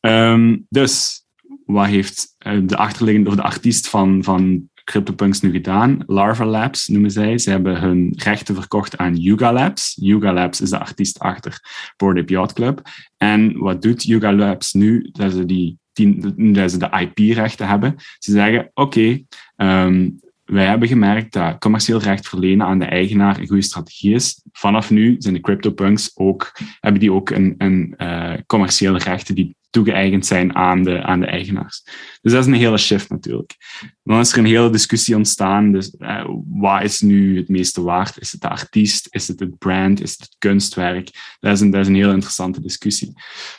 Um, 0.00 0.66
dus 0.68 1.26
wat 1.64 1.86
heeft 1.86 2.34
eh, 2.38 2.60
de 2.64 2.76
achterliggende 2.76 3.30
of 3.30 3.36
de 3.36 3.42
artiest 3.42 3.88
van, 3.88 4.24
van 4.24 4.68
CryptoPunks 4.84 5.40
nu 5.40 5.50
gedaan? 5.50 6.02
Larva 6.06 6.44
Labs 6.44 6.88
noemen 6.88 7.10
zij. 7.10 7.38
Ze 7.38 7.50
hebben 7.50 7.80
hun 7.80 8.12
rechten 8.16 8.54
verkocht 8.54 8.96
aan 8.96 9.16
Yuga 9.16 9.52
Labs. 9.52 9.96
Yuga 10.00 10.32
Labs 10.32 10.60
is 10.60 10.70
de 10.70 10.78
artiest 10.78 11.18
achter 11.18 11.60
Ape 11.96 12.24
Yacht 12.24 12.52
Club. 12.52 12.82
En 13.16 13.58
wat 13.58 13.82
doet 13.82 14.02
Yuga 14.02 14.32
Labs 14.32 14.72
nu? 14.72 15.08
Dat 15.12 15.32
ze, 15.32 15.44
die, 15.44 15.78
die 15.98 16.52
dat 16.52 16.70
ze 16.70 16.78
de 16.78 17.10
IP-rechten 17.14 17.68
hebben. 17.68 17.94
Ze 18.18 18.30
zeggen, 18.30 18.70
oké, 18.74 19.22
um, 19.56 20.20
wij 20.44 20.66
hebben 20.66 20.88
gemerkt 20.88 21.32
dat 21.32 21.58
commercieel 21.58 21.98
recht 22.00 22.28
verlenen 22.28 22.66
aan 22.66 22.78
de 22.78 22.84
eigenaar 22.84 23.38
een 23.38 23.46
goede 23.46 23.62
strategie 23.62 24.14
is. 24.14 24.42
Vanaf 24.52 24.90
nu 24.90 25.16
zijn 25.18 25.34
de 25.34 25.40
CryptoPunks 25.40 26.10
ook, 26.14 26.52
hebben 26.80 27.00
die 27.00 27.12
ook 27.12 27.30
een, 27.30 27.54
een 27.58 27.94
uh, 27.98 28.32
commerciële 28.46 28.98
rechten 28.98 29.34
die 29.34 29.56
toegeëigend 29.70 30.26
zijn 30.26 30.54
aan 30.54 30.82
de, 30.82 31.02
aan 31.02 31.20
de 31.20 31.26
eigenaars. 31.26 31.82
Dus 32.20 32.32
dat 32.32 32.40
is 32.40 32.46
een 32.46 32.54
hele 32.54 32.78
shift 32.78 33.10
natuurlijk. 33.10 33.56
Dan 34.02 34.20
is 34.20 34.32
er 34.32 34.38
een 34.38 34.44
hele 34.44 34.70
discussie 34.70 35.16
ontstaan. 35.16 35.72
Dus 35.72 35.94
uh, 35.98 36.24
wat 36.48 36.82
is 36.82 37.00
nu 37.00 37.36
het 37.36 37.48
meeste 37.48 37.82
waard? 37.82 38.20
Is 38.20 38.32
het 38.32 38.40
de 38.40 38.48
artiest? 38.48 39.06
Is 39.10 39.28
het 39.28 39.40
het 39.40 39.58
brand? 39.58 40.00
Is 40.00 40.10
het 40.10 40.20
het 40.20 40.36
kunstwerk? 40.38 41.36
Dat 41.40 41.52
is 41.52 41.60
een, 41.60 41.70
dat 41.70 41.80
is 41.80 41.86
een 41.86 41.94
heel 41.94 42.12
interessante 42.12 42.60
discussie. 42.60 43.12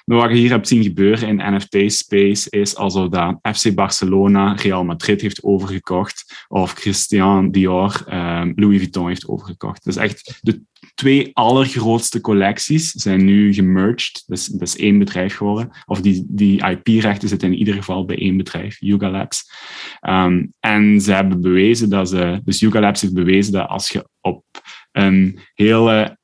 Maar 0.05 0.18
wat 0.18 0.30
je 0.30 0.36
hier 0.36 0.49
hebt 0.49 0.68
zien 0.68 0.84
gebeuren 0.84 1.28
in 1.28 1.55
NFT-space 1.55 2.49
is 2.49 2.76
alsof 2.76 3.10
dat 3.10 3.39
FC 3.55 3.76
Barcelona 3.76 4.53
Real 4.53 4.84
Madrid 4.84 5.22
heeft 5.22 5.43
overgekocht 5.43 6.45
of 6.47 6.74
Christian 6.74 7.51
Dior 7.51 8.03
um, 8.07 8.53
Louis 8.55 8.78
Vuitton 8.78 9.07
heeft 9.07 9.28
overgekocht. 9.28 9.84
Dus 9.84 9.95
echt 9.95 10.39
de 10.41 10.62
twee 11.00 11.30
allergrootste 11.34 12.22
collecties 12.22 12.91
zijn 12.91 13.26
nu 13.26 13.54
gemerged. 13.54 14.24
Dus 14.28 14.45
dat 14.45 14.62
is 14.62 14.78
één 14.78 15.00
bedrijf 15.00 15.36
geworden. 15.36 15.72
Of 15.86 16.02
die, 16.02 16.26
die 16.28 16.68
IP-rechten 16.68 17.30
zitten 17.30 17.52
in 17.52 17.58
ieder 17.58 17.74
geval 17.74 18.06
bij 18.06 18.18
één 18.18 18.38
bedrijf, 18.38 18.78
Yuga 18.80 19.10
Labs. 19.10 19.52
Um, 20.02 20.54
en 20.60 21.02
ze 21.02 21.14
hebben 21.14 21.41
bewezen 21.41 21.89
dat 21.89 22.10
ze... 22.10 22.41
Dus 22.43 22.60
Yuga 22.60 22.80
Labs 22.80 23.02
heeft 23.02 23.14
bewezen 23.14 23.54
dat 23.54 23.68
als 23.68 23.89
je 23.89 24.10
op 24.22 24.43
een 24.91 25.39
hele 25.54 26.18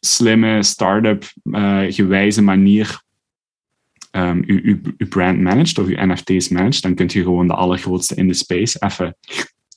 slimme 0.00 0.62
start-up 0.62 1.24
uh, 1.42 1.82
gewijze 1.88 2.42
manier 2.42 3.02
um, 4.10 4.42
je, 4.46 5.06
brand 5.08 5.40
managt 5.40 5.78
of 5.78 5.88
je 5.88 6.06
NFT's 6.06 6.48
managt, 6.48 6.82
dan 6.82 6.94
kun 6.94 7.08
je 7.12 7.22
gewoon 7.22 7.46
de 7.46 7.54
allergrootste 7.54 8.14
in 8.14 8.28
de 8.28 8.34
space 8.34 8.76
even 8.78 9.16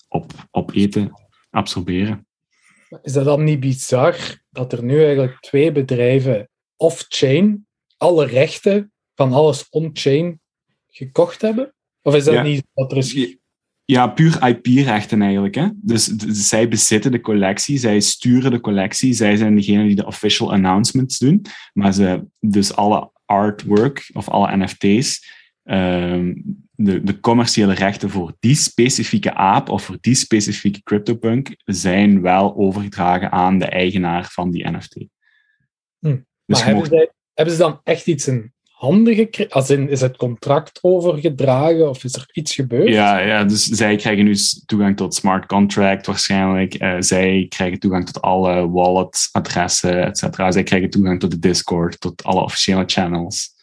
op, 0.08 0.34
opeten, 0.52 1.12
absorberen. 1.50 2.27
Is 3.02 3.14
dat 3.14 3.26
dan 3.26 3.44
niet 3.44 3.60
bizar 3.60 4.16
dat 4.50 4.74
er 4.74 4.84
nu 4.84 5.04
eigenlijk 5.04 5.40
twee 5.40 5.72
bedrijven 5.72 6.50
off-chain 6.76 7.68
alle 7.98 8.26
rechten 8.26 8.92
van 9.16 9.34
alles 9.34 9.70
on-chain 9.70 10.40
gekocht 10.88 11.42
hebben? 11.42 11.74
Of 12.02 12.16
is 12.16 12.24
dat 12.24 12.34
ja. 12.34 12.42
niet 12.42 12.64
dat 12.74 12.92
er 12.92 12.98
is... 12.98 13.38
Ja, 13.86 14.08
puur 14.08 14.48
IP-rechten 14.48 15.22
eigenlijk. 15.22 15.56
Hè? 15.56 15.68
Dus, 15.76 16.06
dus, 16.06 16.48
zij 16.48 16.68
bezitten 16.68 17.12
de 17.12 17.22
collectie, 17.22 17.78
zij 17.78 18.00
sturen 18.00 18.52
de 18.52 18.60
collectie, 18.60 19.14
zij 19.14 19.36
zijn 19.36 19.56
degene 19.56 19.86
die 19.86 19.96
de 19.96 20.06
official 20.06 20.52
announcements 20.52 21.18
doen. 21.18 21.42
Maar 21.74 21.94
ze, 21.94 22.26
dus 22.40 22.76
alle 22.76 23.12
artwork 23.26 24.10
of 24.14 24.30
alle 24.30 24.58
NFT's, 24.58 25.32
um, 25.64 26.67
de, 26.80 27.04
de 27.04 27.20
commerciële 27.20 27.74
rechten 27.74 28.10
voor 28.10 28.36
die 28.40 28.56
specifieke 28.56 29.34
aap 29.34 29.70
of 29.70 29.84
voor 29.84 29.98
die 30.02 30.16
specifieke 30.16 30.84
CryptoPunk 30.84 31.56
zijn 31.66 32.22
wel 32.22 32.56
overgedragen 32.56 33.32
aan 33.32 33.60
de 33.60 33.66
eigenaar 33.66 34.30
van 34.32 34.52
die 34.52 34.70
NFT. 34.70 34.96
Hm. 34.96 35.06
Dus 36.00 36.22
maar 36.46 36.58
hebben, 36.58 36.76
mocht... 36.76 36.90
zij, 36.90 37.12
hebben 37.34 37.54
ze 37.54 37.60
dan 37.60 37.80
echt 37.84 38.08
iets 38.08 38.28
in 38.28 38.54
handen 38.64 39.16
gekregen? 39.16 39.52
Als 39.52 39.70
in, 39.70 39.90
is 39.90 40.02
het 40.02 40.18
contract 40.18 40.80
overgedragen 40.82 41.90
of 41.90 42.04
is 42.04 42.16
er 42.16 42.30
iets 42.32 42.56
gebeurd? 42.56 42.90
Ja, 42.90 43.20
ja 43.20 43.44
dus 43.44 43.66
zij 43.66 43.96
krijgen 43.96 44.26
nu 44.26 44.36
toegang 44.66 44.98
tot 44.98 45.16
smart 45.16 45.46
contract 45.46 46.06
waarschijnlijk. 46.06 46.82
Uh, 46.82 46.96
zij 47.00 47.46
krijgen 47.50 47.80
toegang 47.80 48.06
tot 48.06 48.22
alle 48.22 48.70
wallet-adressen, 48.70 50.06
et 50.06 50.18
cetera. 50.18 50.52
Zij 50.52 50.64
krijgen 50.64 50.90
toegang 50.90 51.20
tot 51.20 51.32
de 51.32 51.40
Discord, 51.40 52.00
tot 52.00 52.24
alle 52.24 52.42
officiële 52.42 52.84
channels. 52.86 53.56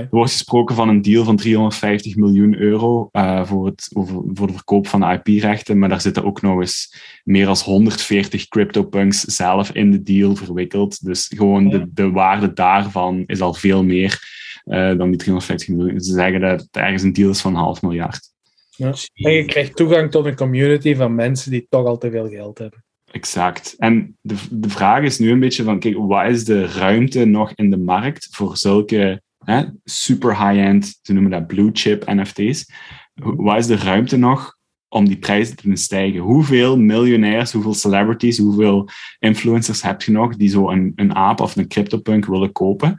Er 0.00 0.08
wordt 0.10 0.32
gesproken 0.32 0.74
van 0.74 0.88
een 0.88 1.02
deal 1.02 1.24
van 1.24 1.36
350 1.36 2.16
miljoen 2.16 2.54
euro 2.56 3.08
uh, 3.12 3.44
voor, 3.44 3.66
het, 3.66 3.90
over, 3.92 4.22
voor 4.32 4.46
de 4.46 4.52
verkoop 4.52 4.86
van 4.86 5.10
IP-rechten, 5.10 5.78
maar 5.78 5.88
daar 5.88 6.00
zitten 6.00 6.24
ook 6.24 6.42
nog 6.42 6.60
eens 6.60 6.94
meer 7.24 7.44
dan 7.44 7.56
140 7.64 8.48
CryptoPunks 8.48 9.20
zelf 9.20 9.70
in 9.70 9.90
de 9.90 10.02
deal 10.02 10.36
verwikkeld. 10.36 11.04
Dus 11.04 11.30
gewoon 11.36 11.68
de, 11.68 11.86
de 11.92 12.10
waarde 12.10 12.52
daarvan 12.52 13.22
is 13.26 13.40
al 13.40 13.54
veel 13.54 13.84
meer 13.84 14.20
uh, 14.64 14.96
dan 14.96 15.08
die 15.08 15.18
350 15.18 15.68
miljoen. 15.68 16.00
Ze 16.00 16.12
zeggen 16.12 16.40
dat 16.40 16.60
het 16.60 16.76
ergens 16.76 17.02
een 17.02 17.12
deal 17.12 17.30
is 17.30 17.40
van 17.40 17.54
een 17.54 17.60
half 17.60 17.82
miljard. 17.82 18.32
Ja. 18.76 18.94
En 19.14 19.32
je 19.32 19.44
krijgt 19.44 19.76
toegang 19.76 20.10
tot 20.10 20.26
een 20.26 20.36
community 20.36 20.94
van 20.94 21.14
mensen 21.14 21.50
die 21.50 21.66
toch 21.68 21.86
al 21.86 21.98
te 21.98 22.10
veel 22.10 22.28
geld 22.28 22.58
hebben. 22.58 22.84
Exact. 23.10 23.74
En 23.78 24.16
de, 24.20 24.34
de 24.50 24.68
vraag 24.68 25.02
is 25.02 25.18
nu 25.18 25.30
een 25.30 25.40
beetje 25.40 25.62
van, 25.62 25.78
kijk, 25.78 25.96
wat 25.98 26.26
is 26.26 26.44
de 26.44 26.66
ruimte 26.66 27.24
nog 27.24 27.52
in 27.54 27.70
de 27.70 27.76
markt 27.76 28.28
voor 28.30 28.56
zulke 28.56 29.22
hè, 29.44 29.64
super 29.84 30.48
high-end, 30.48 30.98
ze 31.02 31.12
noemen 31.12 31.30
dat 31.30 31.46
blue 31.46 31.70
chip 31.72 32.06
NFT's. 32.06 32.70
Waar 33.14 33.58
is 33.58 33.66
de 33.66 33.76
ruimte 33.76 34.16
nog 34.16 34.58
om 34.88 35.08
die 35.08 35.18
prijzen 35.18 35.56
te 35.56 35.66
doen 35.66 35.76
stijgen? 35.76 36.20
Hoeveel 36.20 36.78
miljonairs, 36.78 37.52
hoeveel 37.52 37.74
celebrities, 37.74 38.38
hoeveel 38.38 38.88
influencers 39.18 39.82
heb 39.82 40.02
je 40.02 40.12
nog 40.12 40.36
die 40.36 40.48
zo 40.48 40.70
een, 40.70 40.92
een 40.96 41.14
aap 41.14 41.40
of 41.40 41.56
een 41.56 41.68
CryptoPunk 41.68 42.26
willen 42.26 42.52
kopen 42.52 42.90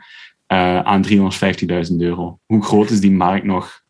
uh, 0.48 0.80
aan 0.80 1.06
350.000 1.08 1.96
euro? 1.98 2.40
Hoe 2.46 2.64
groot 2.64 2.90
is 2.90 3.00
die 3.00 3.12
markt 3.12 3.46
nog? 3.46 3.84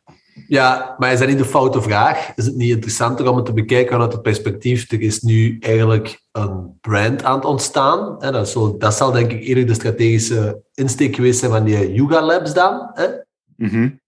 Ja, 0.47 0.95
maar 0.97 1.11
is 1.11 1.19
dat 1.19 1.27
niet 1.27 1.37
de 1.37 1.45
foute 1.45 1.81
vraag? 1.81 2.31
Is 2.35 2.45
het 2.45 2.55
niet 2.55 2.69
interessanter 2.69 3.29
om 3.29 3.35
het 3.35 3.45
te 3.45 3.53
bekijken 3.53 3.91
vanuit 3.91 4.11
het 4.11 4.21
perspectief, 4.21 4.91
er 4.91 5.01
is 5.01 5.21
nu 5.21 5.57
eigenlijk 5.59 6.21
een 6.31 6.77
brand 6.81 7.23
aan 7.23 7.35
het 7.35 7.45
ontstaan. 7.45 8.15
Hè? 8.19 8.31
Dat, 8.31 8.49
zal, 8.49 8.77
dat 8.77 8.93
zal 8.93 9.11
denk 9.11 9.31
ik 9.31 9.43
eerder 9.43 9.65
de 9.65 9.73
strategische 9.73 10.61
insteek 10.73 11.15
geweest 11.15 11.39
zijn 11.39 11.51
van 11.51 11.63
die 11.63 11.93
Yuga 11.93 12.21
Labs 12.21 12.53
dan. 12.53 12.89
Hè? 12.93 13.07
Mm 13.55 13.69
-hmm. 13.69 13.99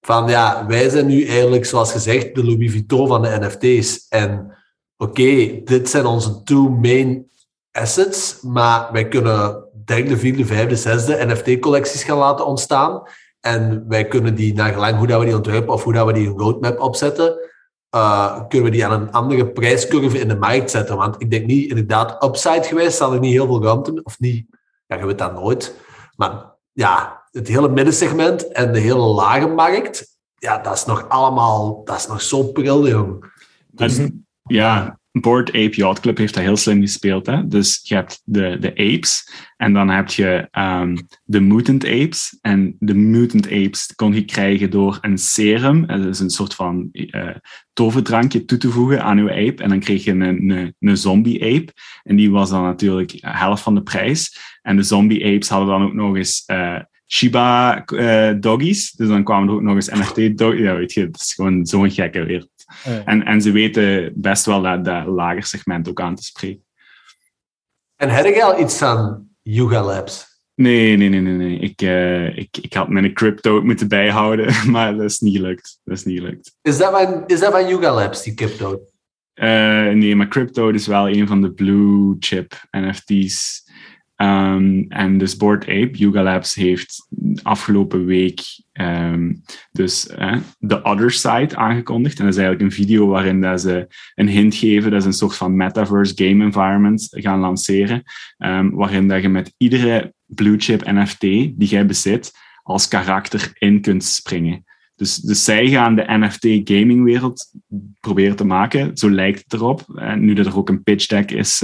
Van 0.00 0.28
ja, 0.28 0.66
wij 0.66 0.88
zijn 0.88 1.06
nu 1.06 1.24
eigenlijk, 1.26 1.64
zoals 1.64 1.92
gezegd, 1.92 2.34
de 2.34 2.44
Louis 2.44 2.70
Vuitton 2.70 3.08
van 3.08 3.22
de 3.22 3.36
NFT's. 3.40 4.06
En 4.08 4.56
oké, 4.96 5.10
okay, 5.10 5.62
dit 5.64 5.88
zijn 5.88 6.06
onze 6.06 6.42
two 6.42 6.68
main 6.68 7.30
assets, 7.72 8.40
maar 8.42 8.92
wij 8.92 9.08
kunnen 9.08 9.64
derde, 9.84 10.16
vierde, 10.16 10.46
vijfde, 10.46 10.76
zesde 10.76 11.24
NFT-collecties 11.26 12.04
gaan 12.04 12.18
laten 12.18 12.46
ontstaan. 12.46 13.02
En 13.44 13.84
wij 13.88 14.08
kunnen 14.08 14.34
die, 14.34 14.54
naar 14.54 14.72
gelang 14.72 14.96
hoe 14.96 15.06
dat 15.06 15.18
we 15.18 15.24
die 15.24 15.34
ontwerpen 15.34 15.72
of 15.72 15.84
hoe 15.84 15.92
dat 15.92 16.06
we 16.06 16.12
die 16.12 16.28
roadmap 16.28 16.80
opzetten, 16.80 17.38
uh, 17.94 18.40
kunnen 18.48 18.70
we 18.70 18.76
die 18.76 18.86
aan 18.86 19.00
een 19.00 19.12
andere 19.12 19.46
prijscurve 19.46 20.18
in 20.18 20.28
de 20.28 20.36
markt 20.36 20.70
zetten. 20.70 20.96
Want 20.96 21.14
ik 21.18 21.30
denk 21.30 21.46
niet, 21.46 21.68
inderdaad, 21.68 22.24
upside 22.24 22.62
geweest 22.62 22.96
zal 22.96 23.12
er 23.12 23.20
niet 23.20 23.32
heel 23.32 23.46
veel 23.46 23.62
ruimte, 23.62 24.00
of 24.02 24.20
niet, 24.20 24.46
ja, 24.86 24.96
je 24.96 25.06
weet 25.06 25.18
dat 25.18 25.34
nooit. 25.34 25.74
Maar 26.16 26.54
ja, 26.72 27.22
het 27.30 27.48
hele 27.48 27.68
middensegment 27.68 28.52
en 28.52 28.72
de 28.72 28.78
hele 28.78 28.98
lage 28.98 29.46
markt 29.46 30.14
ja, 30.44 30.58
dat 30.58 30.74
is 30.74 30.84
nog 30.84 31.08
allemaal, 31.08 31.84
dat 31.84 31.96
is 31.96 32.06
nog 32.06 32.22
zo 32.22 32.42
pril, 32.42 32.88
jong. 32.88 33.32
Dus, 33.66 34.00
ja, 34.42 34.98
Board 35.20 35.48
Ape 35.48 35.76
Yacht 35.76 36.00
Club 36.00 36.18
heeft 36.18 36.34
dat 36.34 36.42
heel 36.42 36.56
slim 36.56 36.80
gespeeld. 36.80 37.26
Hè? 37.26 37.46
Dus 37.46 37.80
je 37.82 37.94
hebt 37.94 38.22
de, 38.24 38.56
de 38.60 38.70
apes 38.70 39.28
en 39.56 39.72
dan 39.72 39.88
heb 39.88 40.08
je 40.08 40.48
ehm, 40.50 40.96
de 41.24 41.40
mutant 41.40 41.84
apes. 41.84 42.38
En 42.40 42.76
de 42.78 42.94
mutant 42.94 43.46
apes 43.46 43.92
kon 43.94 44.14
je 44.14 44.24
krijgen 44.24 44.70
door 44.70 44.98
een 45.00 45.18
serum, 45.18 45.86
dat 45.86 46.06
is 46.06 46.20
een 46.20 46.30
soort 46.30 46.54
van 46.54 46.88
eh, 46.92 47.28
toverdrankje 47.72 48.44
toe 48.44 48.58
te 48.58 48.70
voegen 48.70 49.02
aan 49.02 49.16
je 49.16 49.30
ape. 49.30 49.62
En 49.62 49.68
dan 49.68 49.80
kreeg 49.80 50.04
je 50.04 50.10
een, 50.10 50.50
een, 50.50 50.74
een 50.78 50.96
zombie 50.96 51.42
ape. 51.42 51.72
En 52.02 52.16
die 52.16 52.30
was 52.30 52.50
dan 52.50 52.62
natuurlijk 52.62 53.12
helft 53.20 53.62
van 53.62 53.74
de 53.74 53.82
prijs. 53.82 54.38
En 54.62 54.76
de 54.76 54.82
zombie 54.82 55.24
apes 55.24 55.48
hadden 55.48 55.68
dan 55.68 55.82
ook 55.82 55.94
nog 55.94 56.16
eens 56.16 56.42
eh, 56.46 56.80
Shiba 57.06 57.84
eh, 57.84 58.32
doggies. 58.40 58.92
Dus 58.92 59.08
dan 59.08 59.24
kwamen 59.24 59.48
er 59.48 59.54
ook 59.54 59.62
nog 59.62 59.74
eens 59.74 59.90
NFT 59.90 60.38
doggies. 60.38 60.60
Ja, 60.60 60.76
weet 60.76 60.92
je, 60.92 61.00
het 61.00 61.20
is 61.20 61.32
gewoon 61.34 61.66
zo'n 61.66 61.90
gekke 61.90 62.24
wereld. 62.24 62.50
Ja. 62.84 63.04
En, 63.04 63.24
en 63.24 63.42
ze 63.42 63.50
weten 63.50 64.12
best 64.14 64.44
wel 64.44 64.62
dat, 64.62 64.84
dat 64.84 65.06
lager 65.06 65.44
segment 65.44 65.88
ook 65.88 66.00
aan 66.00 66.14
te 66.14 66.22
spreken. 66.22 66.64
En 67.96 68.08
heb 68.08 68.24
jij 68.24 68.44
al 68.44 68.60
iets 68.60 68.82
aan 68.82 69.28
Yuga 69.42 69.84
Labs? 69.84 70.32
Nee, 70.54 70.96
nee, 70.96 71.08
nee, 71.08 71.20
nee. 71.20 71.32
nee. 71.32 71.58
Ik, 71.58 71.82
eh, 71.82 72.36
ik, 72.36 72.56
ik 72.60 72.72
had 72.72 72.88
mijn 72.88 73.14
crypto 73.14 73.56
ook 73.56 73.64
moeten 73.64 73.88
bijhouden, 73.88 74.54
maar 74.70 74.96
dat 74.96 75.04
is 75.04 75.18
niet 75.18 75.36
gelukt. 75.36 75.80
Dat 75.84 75.96
is 75.96 76.04
niet 76.04 76.18
gelukt. 76.18 76.56
Is 76.62 76.78
dat 76.78 76.90
van, 76.90 77.24
is 77.26 77.40
dat 77.40 77.52
van 77.52 77.68
Yuga 77.68 77.94
Labs, 77.94 78.22
die 78.22 78.34
crypto? 78.34 78.80
Eh, 79.34 79.88
nee, 79.88 80.16
maar 80.16 80.28
crypto 80.28 80.68
is 80.68 80.86
wel 80.86 81.08
een 81.08 81.26
van 81.26 81.42
de 81.42 81.52
blue 81.52 82.16
chip 82.18 82.52
NFT's. 82.70 83.63
Ehm, 84.16 84.84
en 84.88 85.18
dus 85.18 85.36
Board 85.36 85.62
Ape, 85.62 85.90
Yuga 85.90 86.22
Labs, 86.22 86.54
heeft 86.54 87.08
afgelopen 87.42 88.04
week 88.04 88.40
ehm, 88.72 89.32
dus 89.72 90.06
eh, 90.06 90.36
The 90.66 90.82
Other 90.82 91.10
Side 91.10 91.56
aangekondigd. 91.56 92.18
En 92.18 92.24
dat 92.24 92.34
is 92.34 92.40
eigenlijk 92.40 92.70
een 92.70 92.84
video 92.84 93.06
waarin 93.06 93.40
dat 93.40 93.60
ze 93.60 93.86
een 94.14 94.28
hint 94.28 94.54
geven. 94.54 94.90
Dat 94.90 95.00
is 95.00 95.06
een 95.06 95.12
soort 95.12 95.36
van 95.36 95.56
metaverse 95.56 96.12
game 96.16 96.44
environment 96.44 97.06
gaan 97.10 97.38
lanceren. 97.38 98.02
ehm, 98.38 98.70
waarin 98.70 99.08
dat 99.08 99.22
je 99.22 99.28
met 99.28 99.54
iedere 99.56 100.14
blue 100.26 100.58
chip 100.58 100.84
NFT 100.84 101.20
die 101.20 101.54
jij 101.56 101.86
bezit, 101.86 102.32
als 102.62 102.88
karakter 102.88 103.50
in 103.54 103.80
kunt 103.80 104.04
springen. 104.04 104.64
Dus, 104.96 105.16
dus 105.16 105.44
zij 105.44 105.68
gaan 105.68 105.96
de 105.96 106.04
NFT 106.06 106.70
gaming 106.70 107.04
wereld 107.04 107.52
proberen 108.00 108.36
te 108.36 108.44
maken. 108.44 108.96
Zo 108.96 109.10
lijkt 109.10 109.42
het 109.42 109.52
erop. 109.52 109.84
En 109.94 110.24
nu 110.24 110.34
dat 110.34 110.46
er 110.46 110.56
ook 110.56 110.68
een 110.68 110.82
pitch 110.82 111.06
deck 111.06 111.30
is, 111.30 111.62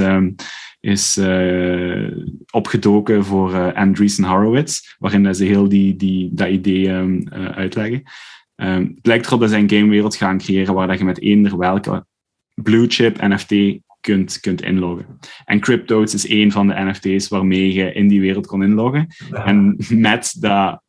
is 0.81 1.17
eh, 1.17 2.09
opgedoken 2.51 3.25
voor 3.25 3.55
eh, 3.55 3.75
Andreessen 3.75 4.25
Horowitz, 4.25 4.95
waarin 4.99 5.35
ze 5.35 5.45
heel 5.45 5.69
die, 5.69 5.97
die, 5.97 6.31
dat 6.33 6.49
idee 6.49 6.89
ehm, 6.89 7.21
eh, 7.27 7.45
uitleggen. 7.47 8.03
Ehm, 8.55 8.83
het 8.95 9.07
lijkt 9.07 9.27
erop 9.27 9.41
dat 9.41 9.51
zij 9.51 9.59
een 9.59 9.71
gamewereld 9.71 10.17
gaan 10.17 10.39
creëren 10.39 10.75
waar 10.75 10.87
dat 10.87 10.99
je 10.99 11.05
met 11.05 11.21
eender 11.21 11.59
welke 11.59 12.07
blue 12.55 12.87
chip 12.89 13.21
NFT 13.21 13.81
kunt, 14.01 14.41
kunt 14.41 14.63
inloggen. 14.63 15.19
En 15.45 15.61
Cryptotes 15.61 16.15
is 16.15 16.29
een 16.29 16.53
van 16.53 16.67
de 16.67 16.75
NFT's 16.77 17.29
waarmee 17.29 17.73
je 17.73 17.93
in 17.93 18.09
die 18.09 18.21
wereld 18.21 18.47
kon 18.47 18.63
inloggen. 18.63 19.07
En 19.31 19.77
met 19.89 20.37
dat, 20.41 20.83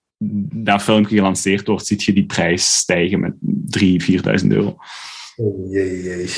dat 0.53 0.83
filmpje 0.83 1.15
gelanceerd 1.15 1.67
wordt, 1.67 1.85
zie 1.85 2.01
je 2.05 2.13
die 2.13 2.25
prijs 2.25 2.77
stijgen 2.77 3.19
met 3.19 3.33
3.000, 3.79 4.41
4.000 4.41 4.47
euro. 4.47 4.77
Oh, 5.35 5.71
jee, 5.71 6.03
jee. 6.03 6.29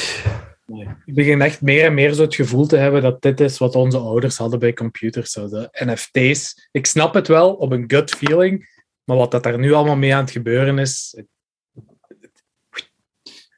Ik 1.05 1.13
begin 1.13 1.41
echt 1.41 1.61
meer 1.61 1.85
en 1.85 1.93
meer 1.93 2.13
zo 2.13 2.21
het 2.21 2.35
gevoel 2.35 2.65
te 2.65 2.77
hebben 2.77 3.01
dat 3.01 3.21
dit 3.21 3.39
is 3.39 3.57
wat 3.57 3.75
onze 3.75 3.97
ouders 3.97 4.37
hadden 4.37 4.59
bij 4.59 4.73
computers. 4.73 5.31
Zo 5.31 5.47
de 5.47 5.69
NFT's. 5.71 6.67
Ik 6.71 6.85
snap 6.85 7.13
het 7.13 7.27
wel 7.27 7.53
op 7.53 7.71
een 7.71 7.83
gut 7.87 8.11
feeling, 8.11 8.83
maar 9.03 9.17
wat 9.17 9.31
dat 9.31 9.43
daar 9.43 9.59
nu 9.59 9.73
allemaal 9.73 9.95
mee 9.95 10.15
aan 10.15 10.23
het 10.23 10.31
gebeuren 10.31 10.77
is. 10.77 11.21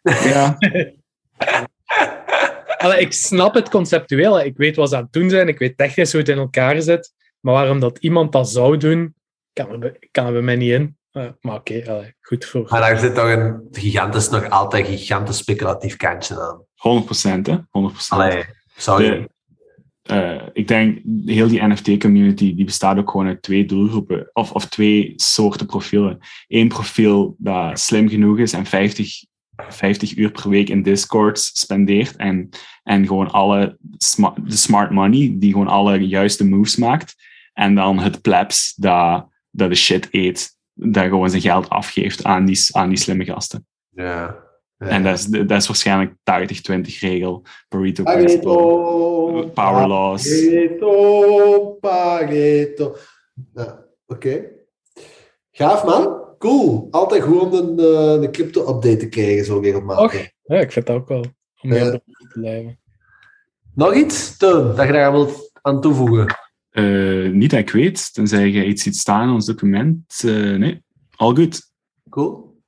Ja. 0.02 0.58
Allee, 2.78 3.00
ik 3.00 3.14
snap 3.14 3.54
het 3.54 3.70
conceptueel. 3.70 4.42
Ik 4.42 4.58
weet 4.58 4.76
wat 4.76 4.90
ze 4.90 4.96
aan 4.96 5.04
het 5.04 5.14
doen 5.14 5.30
zijn. 5.30 5.48
Ik 5.48 5.60
weet 5.60 5.78
technisch 5.78 6.12
hoe 6.12 6.22
het 6.22 6.30
in 6.30 6.38
elkaar 6.38 6.82
zit. 6.82 7.14
Maar 7.40 7.54
waarom 7.54 7.80
dat 7.80 7.98
iemand 7.98 8.32
dat 8.32 8.50
zou 8.50 8.78
doen, 8.78 9.16
kan 9.54 9.84
er, 9.84 9.98
kan 10.12 10.26
er 10.26 10.32
bij 10.32 10.42
mij 10.42 10.56
niet 10.56 10.72
in. 10.72 10.98
Maar 11.42 11.56
oké, 11.56 12.14
goed 12.22 12.46
voor. 12.46 12.68
Maar 12.70 12.80
daar 12.80 13.00
zit 13.00 13.16
toch 13.16 13.30
een 13.30 13.68
gigantisch, 13.72 14.30
nog 14.30 14.50
altijd 14.50 14.88
gigantisch 14.88 15.38
speculatief 15.38 15.96
kantje 15.96 16.42
aan. 16.42 16.64
100%, 16.76 17.46
hè? 17.46 17.58
100%. 17.70 18.10
Allee, 18.10 18.44
sorry. 18.76 19.10
De- 19.10 19.30
eh, 20.02 20.48
ik 20.54 20.68
denk, 20.68 21.00
heel 21.26 21.48
die 21.48 21.68
NFT-community 21.68 22.56
die 22.56 22.66
bestaat 22.66 22.98
ook 22.98 23.10
gewoon 23.12 23.28
uit 23.28 23.42
twee 23.42 23.66
doelgroepen, 23.66 24.30
of, 24.34 24.52
of 24.52 24.66
twee 24.66 25.14
soorten 25.16 25.66
profielen. 25.66 26.18
Eén 26.48 26.68
profiel 26.68 27.36
dat 27.38 27.80
slim 27.80 28.10
genoeg 28.10 28.38
is 28.40 28.54
en 28.54 28.66
50, 28.66 29.24
50 29.56 30.16
uur 30.18 30.32
per 30.32 30.50
week 30.50 30.70
in 30.70 30.84
Discord 30.84 31.40
spendeert 31.40 32.16
en, 32.16 32.50
en 32.84 33.08
gewoon 33.08 33.32
alle 33.32 33.78
sma 33.98 34.34
de 34.44 34.56
smart 34.56 34.92
money, 34.92 35.36
die 35.38 35.52
gewoon 35.52 35.68
alle 35.68 36.08
juiste 36.08 36.46
moves 36.46 36.76
maakt. 36.76 37.16
En 37.54 37.76
dan 37.76 38.00
het 38.00 38.22
plebs 38.22 38.74
dat, 38.76 39.28
dat 39.50 39.70
de 39.70 39.76
shit 39.76 40.08
eet, 40.12 40.55
dat 40.76 41.04
gewoon 41.04 41.30
zijn 41.30 41.42
geld 41.42 41.70
afgeeft 41.70 42.24
aan 42.24 42.46
die, 42.46 42.60
aan 42.72 42.90
die 42.90 42.98
slimme 42.98 43.26
gasten. 43.26 43.68
Ja. 43.90 44.44
Ja. 44.78 44.88
En 44.88 45.04
dat 45.04 45.18
is, 45.18 45.26
dat 45.26 45.52
is 45.52 45.68
waarschijnlijk 45.68 46.12
80-20 46.12 46.16
regel, 47.00 47.44
Pareto 47.68 48.04
principle. 48.04 48.56
Pareto, 48.56 49.52
Power 49.54 49.88
laws. 49.88 50.24
Pareto, 50.24 51.78
Pareto. 51.80 52.96
Ja, 53.54 53.86
Oké. 54.08 54.46
Gaaf, 55.52 55.84
man. 55.84 56.24
Cool. 56.38 56.88
Altijd 56.92 57.24
goed 57.24 57.42
om 57.42 57.54
een, 57.54 57.80
eh, 57.80 58.24
een 58.24 58.32
crypto-update 58.32 58.98
te 58.98 59.10
krijgen, 59.10 59.46
zo 59.46 59.60
regelmatig. 59.60 60.04
Och, 60.04 60.14
ja, 60.44 60.60
ik 60.60 60.72
vind 60.72 60.86
dat 60.86 60.96
ook 60.96 61.08
wel. 61.08 61.26
Om 61.62 61.70
te 61.70 62.02
blijven. 62.34 62.80
Nog 63.74 63.94
iets, 63.94 64.38
Teun, 64.38 64.76
dat 64.76 64.86
je 64.86 64.92
daar 64.92 65.12
wilt 65.12 65.50
aan 65.62 65.82
toevoegen? 65.82 66.28
Eh, 66.76 67.32
niet 67.32 67.50
dat 67.50 67.60
ik 67.60 67.70
weet, 67.70 68.14
tenzij 68.14 68.50
je 68.50 68.66
iets 68.66 68.84
ziet 68.84 68.96
staan 68.96 69.28
in 69.28 69.34
ons 69.34 69.46
document. 69.46 70.22
Eh, 70.24 70.32
nee, 70.32 70.84
al 71.16 71.36
goed. 71.36 71.72
Cool. 72.10 72.62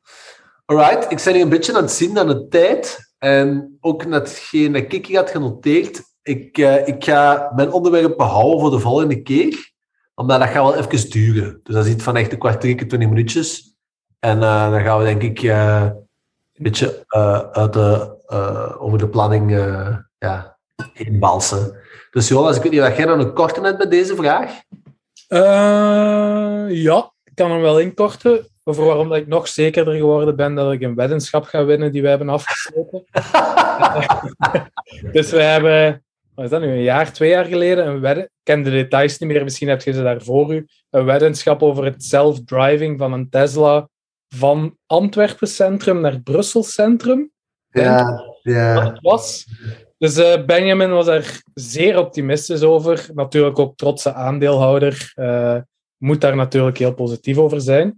Alright, 0.65 1.11
ik 1.11 1.21
ben 1.23 1.33
hier 1.33 1.43
een 1.43 1.49
beetje 1.49 1.75
aan 1.75 1.81
het 1.81 1.91
zien 1.91 2.19
aan 2.19 2.27
de 2.27 2.47
tijd. 2.47 3.11
En 3.17 3.77
ook 3.81 4.03
hetgeen 4.03 4.71
dat 4.71 4.93
ik 4.93 5.15
had 5.15 5.29
genoteerd. 5.29 6.01
Ik, 6.21 6.57
eh, 6.57 6.87
ik 6.87 7.03
ga 7.03 7.51
mijn 7.55 7.71
onderwerp 7.71 8.17
behouden 8.17 8.59
voor 8.59 8.71
de 8.71 8.79
volgende 8.79 9.21
keer. 9.21 9.71
Omdat 10.15 10.39
dat 10.39 10.49
gaat 10.49 10.63
wel 10.63 10.75
even 10.75 11.09
duren. 11.09 11.59
Dus 11.63 11.75
dat 11.75 11.85
is 11.85 11.91
iets 11.91 12.03
van 12.03 12.15
echt 12.15 12.31
een 12.31 12.37
kwartiertje, 12.37 12.85
20 12.85 13.09
minuutjes. 13.09 13.75
En 14.19 14.39
dan 14.39 14.81
gaan 14.81 14.97
we 14.97 15.03
denk 15.03 15.21
ik 15.21 15.41
een 15.41 16.63
beetje 16.63 17.05
over 18.79 18.99
de 18.99 19.09
planning 19.09 19.51
ja, 20.17 20.57
inbalsen. 20.93 21.86
Dus 22.17 22.27
Jonas, 22.27 22.55
ik 22.55 22.61
weet 22.63 22.71
niet 22.71 22.81
wat 22.81 22.95
jij 22.95 23.05
dan 23.05 23.19
een 23.19 23.33
korte 23.33 23.61
net 23.61 23.77
bij 23.77 23.87
deze 23.87 24.15
vraag? 24.15 24.61
Eh, 25.27 26.65
ja, 26.69 27.11
ik 27.23 27.31
kan 27.35 27.51
hem 27.51 27.61
wel 27.61 27.79
inkorten. 27.79 28.47
Over 28.63 28.85
waarom 28.85 29.09
dat 29.09 29.17
ik 29.17 29.27
nog 29.27 29.47
zekerder 29.47 29.93
geworden 29.93 30.35
ben 30.35 30.55
dat 30.55 30.71
ik 30.71 30.81
een 30.81 30.95
weddenschap 30.95 31.43
ga 31.43 31.65
winnen 31.65 31.91
die 31.91 32.01
we 32.01 32.07
hebben 32.07 32.29
afgesloten. 32.29 33.03
dus 35.15 35.31
we 35.31 35.41
hebben, 35.41 36.03
wat 36.35 36.45
is 36.45 36.51
dat 36.51 36.61
nu, 36.61 36.67
een 36.67 36.81
jaar, 36.81 37.13
twee 37.13 37.29
jaar 37.29 37.45
geleden, 37.45 37.87
een 37.87 37.99
wedden, 37.99 38.23
ik 38.23 38.31
ken 38.43 38.63
de 38.63 38.69
details 38.69 39.17
niet 39.17 39.29
meer, 39.29 39.43
misschien 39.43 39.67
heb 39.69 39.81
je 39.81 39.93
ze 39.93 40.03
daar 40.03 40.21
voor 40.21 40.53
u, 40.53 40.67
een 40.89 41.05
weddenschap 41.05 41.63
over 41.63 41.85
het 41.85 42.03
self-driving 42.03 42.97
van 42.99 43.13
een 43.13 43.29
Tesla 43.29 43.89
van 44.35 44.77
Antwerpen 44.85 45.47
Centrum 45.47 46.01
naar 46.01 46.19
Brussel 46.19 46.63
Centrum. 46.63 47.31
Ja, 47.69 48.03
wat 48.03 48.39
ja. 48.41 48.83
het 48.85 49.01
was. 49.01 49.45
Dus 49.97 50.17
eh, 50.17 50.45
Benjamin 50.45 50.89
was 50.89 51.07
er 51.07 51.41
zeer 51.53 51.97
optimistisch 51.97 52.61
over. 52.61 53.09
Natuurlijk 53.13 53.59
ook 53.59 53.77
trotse 53.77 54.13
aandeelhouder. 54.13 55.11
eh, 55.15 55.57
moet 55.97 56.21
daar 56.21 56.35
natuurlijk 56.35 56.77
heel 56.77 56.93
positief 56.93 57.37
over 57.37 57.61
zijn. 57.61 57.97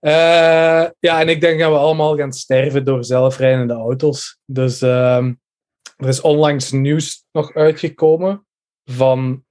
Eh, 0.00 0.86
ja, 0.98 1.20
en 1.20 1.28
ik 1.28 1.40
denk 1.40 1.60
dat 1.60 1.70
we 1.70 1.76
allemaal 1.78 2.16
gaan 2.16 2.32
sterven 2.32 2.84
door 2.84 3.04
zelfrijdende 3.04 3.74
auto's. 3.74 4.38
Dus 4.44 4.82
ehm, 4.82 5.32
er 5.96 6.08
is 6.08 6.20
onlangs 6.20 6.70
nieuws 6.72 7.24
nog 7.32 7.54
uitgekomen 7.54 8.46
van. 8.84 9.44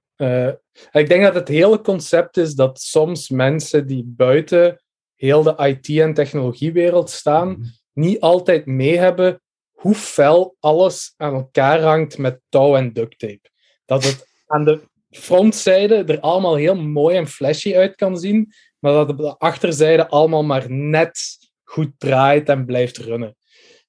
ik 0.92 1.08
denk 1.08 1.22
dat 1.22 1.34
het 1.34 1.48
hele 1.48 1.80
concept 1.80 2.36
is 2.36 2.54
dat 2.54 2.80
soms 2.80 3.28
mensen 3.28 3.86
die 3.86 4.04
buiten 4.06 4.82
heel 5.14 5.42
de 5.42 5.54
IT- 5.56 5.98
en 5.98 6.14
technologiewereld 6.14 7.10
staan, 7.10 7.72
niet 7.92 8.20
altijd 8.20 8.66
mee 8.66 8.98
hebben 8.98 9.40
hoe 9.80 9.94
fel 9.94 10.56
alles 10.60 11.14
aan 11.16 11.34
elkaar 11.34 11.80
hangt 11.80 12.18
met 12.18 12.40
touw 12.48 12.76
en 12.76 12.92
duct 12.92 13.18
tape. 13.18 13.50
Dat 13.84 14.04
het 14.04 14.26
aan 14.46 14.64
de 14.64 14.80
frontzijde 15.10 16.04
er 16.04 16.20
allemaal 16.20 16.54
heel 16.54 16.76
mooi 16.76 17.16
en 17.16 17.26
flashy 17.26 17.76
uit 17.76 17.94
kan 17.94 18.18
zien, 18.18 18.52
maar 18.78 18.92
dat 18.92 19.08
het 19.08 19.18
op 19.18 19.24
de 19.24 19.38
achterzijde 19.38 20.08
allemaal 20.08 20.44
maar 20.44 20.70
net 20.70 21.18
goed 21.64 21.90
draait 21.98 22.48
en 22.48 22.64
blijft 22.64 22.96
runnen. 22.96 23.36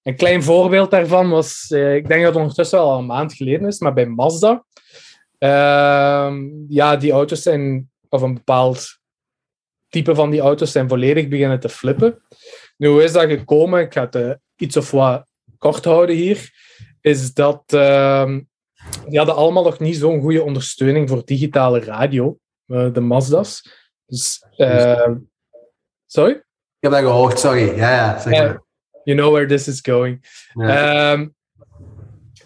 Een 0.04 0.16
klein 0.16 0.44
voorbeeld 0.44 0.92
daarvan 0.92 1.30
was, 1.30 1.68
eh, 1.70 1.96
ik 1.96 2.08
denk 2.08 2.24
dat 2.24 2.34
het 2.34 2.42
ondertussen 2.42 2.80
al 2.80 2.98
een 2.98 3.06
maand 3.06 3.34
geleden 3.34 3.68
is, 3.68 3.80
maar 3.80 3.94
bij 3.94 4.06
Mazda. 4.06 4.66
Ehm, 5.38 6.50
ja, 6.68 6.96
die 6.96 7.12
auto's 7.12 7.42
zijn, 7.42 7.92
of 8.10 8.22
een 8.22 8.34
bepaald 8.34 9.00
type 9.90 10.16
van 10.16 10.30
die 10.30 10.42
auto's 10.42 10.72
zijn 10.72 10.90
volledig 10.90 11.28
beginnen 11.28 11.60
te 11.60 11.70
flippen. 11.70 12.22
Nu, 12.78 12.88
hoe 12.88 13.04
is 13.04 13.12
dat 13.12 13.30
gekomen? 13.30 13.82
Ik 13.82 13.94
ga 13.94 14.02
het 14.02 14.16
eh, 14.16 14.32
iets 14.56 14.78
of 14.78 14.92
wat 14.92 15.31
kort 15.62 15.86
houden 15.86 16.16
hier. 16.16 16.50
Is 17.02 17.34
dat 17.34 17.64
ehm, 17.66 18.40
die 19.08 19.18
hadden 19.18 19.36
allemaal 19.36 19.64
nog 19.64 19.80
niet 19.80 19.98
zo'n 19.98 20.22
goede 20.22 20.44
ondersteuning 20.44 21.10
voor 21.10 21.26
digitale 21.26 21.80
radio, 21.80 22.38
eh, 22.66 22.94
de 22.94 23.00
Mazda's. 23.00 23.70
Dus, 24.06 24.46
ehm, 24.56 25.16
sorry? 26.06 26.32
Ik 26.32 26.90
heb 26.90 26.92
dat 26.92 27.02
gehoord, 27.02 27.40
sorry. 27.40 27.76
Ja, 27.76 27.90
ja, 27.90 28.30
maar. 28.30 28.64
You 29.04 29.18
know 29.18 29.32
where 29.32 29.48
this 29.48 29.68
is 29.68 29.80
going. 29.82 30.46
Ja. 30.54 31.12
Ehm, 31.12 31.28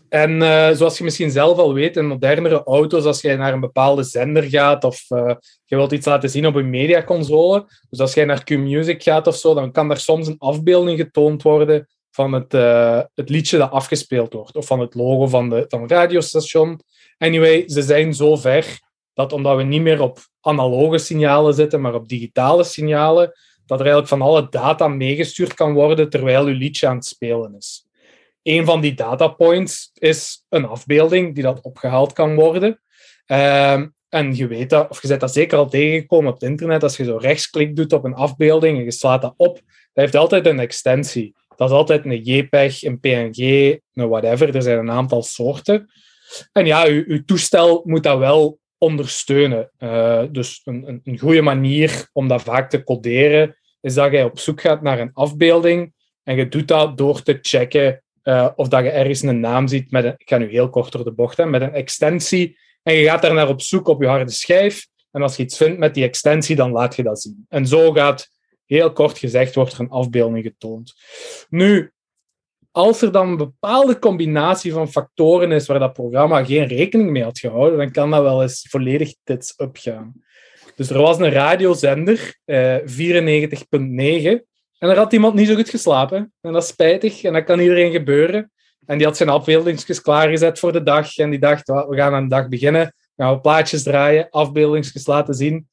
en 0.09 0.41
eh, 0.41 0.75
zoals 0.75 0.97
je 0.97 1.03
misschien 1.03 1.31
zelf 1.31 1.57
al 1.57 1.73
weet, 1.73 1.97
in 1.97 2.07
modernere 2.07 2.63
auto's, 2.63 3.05
als 3.05 3.21
jij 3.21 3.35
naar 3.35 3.53
een 3.53 3.59
bepaalde 3.59 4.03
zender 4.03 4.43
gaat 4.43 4.83
of 4.83 5.05
eh, 5.09 5.35
je 5.65 5.75
wilt 5.75 5.91
iets 5.91 6.05
laten 6.05 6.29
zien 6.29 6.47
op 6.47 6.55
een 6.55 6.69
mediaconsole, 6.69 7.67
dus 7.89 7.99
als 7.99 8.13
jij 8.13 8.25
naar 8.25 8.43
Q-Music 8.43 9.03
gaat 9.03 9.27
of 9.27 9.35
zo, 9.35 9.53
dan 9.53 9.71
kan 9.71 9.87
daar 9.87 9.97
soms 9.97 10.27
een 10.27 10.37
afbeelding 10.37 10.99
getoond 10.99 11.43
worden 11.43 11.87
van 12.15 12.33
het, 12.33 12.53
eh, 12.53 13.01
het 13.13 13.29
liedje 13.29 13.57
dat 13.57 13.71
afgespeeld 13.71 14.33
wordt, 14.33 14.55
of 14.55 14.65
van 14.65 14.79
het 14.79 14.95
logo 14.95 15.27
van, 15.27 15.49
de, 15.49 15.65
van 15.67 15.81
het 15.81 15.91
radiostation. 15.91 16.79
Anyway, 17.17 17.63
ze 17.67 17.81
zijn 17.81 18.13
zo 18.13 18.35
ver 18.35 18.79
dat 19.13 19.33
omdat 19.33 19.57
we 19.57 19.63
niet 19.63 19.81
meer 19.81 20.01
op 20.01 20.19
analoge 20.41 20.97
signalen 20.97 21.53
zitten, 21.53 21.81
maar 21.81 21.93
op 21.93 22.07
digitale 22.07 22.63
signalen, 22.63 23.31
dat 23.65 23.79
er 23.79 23.85
eigenlijk 23.85 24.07
van 24.07 24.21
alle 24.21 24.49
data 24.49 24.87
meegestuurd 24.87 25.53
kan 25.53 25.73
worden 25.73 26.09
terwijl 26.09 26.45
uw 26.45 26.57
liedje 26.57 26.87
aan 26.87 26.95
het 26.95 27.05
spelen 27.05 27.55
is. 27.57 27.85
Een 28.43 28.65
van 28.65 28.81
die 28.81 28.93
datapoints 28.93 29.89
is 29.93 30.45
een 30.49 30.65
afbeelding 30.65 31.33
die 31.33 31.43
dat 31.43 31.61
opgehaald 31.61 32.13
kan 32.13 32.35
worden. 32.35 32.79
Ehm, 33.25 33.87
en 34.09 34.35
je 34.35 34.47
weet 34.47 34.69
dat, 34.69 34.89
of 34.89 35.01
je 35.01 35.07
bent 35.07 35.19
dat 35.19 35.33
zeker 35.33 35.57
al 35.57 35.69
tegengekomen 35.69 36.27
op 36.27 36.39
het 36.39 36.49
internet, 36.49 36.83
als 36.83 36.97
je 36.97 37.03
zo 37.03 37.17
rechtsklik 37.17 37.75
doet 37.75 37.93
op 37.93 38.03
een 38.03 38.13
afbeelding 38.13 38.77
en 38.77 38.83
je 38.83 38.91
slaat 38.91 39.21
dat 39.21 39.33
op, 39.37 39.55
dat 39.55 40.03
heeft 40.03 40.15
altijd 40.15 40.45
een 40.45 40.59
extensie. 40.59 41.35
Dat 41.55 41.69
is 41.69 41.75
altijd 41.75 42.05
een 42.05 42.21
JPEG, 42.21 42.83
een 42.83 42.99
PNG, 42.99 43.37
een 43.93 44.09
whatever. 44.09 44.55
Er 44.55 44.61
zijn 44.61 44.77
een 44.77 44.91
aantal 44.91 45.23
soorten. 45.23 45.91
En 46.51 46.65
ja, 46.65 46.85
uw, 46.85 47.03
uw 47.07 47.23
toestel 47.25 47.81
moet 47.85 48.03
dat 48.03 48.17
wel 48.17 48.59
ondersteunen. 48.77 49.71
Eh, 49.77 50.23
dus 50.31 50.61
een, 50.63 50.87
een, 50.87 51.01
een 51.03 51.19
goede 51.19 51.41
manier 51.41 52.09
om 52.13 52.27
dat 52.27 52.41
vaak 52.41 52.69
te 52.69 52.83
coderen 52.83 53.57
is 53.81 53.93
dat 53.93 54.11
je 54.11 54.23
op 54.23 54.39
zoek 54.39 54.61
gaat 54.61 54.81
naar 54.81 54.99
een 54.99 55.13
afbeelding 55.13 55.93
en 56.23 56.35
je 56.35 56.47
doet 56.47 56.67
dat 56.67 56.97
door 56.97 57.21
te 57.21 57.37
checken 57.41 58.03
eh, 58.21 58.49
of 58.55 58.67
dat 58.67 58.83
je 58.83 58.89
ergens 58.89 59.21
een 59.21 59.39
naam 59.39 59.67
ziet 59.67 59.91
met 59.91 60.03
een, 60.03 60.13
ik 60.17 60.29
ga 60.29 60.37
nu 60.37 60.49
heel 60.49 60.69
kort 60.69 60.91
door 60.91 61.03
de 61.03 61.13
bocht, 61.13 61.37
hè, 61.37 61.45
met 61.45 61.61
een 61.61 61.73
extensie 61.73 62.57
en 62.83 62.93
je 62.93 63.05
gaat 63.05 63.21
daar 63.21 63.33
naar 63.33 63.49
op 63.49 63.61
zoek 63.61 63.87
op 63.87 64.01
je 64.01 64.07
harde 64.07 64.31
schijf 64.31 64.87
en 65.15 65.21
als 65.21 65.35
je 65.35 65.43
iets 65.43 65.57
vindt 65.57 65.79
met 65.79 65.93
die 65.93 66.03
extensie, 66.03 66.55
dan 66.55 66.71
laat 66.71 66.95
je 66.95 67.03
dat 67.03 67.21
zien. 67.21 67.45
En 67.49 67.67
zo 67.67 67.91
gaat, 67.91 68.29
heel 68.65 68.91
kort 68.93 69.17
gezegd, 69.17 69.55
wordt 69.55 69.73
er 69.73 69.79
een 69.79 69.89
afbeelding 69.89 70.43
getoond. 70.43 70.93
Nu, 71.49 71.91
als 72.71 73.01
er 73.01 73.11
dan 73.11 73.27
een 73.29 73.37
bepaalde 73.37 73.99
combinatie 73.99 74.71
van 74.73 74.91
factoren 74.91 75.51
is 75.51 75.67
waar 75.67 75.79
dat 75.79 75.93
programma 75.93 76.43
geen 76.43 76.67
rekening 76.67 77.09
mee 77.09 77.23
had 77.23 77.39
gehouden, 77.39 77.77
dan 77.77 77.91
kan 77.91 78.11
dat 78.11 78.21
wel 78.21 78.41
eens 78.41 78.67
volledig 78.69 79.13
tits 79.23 79.53
up 79.57 79.77
gaan. 79.77 80.13
Dus 80.75 80.89
er 80.89 81.01
was 81.01 81.19
een 81.19 81.31
radiozender, 81.31 82.39
eh, 82.45 82.75
94.9, 82.85 84.45
en 84.77 84.89
er 84.89 84.97
had 84.97 85.13
iemand 85.13 85.33
niet 85.33 85.47
zo 85.47 85.55
goed 85.55 85.69
geslapen. 85.69 86.33
En 86.41 86.53
dat 86.53 86.63
is 86.63 86.69
spijtig, 86.69 87.23
en 87.23 87.33
dat 87.33 87.43
kan 87.43 87.59
iedereen 87.59 87.91
gebeuren. 87.91 88.51
En 88.85 88.97
die 88.97 89.07
had 89.07 89.17
zijn 89.17 89.29
afbeeldingsjes 89.29 90.01
klaargezet 90.01 90.59
voor 90.59 90.71
de 90.71 90.83
dag, 90.83 91.17
en 91.17 91.29
die 91.29 91.39
dacht, 91.39 91.67
"Wa- 91.67 91.87
we 91.87 91.95
gaan 91.95 92.13
aan 92.13 92.23
de 92.23 92.29
dag 92.29 92.47
beginnen, 92.47 92.93
gaan 93.15 93.33
we 93.33 93.39
plaatjes 93.39 93.83
draaien, 93.83 94.29
afbeeldingsjes 94.29 95.07
laten 95.07 95.33
zien. 95.33 95.67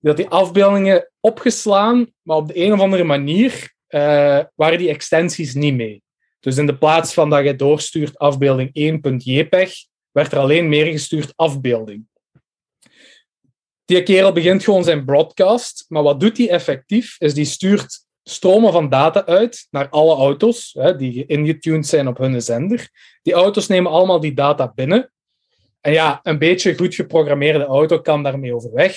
Die 0.00 0.10
had 0.10 0.16
die 0.16 0.28
afbeeldingen 0.28 1.10
opgeslaan, 1.20 2.12
maar 2.22 2.36
op 2.36 2.48
de 2.48 2.58
een 2.58 2.72
of 2.72 2.80
andere 2.80 3.04
manier 3.04 3.74
eh, 3.86 4.40
waren 4.54 4.78
die 4.78 4.88
extensies 4.88 5.54
niet 5.54 5.74
mee. 5.74 6.02
Dus 6.40 6.56
in 6.56 6.66
de 6.66 6.78
plaats 6.78 7.14
van 7.14 7.30
dat 7.30 7.44
je 7.44 7.56
doorstuurt 7.56 8.18
afbeelding 8.18 8.68
1.jpeg, 8.68 9.72
werd 10.10 10.32
er 10.32 10.38
alleen 10.38 10.68
meer 10.68 10.86
gestuurd 10.86 11.32
afbeelding. 11.36 12.08
Die 13.84 14.02
kerel 14.02 14.32
begint 14.32 14.64
gewoon 14.64 14.84
zijn 14.84 15.04
broadcast, 15.04 15.84
maar 15.88 16.02
wat 16.02 16.20
doet 16.20 16.36
hij 16.36 16.50
effectief? 16.50 17.16
Is 17.18 17.34
die 17.34 17.44
stuurt 17.44 18.06
stromen 18.22 18.72
van 18.72 18.88
data 18.88 19.26
uit 19.26 19.66
naar 19.70 19.88
alle 19.88 20.14
auto's 20.14 20.72
hè, 20.78 20.96
die 20.96 21.26
ingetuned 21.26 21.86
zijn 21.86 22.08
op 22.08 22.18
hun 22.18 22.42
zender. 22.42 22.88
Die 23.22 23.32
auto's 23.32 23.66
nemen 23.66 23.92
allemaal 23.92 24.20
die 24.20 24.34
data 24.34 24.72
binnen. 24.74 25.12
En 25.80 25.92
ja, 25.92 26.20
een 26.22 26.38
beetje 26.38 26.76
goed 26.76 26.94
geprogrammeerde 26.94 27.64
auto 27.64 28.00
kan 28.00 28.22
daarmee 28.22 28.54
overweg. 28.54 28.96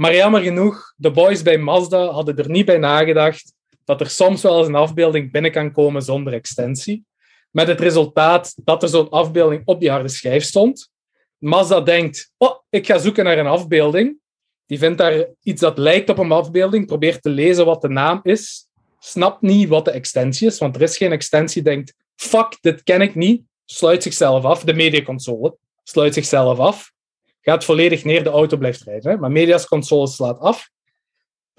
Maar 0.00 0.14
jammer 0.14 0.42
genoeg, 0.42 0.92
de 0.96 1.10
boys 1.10 1.42
bij 1.42 1.58
Mazda 1.58 2.06
hadden 2.06 2.36
er 2.36 2.50
niet 2.50 2.64
bij 2.64 2.78
nagedacht 2.78 3.54
dat 3.84 4.00
er 4.00 4.10
soms 4.10 4.42
wel 4.42 4.58
eens 4.58 4.66
een 4.66 4.74
afbeelding 4.74 5.32
binnen 5.32 5.50
kan 5.50 5.72
komen 5.72 6.02
zonder 6.02 6.32
extensie. 6.32 7.04
Met 7.50 7.66
het 7.66 7.80
resultaat 7.80 8.54
dat 8.64 8.82
er 8.82 8.88
zo'n 8.88 9.08
afbeelding 9.08 9.62
op 9.64 9.80
die 9.80 9.90
harde 9.90 10.08
schijf 10.08 10.44
stond. 10.44 10.90
Mazda 11.38 11.80
denkt, 11.80 12.32
oh, 12.36 12.58
ik 12.70 12.86
ga 12.86 12.98
zoeken 12.98 13.24
naar 13.24 13.38
een 13.38 13.46
afbeelding. 13.46 14.18
Die 14.66 14.78
vindt 14.78 14.98
daar 14.98 15.26
iets 15.42 15.60
dat 15.60 15.78
lijkt 15.78 16.08
op 16.08 16.18
een 16.18 16.32
afbeelding, 16.32 16.86
probeert 16.86 17.22
te 17.22 17.30
lezen 17.30 17.64
wat 17.64 17.80
de 17.80 17.88
naam 17.88 18.20
is, 18.22 18.66
snapt 18.98 19.42
niet 19.42 19.68
wat 19.68 19.84
de 19.84 19.90
extensie 19.90 20.46
is, 20.46 20.58
want 20.58 20.76
er 20.76 20.82
is 20.82 20.96
geen 20.96 21.12
extensie, 21.12 21.62
denkt, 21.62 21.94
fuck, 22.16 22.58
dit 22.60 22.82
ken 22.82 23.00
ik 23.00 23.14
niet, 23.14 23.42
sluit 23.64 24.02
zichzelf 24.02 24.44
af, 24.44 24.64
de 24.64 24.74
mediaconsole 24.74 25.56
sluit 25.82 26.14
zichzelf 26.14 26.58
af, 26.58 26.92
gaat 27.40 27.64
volledig 27.64 28.04
neer, 28.04 28.24
de 28.24 28.30
auto 28.30 28.56
blijft 28.56 28.82
rijden. 28.82 29.10
Hè? 29.10 29.16
Maar 29.18 29.30
mediaconsole 29.30 30.06
slaat 30.06 30.38
af, 30.38 30.70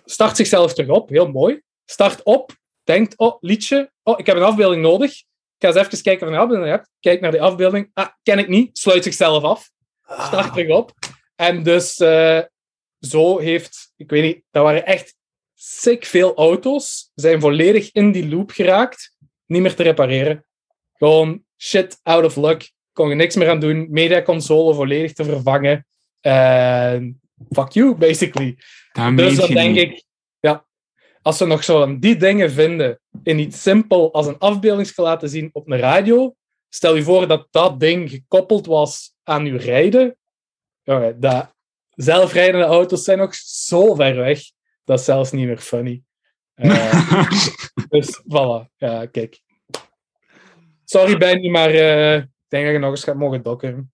start 0.05 0.35
zichzelf 0.35 0.73
terug 0.73 0.89
op, 0.89 1.09
heel 1.09 1.31
mooi, 1.31 1.61
start 1.85 2.23
op, 2.23 2.51
denkt, 2.83 3.17
oh, 3.17 3.37
liedje, 3.39 3.91
oh, 4.03 4.19
ik 4.19 4.25
heb 4.25 4.35
een 4.35 4.43
afbeelding 4.43 4.81
nodig, 4.81 5.11
ik 5.11 5.25
ga 5.57 5.67
eens 5.67 5.75
even 5.75 6.01
kijken 6.01 6.27
of 6.27 6.33
een 6.33 6.39
afbeelding 6.39 6.69
hebt, 6.69 6.89
kijk 6.99 7.21
naar 7.21 7.31
die 7.31 7.41
afbeelding, 7.41 7.89
ah, 7.93 8.07
ken 8.23 8.39
ik 8.39 8.47
niet, 8.47 8.77
sluit 8.77 9.03
zichzelf 9.03 9.43
af, 9.43 9.69
start 10.07 10.53
terug 10.53 10.69
op. 10.69 10.91
En 11.35 11.63
dus 11.63 11.97
eh, 11.97 12.39
zo 12.99 13.39
heeft, 13.39 13.93
ik 13.97 14.09
weet 14.09 14.23
niet, 14.23 14.43
dat 14.51 14.63
waren 14.63 14.85
echt 14.85 15.15
sick 15.53 16.05
veel 16.05 16.35
auto's, 16.35 17.11
zijn 17.15 17.39
volledig 17.39 17.91
in 17.91 18.11
die 18.11 18.29
loop 18.29 18.51
geraakt, 18.51 19.15
niet 19.45 19.61
meer 19.61 19.75
te 19.75 19.83
repareren. 19.83 20.45
Gewoon 20.97 21.43
shit 21.57 21.99
out 22.03 22.23
of 22.25 22.35
luck, 22.35 22.71
kon 22.93 23.09
je 23.09 23.15
niks 23.15 23.35
meer 23.35 23.49
aan 23.49 23.59
doen, 23.59 23.87
mediaconsole 23.89 24.73
volledig 24.73 25.13
te 25.13 25.23
vervangen. 25.23 25.85
En 26.19 27.21
fuck 27.49 27.71
you, 27.71 27.95
basically. 27.95 28.57
Dat 28.91 29.17
Dus 29.17 29.47
je 29.47 29.53
denk 29.53 29.75
niet. 29.75 29.83
ik, 29.83 30.03
ja, 30.39 30.65
als 31.21 31.37
ze 31.37 31.45
nog 31.45 31.63
zo 31.63 31.99
die 31.99 32.15
dingen 32.15 32.51
vinden 32.51 32.99
in 33.23 33.39
iets 33.39 33.61
simpel 33.61 34.13
als 34.13 34.27
een 34.27 34.37
afbeeldingsje 34.37 35.01
laten 35.01 35.29
zien 35.29 35.49
op 35.53 35.69
een 35.69 35.79
radio, 35.79 36.35
stel 36.69 36.95
je 36.95 37.03
voor 37.03 37.27
dat 37.27 37.47
dat 37.51 37.79
ding 37.79 38.09
gekoppeld 38.09 38.65
was 38.65 39.13
aan 39.23 39.45
uw 39.45 39.57
rijden. 39.57 40.17
Dat, 41.19 41.53
zelfrijdende 41.95 42.65
auto's 42.65 43.03
zijn 43.03 43.17
nog 43.17 43.35
zo 43.35 43.95
ver 43.95 44.15
weg, 44.15 44.39
dat 44.83 44.99
is 44.99 45.05
zelfs 45.05 45.31
niet 45.31 45.47
meer 45.47 45.57
funny. 45.57 46.01
Eh, 46.61 47.31
dus 47.89 48.21
voilà, 48.23 48.69
ja, 48.77 49.05
kijk. 49.05 49.41
Sorry, 50.85 51.17
Benny, 51.17 51.49
maar 51.49 51.69
eh, 51.69 52.23
denk 52.51 52.63
dat 52.65 52.73
je 52.73 52.79
nog 52.79 52.89
eens 52.89 53.03
gaat 53.03 53.15
mogen 53.15 53.41
dokken. 53.43 53.91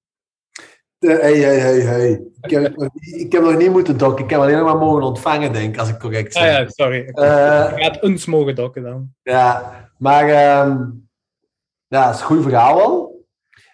Eh, 1.00 1.20
Hey, 1.20 1.38
hey, 1.38 1.60
hey, 1.60 1.80
hey. 1.80 2.22
Ik 2.42 2.50
heb, 2.50 2.76
nog 2.78 2.90
niet- 2.94 3.16
ik 3.16 3.32
heb 3.32 3.42
nog 3.42 3.58
niet 3.58 3.72
moeten 3.72 3.98
dokken. 3.98 4.24
Ik 4.24 4.30
heb 4.30 4.40
alleen 4.40 4.56
nog 4.58 4.66
maar 4.66 4.78
mogen 4.78 5.04
ontvangen, 5.04 5.54
denk 5.54 5.74
ik, 5.74 5.80
als 5.80 5.90
ik 5.90 6.00
correct 6.00 6.36
Ah 6.36 6.42
zeg. 6.44 6.58
ja, 6.58 6.68
sorry. 6.70 6.98
Je 6.98 7.12
Eh, 7.14 7.74
gaat 7.84 8.04
eens 8.04 8.26
mogen 8.26 8.56
dokken 8.56 8.84
dan. 8.84 9.14
Ja, 9.24 9.74
maar 9.98 10.24
ehm 10.30 10.82
ja, 11.88 12.06
dat 12.06 12.14
is 12.16 12.20
een 12.20 12.26
goed 12.28 12.42
verhaal 12.44 12.76
wel. 12.76 13.26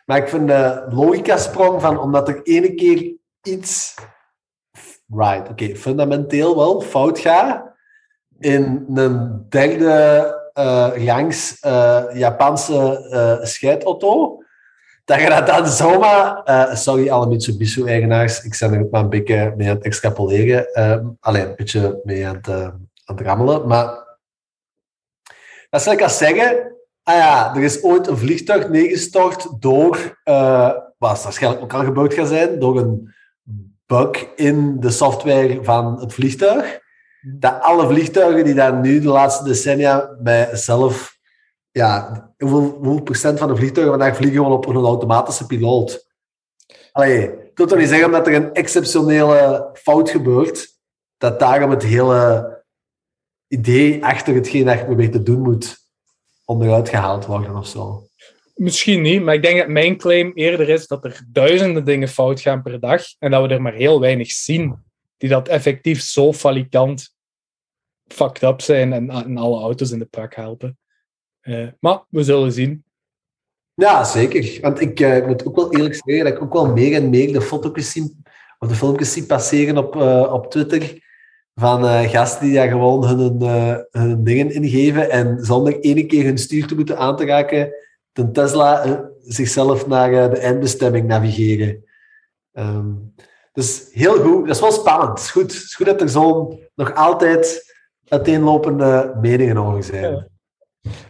Maar 0.06 0.18
ik 0.18 0.28
vind 0.30 0.48
de 0.48 0.86
logica-sprong 0.90 1.82
van, 1.82 2.00
omdat 2.00 2.28
er 2.28 2.42
ene 2.44 2.74
keer 2.76 3.16
iets, 3.42 3.96
right, 5.08 5.50
oké, 5.50 5.76
fundamenteel 5.76 6.56
wel 6.56 6.82
fout 6.82 7.20
gaat, 7.20 7.72
in 8.40 8.86
een 8.94 9.46
derde 9.50 10.42
gangs 10.96 11.60
eh, 11.60 12.04
Japanse 12.14 13.40
scheidauto, 13.44 14.43
dat 15.06 15.22
je 15.22 15.30
dat 15.30 15.48
dan 15.48 15.68
zomaar, 15.68 16.44
eh, 16.44 16.76
sorry 16.76 17.10
alle 17.10 17.28
Mitsubishi-eigenaars, 17.28 18.44
ik 18.44 18.58
ben 18.60 18.74
er 18.74 18.88
maar 18.92 19.02
een 19.02 19.10
beetje 19.10 19.54
mee 19.58 19.70
aan 19.70 19.76
het 19.76 19.86
extrapoleren, 19.86 20.74
eh, 20.74 21.00
alleen 21.20 21.48
een 21.48 21.56
beetje 21.56 22.02
mee 22.04 22.28
aan 22.28 22.36
het, 22.36 22.48
eh, 22.48 22.64
aan 22.64 23.16
het 23.16 23.22
rammelen, 23.22 23.68
maar 23.68 24.18
dat 25.70 25.82
zou 25.82 25.96
ik 25.96 26.02
als 26.02 26.18
zeggen, 26.18 26.76
ah 27.04 27.16
ja, 27.16 27.56
er 27.56 27.64
is 27.64 27.84
ooit 27.84 28.08
een 28.08 28.18
vliegtuig 28.18 28.70
neergestort 28.70 29.62
door, 29.62 30.22
wat 30.98 31.24
waarschijnlijk 31.24 31.64
ook 31.64 31.74
al 31.74 31.84
gebeurd 31.84 32.14
gaat 32.14 32.28
zijn, 32.28 32.60
door 32.60 32.78
een 32.78 33.14
bug 33.86 34.28
in 34.36 34.80
de 34.80 34.90
software 34.90 35.64
van 35.64 36.00
het 36.00 36.14
vliegtuig. 36.14 36.82
Dat 37.22 37.62
alle 37.62 37.88
vliegtuigen 37.88 38.44
die 38.44 38.54
daar 38.54 38.74
nu 38.80 39.00
de 39.00 39.08
laatste 39.08 39.44
decennia 39.44 40.16
bij 40.20 40.56
zelf, 40.56 41.13
ja, 41.74 42.34
hoeveel, 42.38 43.02
procent 43.02 43.40
van 43.40 43.48
de 43.48 43.56
vliegtuigen 43.56 43.98
vandaag 43.98 44.16
vliegen 44.16 44.38
gewoon 44.38 44.58
op 44.58 44.66
een 44.66 44.76
automatische 44.76 45.46
piloot? 45.46 46.08
Allee, 46.92 47.24
ik 47.24 47.58
wil 47.58 47.78
niet 47.78 47.88
zeggen 47.88 48.12
dat 48.12 48.28
er 48.28 48.34
een 48.34 48.54
exceptionele 48.54 49.70
fout 49.74 50.10
gebeurt, 50.10 50.68
dat 51.18 51.40
daarom 51.40 51.70
het 51.70 51.84
hele 51.84 52.52
idee 53.48 54.06
achter 54.06 54.34
hetgeen 54.34 54.66
dat 54.66 54.80
je 54.80 54.86
probeert 54.86 55.12
te 55.12 55.24
doen 55.24 55.42
moet 55.42 55.78
onderuit 56.46 56.90
gehaald 56.90 57.26
worden 57.26 57.56
of 57.56 57.68
zo. 57.68 58.08
Misschien 58.54 59.02
niet, 59.02 59.24
maar 59.24 59.34
ik 59.34 59.42
denk 59.42 59.58
dat 59.58 59.68
mijn 59.68 59.98
claim 59.98 60.32
eerder 60.34 60.70
is 60.70 60.88
dat 60.88 61.04
er 61.04 61.22
duizenden 61.28 61.86
dingen 61.86 62.08
fout 62.08 62.40
gaan 62.40 62.62
per 62.62 62.80
dag 62.80 63.04
en 63.20 63.32
dat 63.32 63.48
we 63.48 63.54
er 63.54 63.62
maar 63.62 63.74
heel 63.74 64.00
weinig 64.00 64.32
zien 64.32 64.84
die 65.18 65.30
dat 65.30 65.48
effectief 65.48 66.02
zo 66.02 66.34
falikant 66.34 67.16
fucked 68.08 68.44
up 68.44 68.62
zijn 68.62 68.94
en, 68.94 69.10
en 69.10 69.38
alle 69.38 69.62
auto's 69.62 69.92
in 69.92 70.00
de 70.00 70.06
prak 70.06 70.36
helpen. 70.36 70.78
Eh, 71.44 71.68
maar 71.80 72.04
we 72.10 72.24
zullen 72.24 72.52
zien. 72.52 72.84
Ja, 73.74 74.04
zeker. 74.04 74.62
Want 74.62 74.82
ik 74.82 75.00
eh, 75.00 75.26
moet 75.28 75.46
ook 75.46 75.56
wel 75.56 75.74
eerlijk 75.74 75.96
zeggen 75.96 76.24
dat 76.24 76.34
ik 76.34 76.42
ook 76.42 76.54
wel 76.54 76.74
meer 76.74 76.96
en 76.96 77.10
meer 77.10 77.34
de 77.34 77.42
foto's 77.42 77.92
zie, 77.92 78.22
of 78.60 78.68
de 78.68 78.76
filmpjes 78.76 79.14
zie 79.14 79.26
passeren 79.26 79.78
op, 79.78 79.96
eh, 79.96 80.34
op 80.34 80.52
Twitter 80.52 81.02
van 81.56 82.10
gasten 82.10 82.46
die 82.46 82.54
daar 82.54 82.68
gewoon 82.68 83.08
hun, 83.08 83.42
hun 83.92 84.24
dingen 84.24 84.52
ingeven 84.52 85.10
en 85.10 85.46
zonder 85.46 85.80
ene 85.80 86.06
keer 86.06 86.24
hun 86.24 86.38
stuur 86.38 86.68
te 86.68 86.76
moeten 86.76 86.98
aan 86.98 87.18
te 87.18 87.26
raken, 87.26 87.74
ten 88.12 88.32
Tesla 88.32 89.04
zichzelf 89.22 89.88
naar 89.88 90.30
de 90.30 90.38
eindbestemming 90.38 91.08
navigeren. 91.08 91.84
Ehm, 92.52 92.92
dus 93.52 93.90
heel 93.92 94.16
goed. 94.20 94.48
Dat 94.48 94.56
is 94.56 94.62
wel 94.62 94.72
spannend. 94.72 95.10
Het 95.10 95.20
is 95.20 95.32
goed, 95.32 95.42
het 95.42 95.64
is 95.64 95.76
goed 95.76 95.86
dat 95.86 96.02
er 96.02 96.10
zo'n 96.10 96.60
nog 96.76 96.96
altijd 96.96 97.74
uiteenlopende 98.08 99.18
meningen 99.22 99.58
over 99.58 99.84
zijn. 99.84 100.12
Ja. 100.12 100.28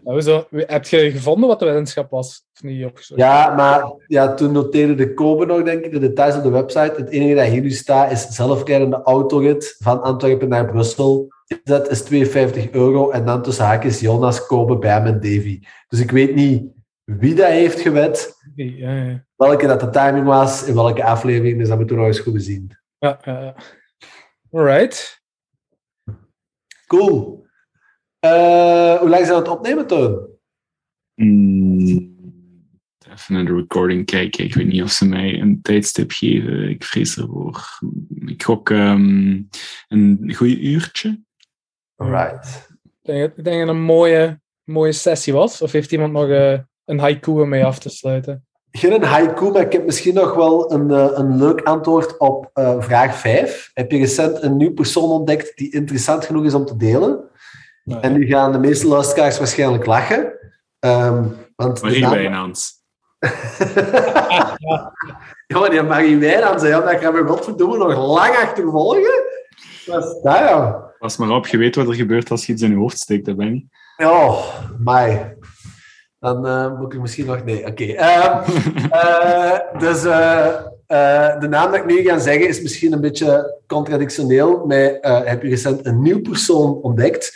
Nou, 0.03 0.21
zo, 0.21 0.47
heb 0.51 0.85
je 0.85 1.11
gevonden 1.11 1.47
wat 1.49 1.59
de 1.59 1.65
weddenschap 1.65 2.09
was? 2.11 2.45
Of 2.53 2.63
niet 2.63 2.85
opgezocht? 2.85 3.19
Ja, 3.19 3.55
maar 3.55 3.83
ja, 4.07 4.33
toen 4.33 4.51
noteerde 4.51 4.95
de 4.95 5.13
Kobe 5.13 5.45
nog, 5.45 5.63
denk 5.63 5.83
ik, 5.85 5.91
de 5.91 5.99
details 5.99 6.35
op 6.35 6.43
de 6.43 6.49
website. 6.49 6.93
Het 6.95 7.09
enige 7.09 7.35
dat 7.35 7.45
hier 7.47 7.61
nu 7.61 7.71
staat 7.71 8.11
is 8.11 8.27
zelfrijdende 8.27 9.01
autorit 9.01 9.75
van 9.79 10.01
Antwerpen 10.01 10.49
naar 10.49 10.71
Brussel. 10.71 11.27
Dat 11.63 11.89
is 11.89 12.01
52 12.01 12.69
euro. 12.71 13.09
En 13.11 13.25
dan 13.25 13.41
tussen 13.41 13.65
haakjes 13.65 13.99
Jonas, 13.99 14.45
Kobe, 14.45 14.77
Bam 14.77 15.05
en 15.05 15.13
Davy. 15.19 15.59
Dus 15.87 15.99
ik 15.99 16.11
weet 16.11 16.35
niet 16.35 16.71
wie 17.03 17.35
dat 17.35 17.47
heeft 17.49 17.79
gewet, 17.79 18.35
Ja, 18.55 18.91
ja. 18.91 19.25
welke 19.35 19.67
dat 19.67 19.79
de 19.79 19.89
timing 19.89 20.25
was, 20.25 20.63
in 20.63 20.73
welke 20.75 21.03
aflevering. 21.03 21.57
Dus 21.59 21.67
dat 21.67 21.77
moeten 21.77 21.95
we 21.95 22.01
nog 22.01 22.11
eens 22.11 22.19
goed 22.21 22.33
bezien. 22.33 22.77
ja, 22.99 23.19
ja. 23.23 23.55
Alright. 24.51 25.21
Cool. 26.87 27.42
Eh, 28.23 28.99
hoe 28.99 29.09
lang 29.09 29.25
zijn 29.25 29.37
we 29.37 29.43
het 29.43 29.47
opnemen, 29.47 29.87
Teun? 29.87 30.27
Mm, 31.15 32.15
even 33.11 33.33
naar 33.33 33.45
de 33.45 33.55
recording 33.55 34.05
kijken. 34.05 34.43
Ik 34.43 34.53
weet 34.53 34.67
niet 34.67 34.83
of 34.83 34.91
ze 34.91 35.05
mij 35.05 35.39
een 35.39 35.59
tijdstip 35.61 36.11
geven. 36.11 36.69
Ik 36.69 36.83
vrees 36.83 37.17
ervoor. 37.17 37.79
Ik 38.25 38.43
gok 38.43 38.69
ehm, 38.69 39.41
een 39.87 40.33
goed 40.35 40.47
uurtje. 40.47 41.21
Alright. 41.95 42.69
Ik 42.83 42.91
denk, 43.01 43.37
ik 43.37 43.43
denk 43.43 43.57
dat 43.57 43.67
het 43.67 43.75
een 43.75 43.83
mooie, 43.83 44.39
mooie 44.63 44.91
sessie 44.91 45.33
was. 45.33 45.61
Of 45.61 45.71
heeft 45.71 45.91
iemand 45.91 46.13
nog 46.13 46.29
eh, 46.29 46.59
een 46.85 46.99
haiku 46.99 47.31
om 47.31 47.49
mee 47.49 47.65
af 47.65 47.79
te 47.79 47.89
sluiten? 47.89 48.45
Geen 48.71 49.03
haiku, 49.03 49.51
maar 49.51 49.61
ik 49.61 49.71
heb 49.73 49.85
misschien 49.85 50.13
nog 50.13 50.35
wel 50.35 50.71
een, 50.71 50.91
eh, 50.91 51.09
een 51.13 51.37
leuk 51.37 51.61
antwoord 51.61 52.17
op 52.17 52.49
eh, 52.53 52.81
vraag 52.81 53.17
5. 53.17 53.71
Heb 53.73 53.91
je 53.91 53.97
recent 53.97 54.43
een 54.43 54.57
nieuw 54.57 54.73
persoon 54.73 55.09
ontdekt 55.09 55.57
die 55.57 55.73
interessant 55.73 56.25
genoeg 56.25 56.45
is 56.45 56.53
om 56.53 56.65
te 56.65 56.77
delen? 56.77 57.31
Nou, 57.83 58.01
En 58.01 58.13
nu 58.13 58.25
gaan 58.25 58.51
de 58.51 58.57
meeste 58.59 58.87
luisteraars 58.87 59.37
waarschijnlijk 59.37 59.85
lachen. 59.85 60.33
Ehm, 60.79 61.23
want 61.55 61.81
Marie 61.81 62.01
naam- 62.01 62.11
Wijnands. 62.11 62.71
Ja, 65.47 65.59
maar 65.59 65.69
die 65.69 65.81
Marie 65.83 66.17
Wijnands, 66.17 66.63
ja, 66.63 66.79
dat 66.79 66.99
gaan 66.99 67.13
we 67.13 67.23
godverdomme 67.27 67.77
nog 67.77 68.15
lang 68.15 68.35
achtervolgen. 68.35 69.23
Wat 69.85 70.03
is 70.05 70.21
dat, 70.23 70.37
ja? 70.37 70.91
Pas 70.99 71.17
maar 71.17 71.29
op, 71.29 71.47
je 71.47 71.57
weet 71.57 71.75
wat 71.75 71.87
er 71.87 71.93
gebeurt 71.93 72.31
als 72.31 72.45
je 72.45 72.53
iets 72.53 72.61
in 72.61 72.69
je 72.69 72.75
hoofd 72.77 72.97
steekt, 72.99 73.25
dat 73.25 73.35
ben 73.35 73.53
ik. 73.53 73.65
Ja, 73.97 74.33
mij. 74.79 75.37
Dan 76.19 76.47
eh, 76.47 76.79
moet 76.79 76.93
ik 76.93 76.99
misschien 77.01 77.25
nog... 77.25 77.43
Nee, 77.43 77.65
oké. 77.65 77.83
Ehm, 77.83 78.39
eh, 78.91 79.59
dus 79.79 80.03
eh, 80.03 80.47
eh, 80.87 81.39
de 81.39 81.47
naam 81.49 81.71
dat 81.71 81.79
ik 81.79 81.85
nu 81.85 82.01
ga 82.03 82.17
zeggen 82.19 82.47
is 82.47 82.61
misschien 82.61 82.93
een 82.93 83.01
beetje 83.01 83.59
contradictioneel. 83.67 84.65
Maar 84.65 84.77
eh, 84.77 85.21
heb 85.23 85.41
je 85.43 85.49
recent 85.49 85.85
een 85.85 86.01
nieuw 86.01 86.21
persoon 86.21 86.73
ontdekt? 86.81 87.35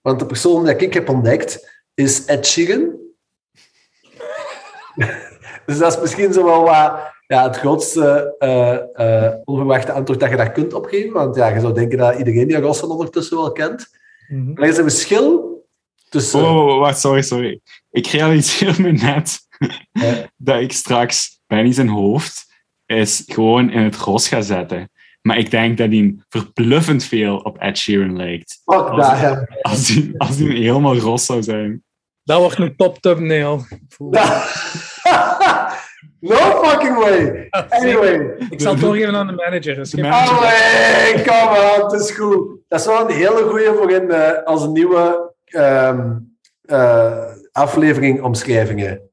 Want 0.00 0.18
de 0.18 0.26
persoon 0.26 0.64
die 0.64 0.76
ik 0.76 0.94
heb 0.94 1.08
ontdekt 1.08 1.82
is 1.94 2.24
Ed 2.24 2.46
Sheeran. 2.46 2.96
dus 5.66 5.78
dat 5.78 5.92
is 5.92 6.00
misschien 6.00 6.32
zo 6.32 6.44
wel 6.44 6.62
wat, 6.62 7.00
ja, 7.26 7.42
het 7.42 7.56
grootste 7.56 8.34
eh, 8.38 9.26
eh, 9.26 9.34
onverwachte 9.44 9.92
antwoord 9.92 10.20
dat 10.20 10.30
je 10.30 10.36
daar 10.36 10.52
kunt 10.52 10.72
opgeven. 10.72 11.12
Want 11.12 11.36
ja, 11.36 11.48
je 11.48 11.60
zou 11.60 11.74
denken 11.74 11.98
dat 11.98 12.18
iedereen 12.18 12.48
die 12.48 12.60
Rossen 12.60 12.90
ondertussen 12.90 13.36
wel 13.36 13.52
kent. 13.52 13.86
mhm. 14.28 14.62
Er 14.62 14.68
is 14.68 14.76
een 14.76 14.90
verschil 14.90 15.56
tussen... 16.08 16.40
Oh, 16.40 16.56
oh, 16.56 16.66
oh, 16.66 16.78
wacht, 16.78 17.00
sorry, 17.00 17.22
sorry. 17.22 17.60
Ik 17.90 18.06
realiseer 18.06 18.80
me 18.80 18.92
net 18.92 19.38
dat 20.36 20.60
ik 20.60 20.72
straks 20.72 21.40
bij 21.46 21.72
zijn 21.72 21.88
hoofd 21.88 22.46
is 22.86 23.22
gewoon 23.26 23.70
in 23.70 23.82
het 23.82 23.96
ros 23.96 24.28
ga 24.28 24.40
zetten. 24.40 24.90
Maar 25.28 25.38
ik 25.38 25.50
denk 25.50 25.78
dat 25.78 25.88
hij 25.88 26.16
verbluffend 26.28 27.04
veel 27.04 27.36
op 27.36 27.58
Ed 27.58 27.78
Sheeran 27.78 28.16
lijkt. 28.16 28.60
Fuck 28.64 28.88
Als- 28.88 29.20
dat. 29.20 29.46
Als 29.62 29.88
hij, 29.88 30.14
als 30.16 30.38
hij 30.38 30.48
helemaal 30.48 30.96
ros 30.96 31.26
zou 31.26 31.42
zijn. 31.42 31.84
Dat 32.22 32.40
wordt 32.40 32.58
een 32.58 32.76
top 32.76 32.98
thumbnail. 32.98 33.56
no 36.20 36.36
fucking 36.64 36.98
way. 36.98 37.46
Anyway. 37.68 38.36
Ik 38.50 38.60
zal 38.60 38.72
het 38.72 38.80
doorgeven 38.80 39.16
aan 39.16 39.26
de 39.26 39.32
manager. 39.32 39.74
Dus. 39.74 39.94
Allee, 39.94 41.24
kom 41.24 41.48
on, 41.48 41.90
het 41.90 42.00
is 42.00 42.10
goed. 42.10 42.60
Dat 42.68 42.80
is 42.80 42.86
wel 42.86 43.10
een 43.10 43.16
hele 43.16 43.42
goeie 43.42 43.72
voor 43.72 43.90
in, 43.90 44.10
eh, 44.10 44.42
als 44.44 44.62
een 44.62 44.72
nieuwe 44.72 45.32
ehm, 45.44 46.16
eh, 46.62 47.24
aflevering 47.52 48.22
omschrijvingen. 48.22 49.10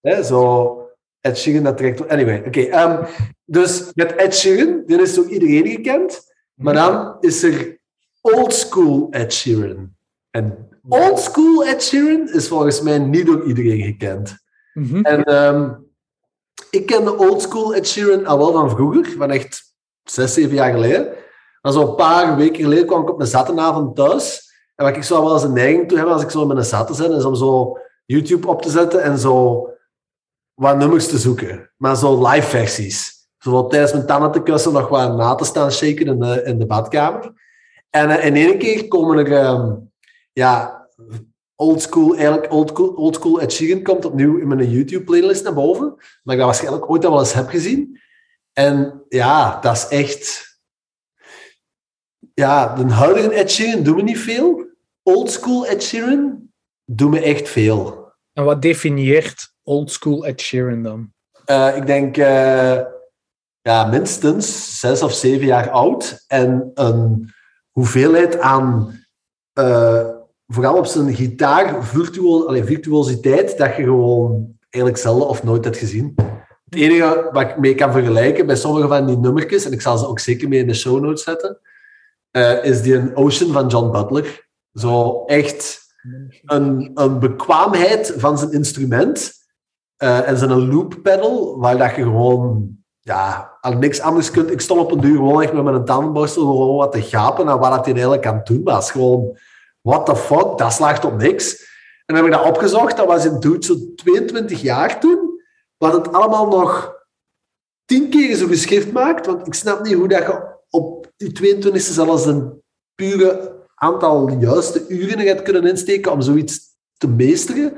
Hè, 0.00 0.22
zo, 0.22 0.85
Ed 1.26 1.38
Sheeran, 1.38 1.62
dat 1.62 1.76
trekt... 1.76 2.08
Anyway, 2.08 2.42
oké. 2.46 2.60
ehm, 2.60 3.04
dus 3.44 3.90
met 3.94 4.14
Ed 4.14 4.34
Sheeran, 4.34 4.82
dit 4.86 5.00
is 5.00 5.14
door 5.14 5.28
iedereen 5.28 5.66
gekend. 5.66 6.34
Maar 6.54 6.74
dan 6.74 7.16
is 7.20 7.42
er 7.42 7.78
old 8.20 8.54
school 8.54 9.08
Ed 9.10 9.32
Sheeran. 9.32 9.94
En 10.30 10.68
old 10.88 11.18
school 11.18 11.64
Ed 11.64 11.82
Sheeran 11.82 12.28
is 12.28 12.48
volgens 12.48 12.80
mij 12.80 12.98
niet 12.98 13.26
door 13.26 13.44
iedereen 13.44 13.82
gekend. 13.82 14.36
Mhm. 14.72 15.02
En 15.02 15.24
ehm, 15.24 15.70
ik 16.70 16.86
ken 16.86 17.04
de 17.04 17.16
old 17.16 17.42
school 17.42 17.74
Ed 17.74 17.88
Sheeran 17.88 18.26
al 18.26 18.38
wel 18.38 18.52
van 18.52 18.70
vroeger, 18.70 19.14
van 19.18 19.30
echt 19.30 19.74
zes, 20.04 20.34
zeven 20.34 20.54
jaar 20.54 20.72
geleden. 20.72 21.08
Maar 21.62 21.72
zo'n 21.72 21.94
paar 21.94 22.36
weken 22.36 22.62
geleden 22.62 22.86
kwam 22.86 23.02
ik 23.02 23.10
op 23.10 23.20
een 23.20 23.26
zattenavond 23.26 23.96
thuis. 23.96 24.44
En 24.74 24.84
wat 24.84 24.96
ik 24.96 25.02
zo 25.02 25.22
wel 25.22 25.32
eens 25.32 25.42
een 25.42 25.52
neiging 25.52 25.88
toe 25.88 25.98
heb 25.98 26.06
als 26.06 26.22
ik 26.22 26.30
zo 26.30 26.46
met 26.46 26.56
een 26.56 26.64
zatte 26.64 27.02
ben, 27.02 27.16
is 27.16 27.24
om 27.24 27.34
zo 27.34 27.78
YouTube 28.06 28.48
op 28.48 28.62
te 28.62 28.70
zetten 28.70 29.02
en 29.02 29.18
zo 29.18 29.68
wat 30.56 30.76
nummers 30.76 31.08
te 31.08 31.18
zoeken. 31.18 31.70
Maar 31.76 31.96
zo 31.96 32.28
live 32.28 32.46
versies. 32.46 33.14
Zo 33.38 33.66
tijdens 33.66 33.92
mijn 33.92 34.06
tanden 34.06 34.32
te 34.32 34.42
kussen 34.42 34.72
nog 34.72 34.88
wat 34.88 35.16
na 35.16 35.34
te 35.34 35.44
staan 35.44 35.72
shaken 35.72 36.06
in 36.06 36.18
de, 36.18 36.42
in 36.44 36.58
de 36.58 36.66
badkamer. 36.66 37.32
En 37.90 38.10
eh, 38.10 38.26
in 38.26 38.34
één 38.34 38.58
keer 38.58 38.88
komen 38.88 39.18
er 39.18 39.32
ehm, 39.32 39.74
ja, 40.32 40.86
old 41.54 41.82
school, 41.82 42.14
eigenlijk 42.14 42.52
old 42.52 42.68
school, 42.68 42.88
old 42.88 43.14
school 43.14 43.40
Sheeran 43.52 43.82
komt 43.82 44.04
opnieuw 44.04 44.38
in 44.38 44.48
mijn 44.48 44.70
YouTube-playlist 44.70 45.44
naar 45.44 45.54
boven. 45.54 45.94
Maar 46.22 46.34
ik 46.34 46.40
dat 46.40 46.48
waarschijnlijk 46.48 46.90
ooit 46.90 47.04
al 47.04 47.10
wel 47.10 47.20
eens 47.20 47.32
heb 47.32 47.48
gezien. 47.48 48.00
En 48.52 49.04
ja, 49.08 49.60
dat 49.60 49.76
is 49.76 49.88
echt... 49.88 50.44
Ja, 52.34 52.74
de 52.74 52.92
huidige 52.92 53.34
Ed 53.34 53.50
Sheeran 53.50 53.82
me 53.96 54.02
niet 54.02 54.18
veel. 54.18 54.66
Old 55.02 55.30
school 55.30 55.66
Sheeran 55.82 56.50
doet 56.84 57.10
me 57.10 57.20
echt 57.20 57.48
veel. 57.48 58.12
En 58.32 58.44
wat 58.44 58.62
definieert 58.62 59.54
old 59.66 59.90
school 59.90 60.26
Ed 60.26 60.40
Sheeran 60.40 60.82
dan? 60.82 61.12
Eh, 61.44 61.76
ik 61.76 61.86
denk 61.86 62.16
eh, 62.16 62.80
ja, 63.60 63.84
minstens 63.84 64.80
zes 64.80 65.02
of 65.02 65.12
zeven 65.12 65.46
jaar 65.46 65.70
oud. 65.70 66.24
En 66.26 66.70
een 66.74 67.30
hoeveelheid 67.70 68.38
aan, 68.38 68.98
eh, 69.52 70.08
vooral 70.46 70.76
op 70.76 70.86
zijn 70.86 71.14
gitaar, 71.14 71.76
allee, 72.46 72.64
virtuositeit, 72.64 73.58
dat 73.58 73.76
je 73.76 73.82
gewoon 73.82 74.56
eigenlijk 74.70 75.02
zelden 75.02 75.28
of 75.28 75.42
nooit 75.42 75.64
hebt 75.64 75.76
gezien. 75.76 76.14
Het 76.64 76.74
enige 76.74 77.28
wat 77.32 77.42
ik 77.42 77.58
mee 77.58 77.74
kan 77.74 77.92
vergelijken 77.92 78.46
bij 78.46 78.56
sommige 78.56 78.88
van 78.88 79.06
die 79.06 79.18
nummertjes, 79.18 79.64
en 79.64 79.72
ik 79.72 79.80
zal 79.80 79.98
ze 79.98 80.08
ook 80.08 80.20
zeker 80.20 80.48
mee 80.48 80.60
in 80.60 80.66
de 80.66 80.74
show 80.74 81.00
notes 81.00 81.22
zetten, 81.22 81.60
is 82.62 82.82
die 82.82 82.94
een 82.94 83.16
Ocean 83.16 83.52
van 83.52 83.66
John 83.66 83.90
Butler. 83.90 84.48
Zo 84.72 85.24
echt 85.24 85.80
een, 86.44 86.90
een 86.94 87.18
bekwaamheid 87.18 88.14
van 88.16 88.38
zijn 88.38 88.52
instrument 88.52 89.45
eh, 89.96 90.28
en 90.28 90.38
zijn 90.38 90.72
loop 90.72 90.94
pedal, 91.02 91.58
waar 91.58 91.78
dat 91.78 91.94
je 91.94 92.02
gewoon 92.02 92.76
ja, 93.00 93.56
al 93.60 93.72
niks 93.72 94.00
anders 94.00 94.30
kunt. 94.30 94.50
Ik 94.50 94.60
stond 94.60 94.80
op 94.80 94.90
een 94.92 95.00
duur 95.00 95.16
gewoon 95.16 95.42
echt 95.42 95.52
met 95.52 95.64
mijn 95.64 95.84
tandenborstel 95.84 96.42
gewoon 96.42 96.76
wat 96.76 96.92
te 96.92 97.02
gapen 97.02 97.46
naar 97.46 97.58
wat 97.58 97.70
dat 97.70 97.84
hij 97.84 97.94
eigenlijk 97.94 98.26
aan 98.26 98.36
het 98.36 98.46
doen 98.46 98.62
was. 98.62 98.90
Gewoon, 98.90 99.38
what 99.80 100.06
the 100.06 100.16
fuck, 100.16 100.58
dat 100.58 100.72
slaagt 100.72 101.04
op 101.04 101.16
niks. 101.16 101.64
En 102.06 102.14
dan 102.14 102.16
heb 102.16 102.24
ik 102.24 102.38
dat 102.38 102.48
opgezocht, 102.48 102.96
dat 102.96 103.06
was 103.06 103.24
in 103.24 103.40
dude 103.40 103.66
zo 103.66 103.74
22 103.94 104.60
jaar 104.60 105.00
toen, 105.00 105.40
wat 105.76 105.92
het 105.92 106.12
allemaal 106.12 106.48
nog 106.48 106.94
tien 107.84 108.10
keer 108.10 108.36
zo 108.36 108.46
geschrift 108.46 108.92
maakt, 108.92 109.26
want 109.26 109.46
ik 109.46 109.54
snap 109.54 109.82
niet 109.84 109.94
hoe 109.94 110.08
dat 110.08 110.26
je 110.26 110.54
op 110.70 111.12
die 111.16 111.56
22e 111.56 111.76
zelfs 111.76 112.26
een 112.26 112.62
pure 112.94 113.64
aantal 113.74 114.30
juiste 114.30 114.88
uren 114.88 115.18
hebt 115.18 115.42
kunnen 115.42 115.66
insteken 115.66 116.12
om 116.12 116.20
zoiets 116.20 116.60
te 116.96 117.08
meesteren. 117.08 117.76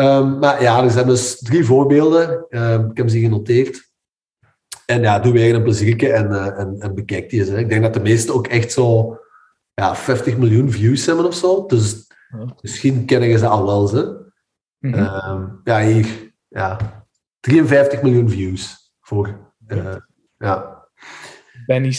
Ehm, 0.00 0.38
maar 0.38 0.62
ja, 0.62 0.82
er 0.82 0.90
zijn 0.90 1.06
dus 1.06 1.38
drie 1.38 1.64
voorbeelden. 1.64 2.46
Ehm, 2.48 2.90
ik 2.90 2.96
heb 2.96 3.08
ze 3.08 3.18
genoteerd. 3.20 3.88
En 4.86 5.02
ja, 5.02 5.18
doe 5.18 5.32
weer 5.32 5.54
een 5.54 5.62
pleziertje 5.62 6.12
en, 6.12 6.32
eh, 6.32 6.58
en, 6.58 6.76
en 6.80 6.94
bekijk 6.94 7.30
die 7.30 7.40
eens. 7.40 7.48
Hè. 7.48 7.58
Ik 7.58 7.68
denk 7.68 7.82
dat 7.82 7.94
de 7.94 8.00
meeste 8.00 8.32
ook 8.32 8.46
echt 8.46 8.72
zo 8.72 9.18
ja, 9.74 9.94
50 9.96 10.36
miljoen 10.36 10.70
views 10.70 11.06
hebben 11.06 11.24
of 11.26 11.34
zo. 11.34 11.66
Dus 11.66 12.08
Ja. 12.28 12.54
misschien 12.60 13.04
kennen 13.04 13.28
je 13.28 13.38
ze 13.38 13.46
al 13.46 13.66
wel. 13.66 13.86
Ze. 13.86 14.30
Mhm. 14.78 14.94
Ehm, 14.94 15.46
ja, 15.64 15.80
hier. 15.82 16.32
Ja, 16.48 16.78
53 17.40 18.02
miljoen 18.02 18.30
views 18.30 18.92
voor. 19.00 19.52
eh, 19.66 19.96
ja, 20.38 20.86
Benny 21.66 21.94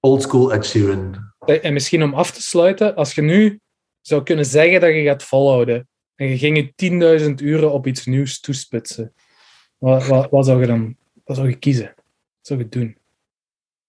old 0.00 0.22
school 0.22 0.52
Ed 0.52 0.66
Sheeran. 0.66 1.32
En 1.46 1.72
misschien 1.72 2.02
om 2.02 2.14
af 2.14 2.30
te 2.30 2.42
sluiten, 2.42 2.94
als 2.94 3.14
je 3.14 3.22
nu 3.22 3.60
zou 4.00 4.22
kunnen 4.22 4.44
zeggen 4.44 4.80
dat 4.80 4.90
je 4.94 5.02
gaat 5.02 5.22
volhouden 5.22 5.88
en 6.14 6.28
je 6.28 6.38
ging 6.38 6.74
je 6.76 7.28
10.000 7.38 7.44
uren 7.44 7.72
op 7.72 7.86
iets 7.86 8.06
nieuws 8.06 8.40
toespitsen, 8.40 9.14
wat, 9.78 10.06
wat, 10.06 10.30
wat 10.30 10.46
zou 10.46 10.60
je 10.60 10.66
dan 10.66 10.96
wat 11.24 11.36
zou 11.36 11.48
je 11.48 11.58
kiezen? 11.58 11.94
Wat 11.96 12.46
zou 12.46 12.58
je 12.58 12.68
doen? 12.68 12.98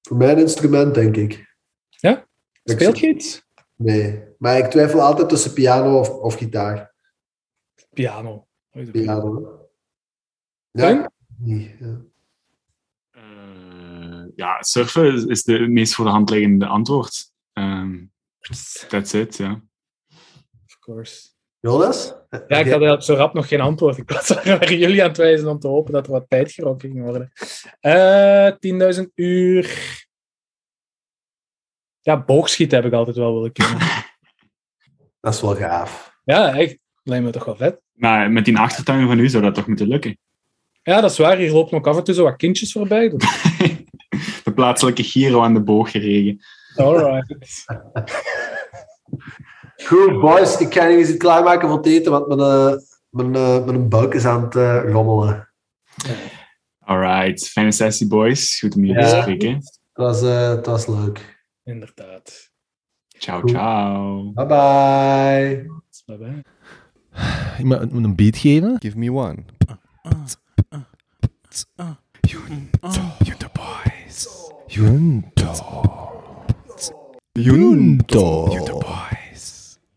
Voor 0.01 0.17
mijn 0.17 0.37
instrument, 0.37 0.93
denk 0.93 1.15
ik. 1.15 1.55
Ja? 1.89 2.27
Speelt 2.63 2.99
je 2.99 3.07
iets? 3.07 3.43
Nee, 3.75 4.23
maar 4.37 4.57
ik 4.57 4.65
twijfel 4.65 5.01
altijd 5.01 5.29
tussen 5.29 5.53
piano 5.53 5.99
of, 5.99 6.09
of 6.09 6.35
gitaar. 6.35 6.93
Piano. 7.93 8.47
Piano. 8.91 9.59
Ja. 10.71 11.11
Nee, 11.37 11.75
ja. 11.79 12.01
Eh, 13.11 14.25
ja, 14.35 14.61
surfen 14.61 15.13
is, 15.13 15.23
is 15.23 15.43
de 15.43 15.59
meest 15.59 15.95
voor 15.95 16.05
de 16.05 16.11
hand 16.11 16.29
liggende 16.29 16.65
antwoord. 16.65 17.31
Ehm, 17.53 18.05
that's 18.87 19.13
it, 19.13 19.37
ja. 19.37 19.63
Of 20.65 20.79
course. 20.79 21.34
Jonas? 21.65 22.13
Ja, 22.47 22.57
ik 22.57 22.71
had 22.71 23.05
zo 23.05 23.13
rap 23.13 23.33
nog 23.33 23.47
geen 23.47 23.61
antwoord. 23.61 23.97
Ik 23.97 24.09
was 24.09 24.29
er 24.29 24.41
naar 24.45 24.73
jullie 24.73 25.01
aan 25.01 25.07
het 25.07 25.17
wijzen 25.17 25.47
om 25.47 25.59
te 25.59 25.67
hopen 25.67 25.93
dat 25.93 26.05
er 26.05 26.11
wat 26.11 26.25
tijd 26.27 26.51
gerokken 26.51 26.91
ging 26.91 27.03
worden. 27.03 27.31
Eh 27.79 28.51
10.000 28.97 29.03
uur. 29.15 30.03
Ja, 32.01 32.23
boogschieten 32.23 32.77
heb 32.77 32.87
ik 32.87 32.93
altijd 32.93 33.15
wel 33.15 33.33
willen 33.33 33.51
kunnen. 33.51 33.77
Dat 35.21 35.33
is 35.33 35.41
wel 35.41 35.55
gaaf. 35.55 36.17
Ja, 36.23 36.55
echt. 36.55 36.77
Lijkt 37.03 37.25
me 37.25 37.31
toch 37.31 37.45
wel 37.45 37.55
vet. 37.55 37.81
Maar 37.93 38.31
met 38.31 38.45
die 38.45 38.57
achtertuin 38.57 39.07
van 39.07 39.19
u 39.19 39.29
zou 39.29 39.43
dat 39.43 39.55
toch 39.55 39.67
moeten 39.67 39.87
lukken? 39.87 40.17
Ja, 40.83 41.01
dat 41.01 41.11
is 41.11 41.17
waar. 41.17 41.37
Hier 41.37 41.51
lopen 41.51 41.77
ook 41.77 41.87
af 41.87 41.97
en 41.97 42.03
toe 42.03 42.13
zo 42.13 42.23
wat 42.23 42.35
kindjes 42.35 42.71
voorbij. 42.71 43.09
De 44.43 44.53
plaatselijke 44.55 45.03
Giro 45.03 45.41
aan 45.41 45.53
de 45.53 45.63
boog 45.63 45.91
geregen. 45.91 46.39
Alright. 46.75 47.65
Goed, 49.83 50.19
boys. 50.19 50.57
Ik 50.59 50.73
ga 50.73 50.87
eens 50.87 51.09
iets 51.09 51.17
klaarmaken 51.17 51.67
voor 51.67 51.77
het 51.77 51.85
eten, 51.85 52.11
want 52.11 52.27
mijn, 52.27 52.39
eh, 52.39 52.73
mijn, 53.09 53.35
eh, 53.35 53.65
mijn 53.65 53.89
buik 53.89 54.13
is 54.13 54.25
aan 54.25 54.43
het 54.43 54.55
eh, 54.55 54.91
rommelen. 54.91 55.49
Alright, 56.79 57.47
fijne 57.47 57.71
sessie, 57.71 58.07
boys. 58.07 58.59
Goed 58.59 58.75
om 58.75 58.85
jullie 58.85 59.03
te 59.03 59.19
spreken. 59.21 59.53
Het 59.53 59.79
was, 59.93 60.21
eh, 60.21 60.49
het 60.49 60.65
was 60.65 60.87
leuk. 60.87 61.43
Inderdaad. 61.63 62.51
Ciao, 63.07 63.39
Goed. 63.41 63.49
ciao. 63.49 64.31
Bye 64.33 64.45
bye. 64.45 65.71
Bye-bye. 66.05 66.43
Ik 67.57 67.63
moet 67.65 67.91
moet 67.91 68.03
een 68.03 68.15
beat 68.15 68.37
geven. 68.37 68.75
Give 68.79 68.97
me 68.97 69.11
one. 69.11 69.35
Junto 73.23 73.47
Boys. 73.53 74.27
Junto. 74.67 75.81
Junto. 77.33 78.47
Junto 78.51 78.77
Boys. 78.79 79.24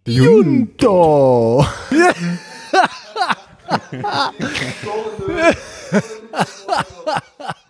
Junto. 0.09 1.61